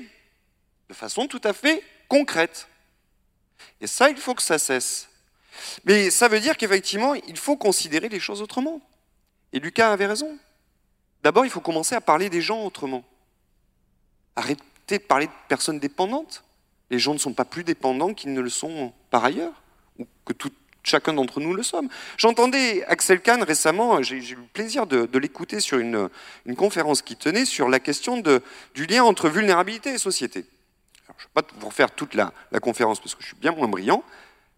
de 0.90 0.94
façon 0.94 1.28
tout 1.28 1.42
à 1.44 1.54
fait 1.54 1.84
concrète. 2.08 2.68
Et 3.82 3.88
ça, 3.88 4.10
il 4.10 4.18
faut 4.18 4.34
que 4.34 4.42
ça 4.42 4.60
cesse. 4.60 5.10
Mais 5.84 6.10
ça 6.10 6.28
veut 6.28 6.40
dire 6.40 6.58
qu'effectivement, 6.58 7.14
il 7.14 7.38
faut 7.38 7.58
considérer 7.58 8.10
les 8.10 8.20
choses 8.20 8.42
autrement. 8.42 8.82
Et 9.54 9.60
Lucas 9.60 9.92
avait 9.92 10.06
raison. 10.06 10.38
D'abord, 11.24 11.46
il 11.46 11.52
faut 11.52 11.62
commencer 11.62 11.96
à 11.96 12.02
parler 12.02 12.30
des 12.30 12.42
gens 12.42 12.64
autrement. 12.64 13.04
De 14.98 15.06
parler 15.06 15.28
de 15.28 15.32
personnes 15.48 15.80
dépendantes. 15.80 16.44
Les 16.90 17.00
gens 17.00 17.14
ne 17.14 17.20
sont 17.20 17.34
pas 17.34 17.46
plus 17.46 17.64
dépendants 17.64 18.14
qu'ils 18.14 18.34
ne 18.34 18.42
le 18.42 18.50
sont 18.50 18.92
par 19.10 19.24
ailleurs, 19.24 19.54
ou 19.98 20.06
que 20.26 20.34
tout, 20.34 20.52
chacun 20.84 21.14
d'entre 21.14 21.40
nous 21.40 21.54
le 21.54 21.64
sommes. 21.64 21.88
J'entendais 22.18 22.84
Axel 22.86 23.22
Kahn 23.22 23.42
récemment, 23.42 24.02
j'ai 24.02 24.18
eu 24.18 24.36
le 24.36 24.44
plaisir 24.52 24.88
de, 24.88 25.18
l'écouter 25.18 25.62
sur 25.62 25.78
une, 25.78 26.10
conférence 26.58 27.02
qui 27.02 27.16
tenait 27.16 27.46
sur 27.46 27.70
la 27.70 27.80
question 27.80 28.22
du 28.76 28.86
lien 28.86 29.04
entre 29.06 29.30
vulnérabilité 29.30 29.92
et 29.92 29.98
société. 29.98 30.44
je 31.08 31.12
ne 31.12 31.18
vais 31.18 31.42
pas 31.42 31.44
vous 31.60 31.68
refaire 31.68 31.92
toute 31.92 32.14
la, 32.14 32.34
la 32.52 32.60
conférence 32.60 33.00
parce 33.00 33.16
que 33.16 33.22
je 33.22 33.28
suis 33.28 33.38
bien 33.38 33.54
moins 33.54 33.70
brillant, 33.70 34.04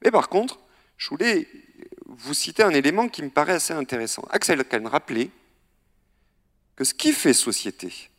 mais 0.03 0.09
par 0.09 0.29
contre, 0.29 0.59
je 0.97 1.09
voulais 1.09 1.47
vous 2.07 2.34
citer 2.34 2.63
un 2.63 2.71
élément 2.71 3.07
qui 3.07 3.21
me 3.21 3.29
paraît 3.29 3.53
assez 3.53 3.73
intéressant. 3.73 4.27
Axel 4.31 4.63
Kahn 4.65 4.88
rappelait 4.88 5.29
que 6.75 6.84
ce 6.84 6.95
qui 6.95 7.13
fait 7.13 7.34
société, 7.34 8.09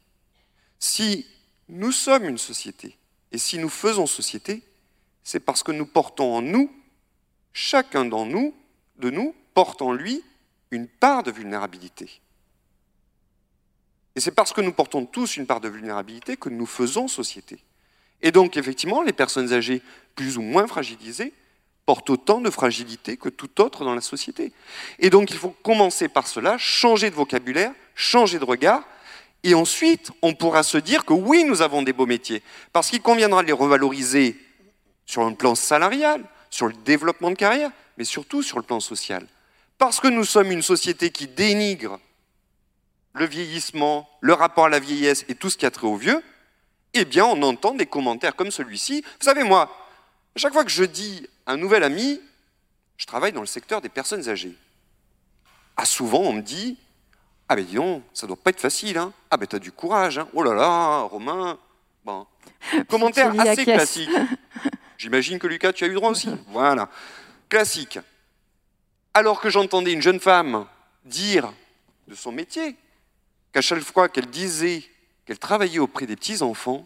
si 0.79 1.27
nous 1.69 1.93
sommes 1.93 2.25
une 2.25 2.39
société, 2.39 2.97
et 3.33 3.39
si 3.39 3.59
nous 3.59 3.69
faisons 3.69 4.07
société, 4.07 4.63
c'est 5.23 5.41
parce 5.41 5.63
que 5.63 5.73
nous 5.73 5.87
portons 5.87 6.35
en 6.35 6.43
nous, 6.43 6.71
chacun 7.53 8.05
d'en 8.05 8.27
nous, 8.27 8.55
de 8.99 9.11
nous, 9.11 9.35
porte 9.55 9.83
en 9.83 9.93
lui 9.93 10.23
une 10.71 10.89
part 10.89 11.23
de 11.23 11.31
vulnérabilité. 11.31 12.21
Et 14.17 14.21
c'est 14.21 14.31
parce 14.31 14.53
que 14.53 14.61
nous 14.61 14.73
portons 14.73 15.07
tous 15.07 15.37
une 15.37 15.47
part 15.47 15.61
de 15.61 15.69
vulnérabilité 15.69 16.37
que 16.37 16.49
nous 16.49 16.67
faisons 16.67 17.09
société. 17.09 17.59
Et 18.23 18.31
donc, 18.31 18.57
effectivement, 18.57 19.03
les 19.03 19.13
personnes 19.13 19.53
âgées 19.53 19.83
plus 20.15 20.39
ou 20.39 20.43
moins 20.43 20.67
fragilisées 20.67 21.33
porte 21.87 22.09
autant 22.11 22.41
de 22.41 22.51
fragilité 22.51 23.17
que 23.17 23.29
tout 23.29 23.61
autre 23.61 23.85
dans 23.85 23.95
la 23.95 24.01
société. 24.01 24.53
Et 24.99 25.11
donc 25.11 25.31
il 25.31 25.37
faut 25.37 25.55
commencer 25.63 26.09
par 26.09 26.27
cela, 26.27 26.57
changer 26.59 27.11
de 27.11 27.15
vocabulaire, 27.15 27.73
changer 27.95 28.39
de 28.39 28.45
regard, 28.45 28.85
et 29.45 29.55
ensuite 29.55 30.11
on 30.23 30.35
pourra 30.35 30.63
se 30.65 30.79
dire 30.79 31.05
que 31.05 31.13
oui, 31.13 31.45
nous 31.45 31.63
avons 31.63 31.83
des 31.83 31.93
beaux 31.93 32.07
métiers, 32.07 32.43
parce 32.73 32.91
qu'il 32.91 33.03
conviendra 33.03 33.43
de 33.43 33.47
les 33.47 33.53
revaloriser 33.53 34.37
sur 35.07 35.23
un 35.23 35.35
plan 35.35 35.55
salarial, 35.55 36.25
sur 36.51 36.67
le 36.67 36.73
développement 36.73 37.31
de 37.31 37.37
carrière, 37.37 37.71
mais 37.99 38.05
surtout 38.05 38.43
sur 38.43 38.57
le 38.59 38.65
plan 38.65 38.81
social. 38.81 39.27
Parce 39.79 40.01
que 40.01 40.09
nous 40.09 40.25
sommes 40.25 40.51
une 40.51 40.63
société 40.63 41.11
qui 41.11 41.29
dénigre 41.29 42.01
le 43.13 43.27
vieillissement, 43.27 44.09
le 44.21 44.33
rapport 44.33 44.65
à 44.65 44.69
la 44.69 44.81
vieillesse 44.81 45.25
et 45.29 45.35
tout 45.35 45.51
ce 45.51 45.57
qui 45.57 45.67
a 45.67 45.71
trait 45.71 45.87
au 45.87 45.97
vieux, 45.97 46.23
eh 46.95 47.05
bien 47.05 47.25
on 47.25 47.43
entend 47.43 47.75
des 47.75 47.87
commentaires 47.87 48.35
comme 48.35 48.51
celui-ci. 48.51 49.03
Vous 49.03 49.25
savez, 49.25 49.45
moi, 49.45 49.71
chaque 50.37 50.53
fois 50.53 50.65
que 50.65 50.71
je 50.71 50.85
dis 50.85 51.29
un 51.47 51.57
nouvel 51.57 51.85
ami, 51.85 52.21
je 52.97 53.07
travaille 53.07 53.33
dans 53.33 53.41
le 53.41 53.47
secteur 53.47 53.81
des 53.81 53.89
personnes 53.89 54.29
âgées. 54.29 54.57
Ah, 55.77 55.85
souvent, 55.85 56.21
on 56.21 56.33
me 56.33 56.43
dit 56.43 56.79
Ah, 57.55 57.57
ben 57.57 57.65
dis 57.65 57.77
donc, 57.77 58.03
ça 58.13 58.27
doit 58.27 58.35
pas 58.35 58.51
être 58.51 58.59
facile, 58.59 58.99
hein. 58.99 59.13
Ah, 59.31 59.37
ben 59.37 59.47
t'as 59.47 59.61
du 59.61 59.71
courage, 59.71 60.19
hein. 60.19 60.27
Oh 60.33 60.43
là 60.43 60.55
là, 60.55 61.03
Romain. 61.03 61.57
Bon. 62.05 62.27
Commentaire 62.89 63.33
assez 63.39 63.63
classique. 63.63 64.11
J'imagine 64.99 65.39
que 65.39 65.47
Lucas, 65.47 65.73
tu 65.73 65.85
as 65.85 65.87
eu 65.87 65.95
droit 65.95 66.11
aussi. 66.11 66.29
Voilà. 66.49 66.91
Classique. 67.49 68.01
Alors 69.15 69.41
que 69.41 69.51
j'entendais 69.51 69.93
une 69.93 70.03
jeune 70.03 70.19
femme 70.19 70.67
dire 71.05 71.53
de 72.09 72.17
son 72.17 72.33
métier 72.33 72.75
qu'à 73.53 73.61
chaque 73.61 73.79
fois 73.83 74.09
qu'elle 74.09 74.27
disait 74.27 74.83
qu'elle 75.25 75.39
travaillait 75.39 75.79
auprès 75.79 76.07
des 76.07 76.17
petits-enfants, 76.17 76.85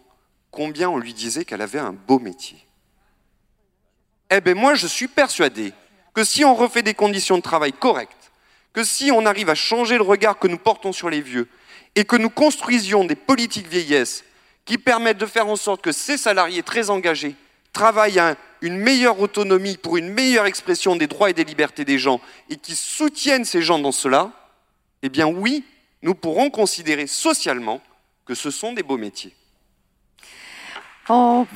combien 0.50 0.90
on 0.90 0.98
lui 0.98 1.14
disait 1.14 1.46
qu'elle 1.46 1.62
avait 1.62 1.78
un 1.78 1.94
beau 1.94 2.18
métier. 2.18 2.58
Eh 4.28 4.42
bien 4.42 4.54
moi, 4.54 4.74
je 4.74 4.86
suis 4.86 5.08
persuadé 5.08 5.72
que 6.12 6.24
si 6.24 6.44
on 6.44 6.54
refait 6.54 6.82
des 6.82 6.92
conditions 6.92 7.38
de 7.38 7.42
travail 7.42 7.72
correctes, 7.72 8.17
que 8.72 8.84
si 8.84 9.10
on 9.10 9.26
arrive 9.26 9.50
à 9.50 9.54
changer 9.54 9.96
le 9.96 10.02
regard 10.02 10.38
que 10.38 10.48
nous 10.48 10.58
portons 10.58 10.92
sur 10.92 11.10
les 11.10 11.20
vieux, 11.20 11.48
et 11.94 12.04
que 12.04 12.16
nous 12.16 12.30
construisions 12.30 13.04
des 13.04 13.16
politiques 13.16 13.66
vieillesse 13.66 14.24
qui 14.64 14.78
permettent 14.78 15.18
de 15.18 15.26
faire 15.26 15.48
en 15.48 15.56
sorte 15.56 15.82
que 15.82 15.92
ces 15.92 16.16
salariés 16.16 16.62
très 16.62 16.90
engagés 16.90 17.34
travaillent 17.72 18.18
à 18.18 18.36
une 18.60 18.76
meilleure 18.76 19.20
autonomie 19.20 19.76
pour 19.76 19.96
une 19.96 20.10
meilleure 20.10 20.46
expression 20.46 20.96
des 20.96 21.06
droits 21.06 21.30
et 21.30 21.34
des 21.34 21.44
libertés 21.44 21.84
des 21.84 21.98
gens, 21.98 22.20
et 22.50 22.56
qui 22.56 22.76
soutiennent 22.76 23.44
ces 23.44 23.62
gens 23.62 23.78
dans 23.78 23.92
cela, 23.92 24.32
eh 25.02 25.08
bien 25.08 25.26
oui, 25.26 25.64
nous 26.02 26.14
pourrons 26.14 26.50
considérer 26.50 27.06
socialement 27.06 27.80
que 28.26 28.34
ce 28.34 28.50
sont 28.50 28.72
des 28.72 28.82
beaux 28.82 28.98
métiers. 28.98 29.34
Oh. 31.08 31.46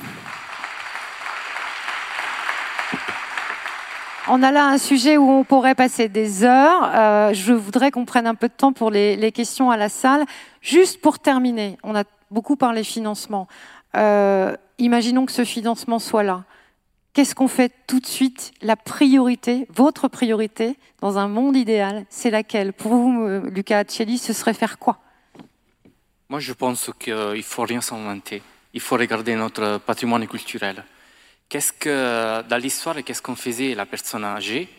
On 4.29 4.41
a 4.41 4.51
là 4.51 4.67
un 4.67 4.77
sujet 4.77 5.17
où 5.17 5.29
on 5.29 5.43
pourrait 5.43 5.75
passer 5.75 6.07
des 6.07 6.45
heures. 6.45 6.89
Euh, 6.95 7.33
je 7.33 7.51
voudrais 7.51 7.91
qu'on 7.91 8.05
prenne 8.05 8.25
un 8.25 8.35
peu 8.35 8.47
de 8.47 8.53
temps 8.53 8.71
pour 8.71 8.89
les, 8.89 9.31
questions 9.33 9.69
à 9.69 9.75
la 9.75 9.89
salle. 9.89 10.25
Juste 10.61 11.01
pour 11.01 11.19
terminer, 11.19 11.77
on 11.83 11.93
a 11.93 12.05
beaucoup 12.31 12.55
parlé 12.55 12.85
financement. 12.85 13.49
Euh, 13.97 14.55
imaginons 14.77 15.25
que 15.25 15.33
ce 15.33 15.43
financement 15.43 15.99
soit 15.99 16.23
là. 16.23 16.45
Qu'est-ce 17.11 17.35
qu'on 17.35 17.49
fait 17.49 17.71
tout 17.85 17.99
de 17.99 18.05
suite? 18.05 18.53
La 18.61 18.77
priorité, 18.77 19.67
votre 19.75 20.07
priorité, 20.07 20.77
dans 21.01 21.17
un 21.17 21.27
monde 21.27 21.57
idéal, 21.57 22.05
c'est 22.09 22.31
laquelle? 22.31 22.71
Pour 22.71 22.93
vous, 22.93 23.23
euh, 23.23 23.49
Lucas 23.49 23.79
Accelli, 23.79 24.17
ce 24.17 24.31
serait 24.31 24.53
faire 24.53 24.79
quoi? 24.79 24.99
Moi, 26.29 26.39
je 26.39 26.53
pense 26.53 26.89
qu'il 26.97 27.13
ne 27.13 27.41
faut 27.41 27.63
rien 27.63 27.81
s'inventer. 27.81 28.41
Il 28.73 28.79
faut 28.79 28.95
regarder 28.95 29.35
notre 29.35 29.79
patrimoine 29.79 30.25
culturel 30.27 30.83
qu'est-ce 31.49 31.73
que, 31.73 32.41
dans 32.47 32.57
l'histoire, 32.57 33.03
qu'est-ce 33.03 33.21
qu'on 33.21 33.35
faisait 33.35 33.75
la 33.75 33.85
personne 33.85 34.23
âgée? 34.23 34.69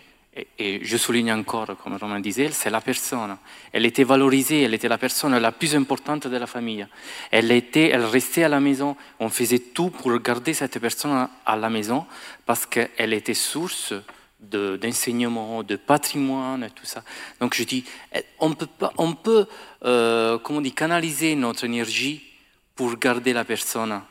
Et, 0.59 0.81
je 0.83 0.97
souligne 0.97 1.33
encore, 1.33 1.77
comme 1.83 1.97
Romain 1.97 2.19
disait, 2.19 2.51
c'est 2.51 2.71
la 2.71 2.81
personne. 2.81 3.37
Elle 3.73 3.87
était 3.87 4.03
valorisée, 4.03 4.63
elle 4.63 4.75
était 4.75 4.89
la 4.89 4.99
personne 4.99 5.39
la 5.39 5.53
plus 5.53 5.77
importante 5.77 6.27
de 6.27 6.37
la 6.37 6.47
famille. 6.47 6.87
Elle, 7.31 7.53
était, 7.53 7.91
elle 7.91 8.05
restait 8.05 8.43
à 8.43 8.49
la 8.49 8.59
maison. 8.59 8.97
On 9.21 9.29
faisait 9.29 9.61
tout 9.61 9.91
pour 9.91 10.19
garder 10.19 10.53
cette 10.53 10.81
personne 10.81 11.29
à 11.47 11.57
la 11.57 11.71
maison 11.71 12.07
parce 12.45 12.67
qu'elle 12.67 13.13
était 13.13 13.35
source 13.35 13.95
d'enseignement, 14.41 15.63
de, 15.63 15.77
patrimoine, 15.77 16.69
tout 16.75 16.85
ça. 16.85 17.03
Donc 17.41 17.55
je 17.55 17.63
dis, 17.63 17.85
on 18.41 18.55
peut, 18.55 18.69
on 18.99 19.15
peut 19.15 19.47
euh, 19.85 20.39
comment 20.39 20.61
dit, 20.61 20.73
canaliser 20.73 21.37
notre 21.37 21.65
énergie 21.65 22.23
pour 22.75 22.97
garder 22.97 23.33
la 23.33 23.45
personne 23.45 24.03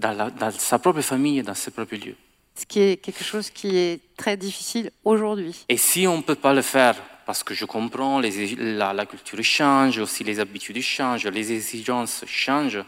dans, 0.00 0.50
sa 0.52 0.78
propre 0.78 1.02
famille 1.02 1.42
dans 1.42 1.54
ses 1.54 1.70
propres 1.70 1.96
lieux. 1.96 2.16
Ce 2.54 2.66
qui 2.66 2.80
est 2.80 2.96
quelque 2.96 3.24
chose 3.24 3.50
qui 3.50 3.76
est 3.76 4.00
très 4.16 4.36
difficile 4.36 4.90
aujourd'hui. 5.04 5.64
Et 5.68 5.76
si 5.76 6.06
on 6.06 6.18
ne 6.18 6.22
peut 6.22 6.34
pas 6.34 6.52
le 6.52 6.62
faire, 6.62 6.96
parce 7.24 7.42
que 7.42 7.54
je 7.54 7.64
comprends, 7.64 8.18
les, 8.20 8.56
la, 8.56 9.06
culture 9.06 9.42
change, 9.42 9.98
aussi 9.98 10.24
les 10.24 10.40
habitudes 10.40 10.80
changent, 10.82 11.26
les 11.26 11.52
exigences 11.52 12.24
changent, 12.26 12.84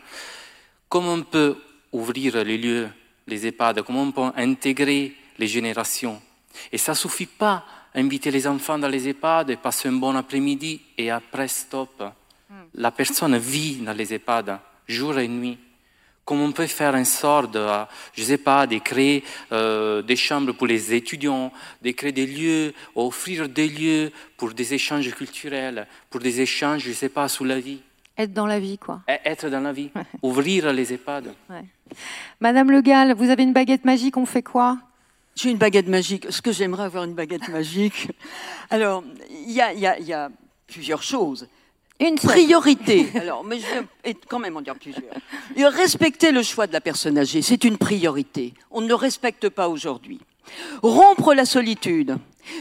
comment 0.88 1.14
on 1.14 1.22
peut 1.22 1.56
ouvrir 1.92 2.42
les 2.44 2.58
lieux, 2.58 2.88
les 3.26 3.46
EHPAD, 3.46 3.82
comment 3.82 4.02
on 4.02 4.12
peut 4.12 4.32
intégrer 4.36 5.14
les 5.38 5.46
générations? 5.46 6.20
Et 6.70 6.78
ça 6.78 6.92
ne 6.92 6.96
suffit 6.96 7.26
pas 7.26 7.64
inviter 7.94 8.30
les 8.30 8.46
enfants 8.46 8.78
dans 8.78 8.88
les 8.88 9.08
EHPAD 9.08 9.50
et 9.50 9.56
passer 9.56 9.88
un 9.88 9.92
bon 9.92 10.16
après-midi 10.16 10.80
et 10.98 11.10
après 11.10 11.48
stop. 11.48 12.02
La 12.74 12.90
personne 12.90 13.36
vit 13.38 13.76
dans 13.76 13.92
les 13.92 14.12
EHPAD 14.12 14.58
jour 14.88 15.18
et 15.18 15.28
nuit. 15.28 15.58
Comment 16.24 16.44
on 16.44 16.52
peut 16.52 16.66
faire 16.66 16.94
en 16.94 17.04
sorte, 17.04 17.52
de, 17.52 17.66
je 18.14 18.22
ne 18.22 18.26
sais 18.26 18.38
pas, 18.38 18.66
de 18.66 18.78
créer 18.78 19.24
euh, 19.50 20.02
des 20.02 20.14
chambres 20.14 20.52
pour 20.52 20.68
les 20.68 20.94
étudiants, 20.94 21.52
de 21.82 21.90
créer 21.90 22.12
des 22.12 22.26
lieux, 22.26 22.72
offrir 22.94 23.48
des 23.48 23.68
lieux 23.68 24.12
pour 24.36 24.52
des 24.52 24.72
échanges 24.74 25.10
culturels, 25.14 25.86
pour 26.10 26.20
des 26.20 26.40
échanges, 26.40 26.82
je 26.82 26.90
ne 26.90 26.94
sais 26.94 27.08
pas, 27.08 27.28
sous 27.28 27.44
la 27.44 27.58
vie. 27.58 27.80
Être 28.16 28.32
dans 28.32 28.46
la 28.46 28.60
vie, 28.60 28.78
quoi. 28.78 29.00
Être 29.08 29.48
dans 29.48 29.60
la 29.60 29.72
vie. 29.72 29.90
Ouvrir 30.22 30.72
les 30.72 30.92
EHPAD. 30.92 31.34
Madame 32.40 32.70
Le 32.70 32.82
Gall, 32.82 33.14
vous 33.14 33.30
avez 33.30 33.42
une 33.42 33.52
baguette 33.52 33.84
magique, 33.84 34.16
on 34.16 34.26
fait 34.26 34.42
quoi? 34.42 34.78
J'ai 35.34 35.50
une 35.50 35.56
baguette 35.56 35.88
magique. 35.88 36.26
Ce 36.30 36.42
que 36.42 36.52
j'aimerais 36.52 36.84
avoir 36.84 37.04
une 37.04 37.14
baguette 37.14 37.48
magique? 37.48 38.10
Alors, 38.70 39.02
il 39.30 39.52
y 39.52 39.60
a, 39.60 40.30
plusieurs 40.66 41.02
choses. 41.02 41.48
Une 42.02 42.16
priorité. 42.16 43.08
Alors, 43.14 43.44
mais 43.44 43.60
je 43.60 43.66
vais 44.04 44.16
quand 44.28 44.38
même 44.38 44.56
en 44.56 44.60
dire 44.60 44.74
plusieurs. 44.74 45.04
Respecter 45.74 46.32
le 46.32 46.42
choix 46.42 46.66
de 46.66 46.72
la 46.72 46.80
personne 46.80 47.16
âgée, 47.16 47.42
c'est 47.42 47.64
une 47.64 47.78
priorité. 47.78 48.54
On 48.70 48.80
ne 48.80 48.88
le 48.88 48.94
respecte 48.94 49.48
pas 49.48 49.68
aujourd'hui. 49.68 50.20
Rompre 50.82 51.34
la 51.34 51.44
solitude. 51.44 52.16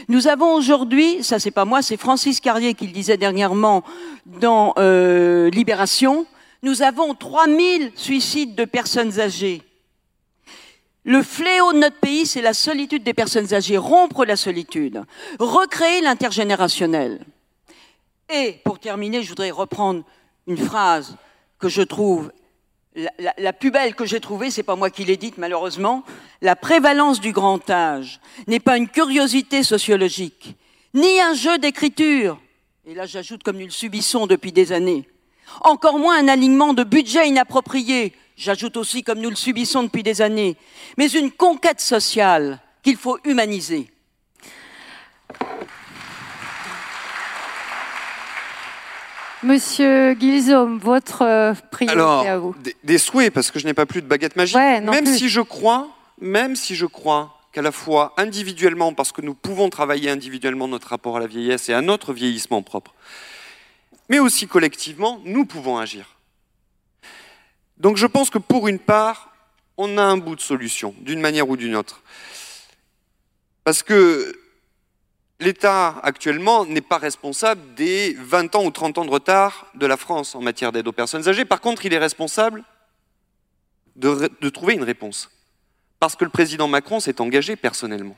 Nous 0.08 0.28
avons 0.28 0.54
aujourd'hui, 0.54 1.24
ça 1.24 1.40
c'est 1.40 1.50
pas 1.50 1.64
moi, 1.64 1.82
c'est 1.82 1.96
Francis 1.96 2.40
Carrier 2.40 2.74
qui 2.74 2.86
le 2.86 2.92
disait 2.92 3.16
dernièrement 3.16 3.82
dans 4.26 4.74
euh, 4.78 5.50
Libération, 5.50 6.24
nous 6.62 6.82
avons 6.82 7.14
3000 7.14 7.90
suicides 7.96 8.54
de 8.54 8.64
personnes 8.64 9.18
âgées. 9.18 9.62
Le 11.04 11.24
fléau 11.24 11.72
de 11.72 11.78
notre 11.78 11.98
pays, 11.98 12.26
c'est 12.26 12.42
la 12.42 12.54
solitude 12.54 13.02
des 13.02 13.14
personnes 13.14 13.52
âgées. 13.52 13.76
Rompre 13.76 14.24
la 14.24 14.36
solitude, 14.36 15.02
recréer 15.40 16.00
l'intergénérationnel. 16.00 17.26
Et 18.28 18.60
pour 18.64 18.78
terminer, 18.78 19.22
je 19.22 19.28
voudrais 19.28 19.50
reprendre 19.50 20.04
une 20.46 20.58
phrase 20.58 21.16
que 21.58 21.68
je 21.68 21.82
trouve 21.82 22.32
la, 23.38 23.52
plus 23.52 23.70
belle 23.70 23.94
que 23.94 24.04
j'ai 24.04 24.20
trouvée, 24.20 24.50
c'est 24.50 24.62
pas 24.62 24.76
moi 24.76 24.90
qui 24.90 25.04
l'ai 25.04 25.16
dite 25.16 25.38
malheureusement. 25.38 26.04
La 26.40 26.56
prévalence 26.56 27.20
du 27.20 27.32
grand 27.32 27.68
âge 27.70 28.20
n'est 28.46 28.60
pas 28.60 28.76
une 28.76 28.88
curiosité 28.88 29.62
sociologique, 29.62 30.56
ni 30.94 31.20
un 31.20 31.34
jeu 31.34 31.58
d'écriture. 31.58 32.38
Et 32.86 32.94
là, 32.94 33.06
j'ajoute 33.06 33.42
comme 33.42 33.58
nous 33.58 33.66
le 33.66 33.70
subissons 33.70 34.26
depuis 34.26 34.52
des 34.52 34.72
années. 34.72 35.08
Encore 35.60 35.98
moins 35.98 36.18
un 36.18 36.28
alignement 36.28 36.74
de 36.74 36.84
budget 36.84 37.28
inapproprié. 37.28 38.12
J'ajoute 38.36 38.76
aussi 38.76 39.02
comme 39.02 39.20
nous 39.20 39.30
le 39.30 39.36
subissons 39.36 39.84
depuis 39.84 40.02
des 40.02 40.20
années. 40.20 40.56
Mais 40.98 41.08
une 41.08 41.30
conquête 41.30 41.80
sociale 41.80 42.60
qu'il 42.82 42.96
faut 42.96 43.18
humaniser. 43.24 43.91
Monsieur 49.42 50.14
Guilzom, 50.14 50.78
votre 50.78 51.22
euh, 51.22 51.54
priorité 51.70 52.28
à 52.28 52.38
vous. 52.38 52.54
Des, 52.84 52.98
souhaits, 52.98 53.32
parce 53.32 53.50
que 53.50 53.58
je 53.58 53.66
n'ai 53.66 53.74
pas 53.74 53.86
plus 53.86 54.00
de 54.00 54.06
baguette 54.06 54.36
magique. 54.36 54.56
même 54.56 55.06
si 55.06 55.28
je 55.28 55.40
crois, 55.40 55.88
même 56.20 56.54
si 56.54 56.76
je 56.76 56.86
crois 56.86 57.38
qu'à 57.52 57.62
la 57.62 57.72
fois 57.72 58.14
individuellement, 58.16 58.94
parce 58.94 59.12
que 59.12 59.20
nous 59.20 59.34
pouvons 59.34 59.68
travailler 59.68 60.10
individuellement 60.10 60.68
notre 60.68 60.88
rapport 60.88 61.16
à 61.16 61.20
la 61.20 61.26
vieillesse 61.26 61.68
et 61.68 61.74
à 61.74 61.82
notre 61.82 62.12
vieillissement 62.12 62.62
propre, 62.62 62.94
mais 64.08 64.20
aussi 64.20 64.46
collectivement, 64.46 65.20
nous 65.24 65.44
pouvons 65.44 65.78
agir. 65.78 66.16
Donc 67.78 67.96
je 67.96 68.06
pense 68.06 68.30
que 68.30 68.38
pour 68.38 68.68
une 68.68 68.78
part, 68.78 69.32
on 69.76 69.98
a 69.98 70.02
un 70.02 70.18
bout 70.18 70.36
de 70.36 70.40
solution, 70.40 70.94
d'une 71.00 71.20
manière 71.20 71.48
ou 71.48 71.56
d'une 71.56 71.74
autre. 71.74 72.02
Parce 73.64 73.82
que 73.82 74.34
l'État 75.42 75.98
actuellement 76.02 76.64
n'est 76.64 76.80
pas 76.80 76.98
responsable 76.98 77.74
des 77.74 78.14
20 78.14 78.54
ans 78.54 78.64
ou 78.64 78.70
30 78.70 78.98
ans 78.98 79.04
de 79.04 79.10
retard 79.10 79.66
de 79.74 79.86
la 79.86 79.96
France 79.96 80.34
en 80.34 80.40
matière 80.40 80.72
d'aide 80.72 80.86
aux 80.86 80.92
personnes 80.92 81.28
âgées. 81.28 81.44
Par 81.44 81.60
contre, 81.60 81.84
il 81.84 81.92
est 81.92 81.98
responsable 81.98 82.64
de, 83.96 84.48
trouver 84.48 84.74
une 84.74 84.84
réponse. 84.84 85.30
Parce 85.98 86.16
que 86.16 86.24
le 86.24 86.30
président 86.30 86.68
Macron 86.68 87.00
s'est 87.00 87.20
engagé 87.20 87.56
personnellement. 87.56 88.16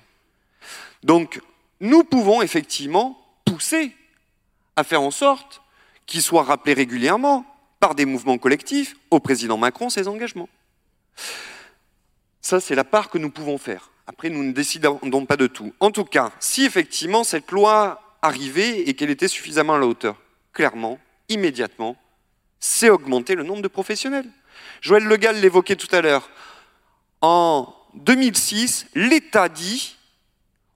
Donc, 1.02 1.40
nous 1.80 2.04
pouvons 2.04 2.42
effectivement 2.42 3.18
pousser 3.44 3.94
à 4.76 4.84
faire 4.84 5.02
en 5.02 5.10
sorte 5.10 5.62
qu'il 6.06 6.22
soit 6.22 6.44
rappelé 6.44 6.74
régulièrement 6.74 7.44
par 7.80 7.94
des 7.94 8.04
mouvements 8.04 8.38
collectifs 8.38 8.96
au 9.10 9.18
président 9.18 9.56
Macron 9.56 9.90
ses 9.90 10.08
engagements. 10.08 10.48
Ça, 12.40 12.60
c'est 12.60 12.74
la 12.74 12.84
part 12.84 13.08
que 13.08 13.18
nous 13.18 13.30
pouvons 13.30 13.58
faire. 13.58 13.90
Après, 14.06 14.28
nous 14.28 14.42
ne 14.42 14.52
décidons 14.52 14.98
pas 15.26 15.36
de 15.36 15.46
tout. 15.46 15.72
En 15.80 15.90
tout 15.90 16.04
cas, 16.04 16.32
si 16.38 16.64
effectivement 16.64 17.24
cette 17.24 17.50
loi 17.50 18.16
arrivait 18.20 18.80
et 18.80 18.94
qu'elle 18.94 19.10
était 19.10 19.28
suffisamment 19.28 19.74
à 19.74 19.78
la 19.78 19.86
hauteur, 19.86 20.16
clairement, 20.52 20.98
immédiatement, 21.28 21.96
c'est 22.60 22.90
augmenter 22.90 23.34
le 23.34 23.42
nombre 23.42 23.62
de 23.62 23.68
professionnels. 23.68 24.28
Joël 24.80 25.04
Legal 25.04 25.40
l'évoquait 25.40 25.76
tout 25.76 25.94
à 25.94 26.00
l'heure. 26.00 26.28
En 27.20 27.74
2006, 27.94 28.86
l'État 28.94 29.48
dit 29.48 29.96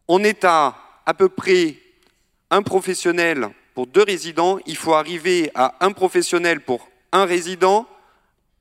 on 0.07 0.25
est 0.25 0.45
à 0.45 0.77
à 1.05 1.15
peu 1.15 1.31
près 1.31 1.77
un 2.51 2.63
professionnel 2.63 3.49
pour 3.75 3.87
deux 3.87 4.03
résidents, 4.03 4.59
il 4.67 4.77
faut 4.77 4.93
arriver 4.93 5.51
à 5.55 5.77
un 5.81 5.93
professionnel 5.93 6.61
pour 6.61 6.87
un 7.13 7.25
résident 7.25 7.87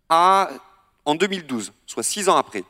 en 0.09 1.15
2012, 1.15 1.74
soit 1.86 2.03
six 2.03 2.30
ans 2.30 2.38
après 2.38 2.63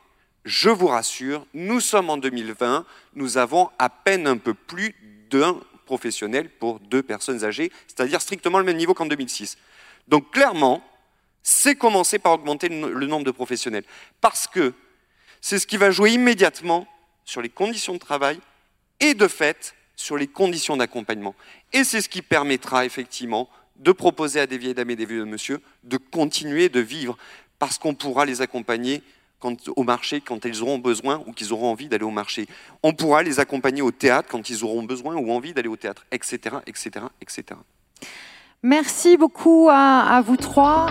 je 0.48 0.70
vous 0.70 0.86
rassure, 0.86 1.46
nous 1.52 1.78
sommes 1.78 2.08
en 2.08 2.16
2020, 2.16 2.86
nous 3.14 3.36
avons 3.36 3.68
à 3.78 3.90
peine 3.90 4.26
un 4.26 4.38
peu 4.38 4.54
plus 4.54 4.94
d'un 5.30 5.60
professionnel 5.84 6.48
pour 6.48 6.80
deux 6.80 7.02
personnes 7.02 7.44
âgées, 7.44 7.70
c'est-à-dire 7.86 8.22
strictement 8.22 8.58
le 8.58 8.64
même 8.64 8.78
niveau 8.78 8.94
qu'en 8.94 9.04
2006. 9.04 9.58
Donc 10.08 10.30
clairement, 10.32 10.82
c'est 11.42 11.74
commencer 11.74 12.18
par 12.18 12.32
augmenter 12.32 12.70
le 12.70 13.06
nombre 13.06 13.26
de 13.26 13.30
professionnels, 13.30 13.84
parce 14.22 14.46
que 14.46 14.72
c'est 15.42 15.58
ce 15.58 15.66
qui 15.66 15.76
va 15.76 15.90
jouer 15.90 16.12
immédiatement 16.12 16.88
sur 17.26 17.42
les 17.42 17.50
conditions 17.50 17.92
de 17.92 17.98
travail 17.98 18.40
et 19.00 19.12
de 19.12 19.28
fait 19.28 19.74
sur 19.96 20.16
les 20.16 20.28
conditions 20.28 20.78
d'accompagnement. 20.78 21.34
Et 21.74 21.84
c'est 21.84 22.00
ce 22.00 22.08
qui 22.08 22.22
permettra 22.22 22.86
effectivement 22.86 23.50
de 23.76 23.92
proposer 23.92 24.40
à 24.40 24.46
des 24.46 24.56
vieilles 24.56 24.74
dames 24.74 24.90
et 24.90 24.96
des 24.96 25.04
vieux 25.04 25.26
monsieur 25.26 25.60
de 25.84 25.98
continuer 25.98 26.70
de 26.70 26.80
vivre, 26.80 27.18
parce 27.58 27.76
qu'on 27.76 27.94
pourra 27.94 28.24
les 28.24 28.40
accompagner 28.40 29.02
au 29.76 29.82
marché 29.82 30.20
quand 30.20 30.44
ils 30.44 30.62
auront 30.62 30.78
besoin 30.78 31.22
ou 31.26 31.32
qu'ils 31.32 31.52
auront 31.52 31.70
envie 31.70 31.88
d'aller 31.88 32.04
au 32.04 32.10
marché. 32.10 32.46
On 32.82 32.92
pourra 32.92 33.22
les 33.22 33.40
accompagner 33.40 33.82
au 33.82 33.90
théâtre 33.90 34.28
quand 34.30 34.50
ils 34.50 34.64
auront 34.64 34.82
besoin 34.82 35.14
ou 35.16 35.30
envie 35.32 35.52
d'aller 35.52 35.68
au 35.68 35.76
théâtre, 35.76 36.06
etc., 36.10 36.56
etc., 36.66 37.06
etc. 37.20 37.58
Merci 38.62 39.16
beaucoup 39.16 39.68
à 39.70 40.20
vous 40.24 40.36
trois. 40.36 40.88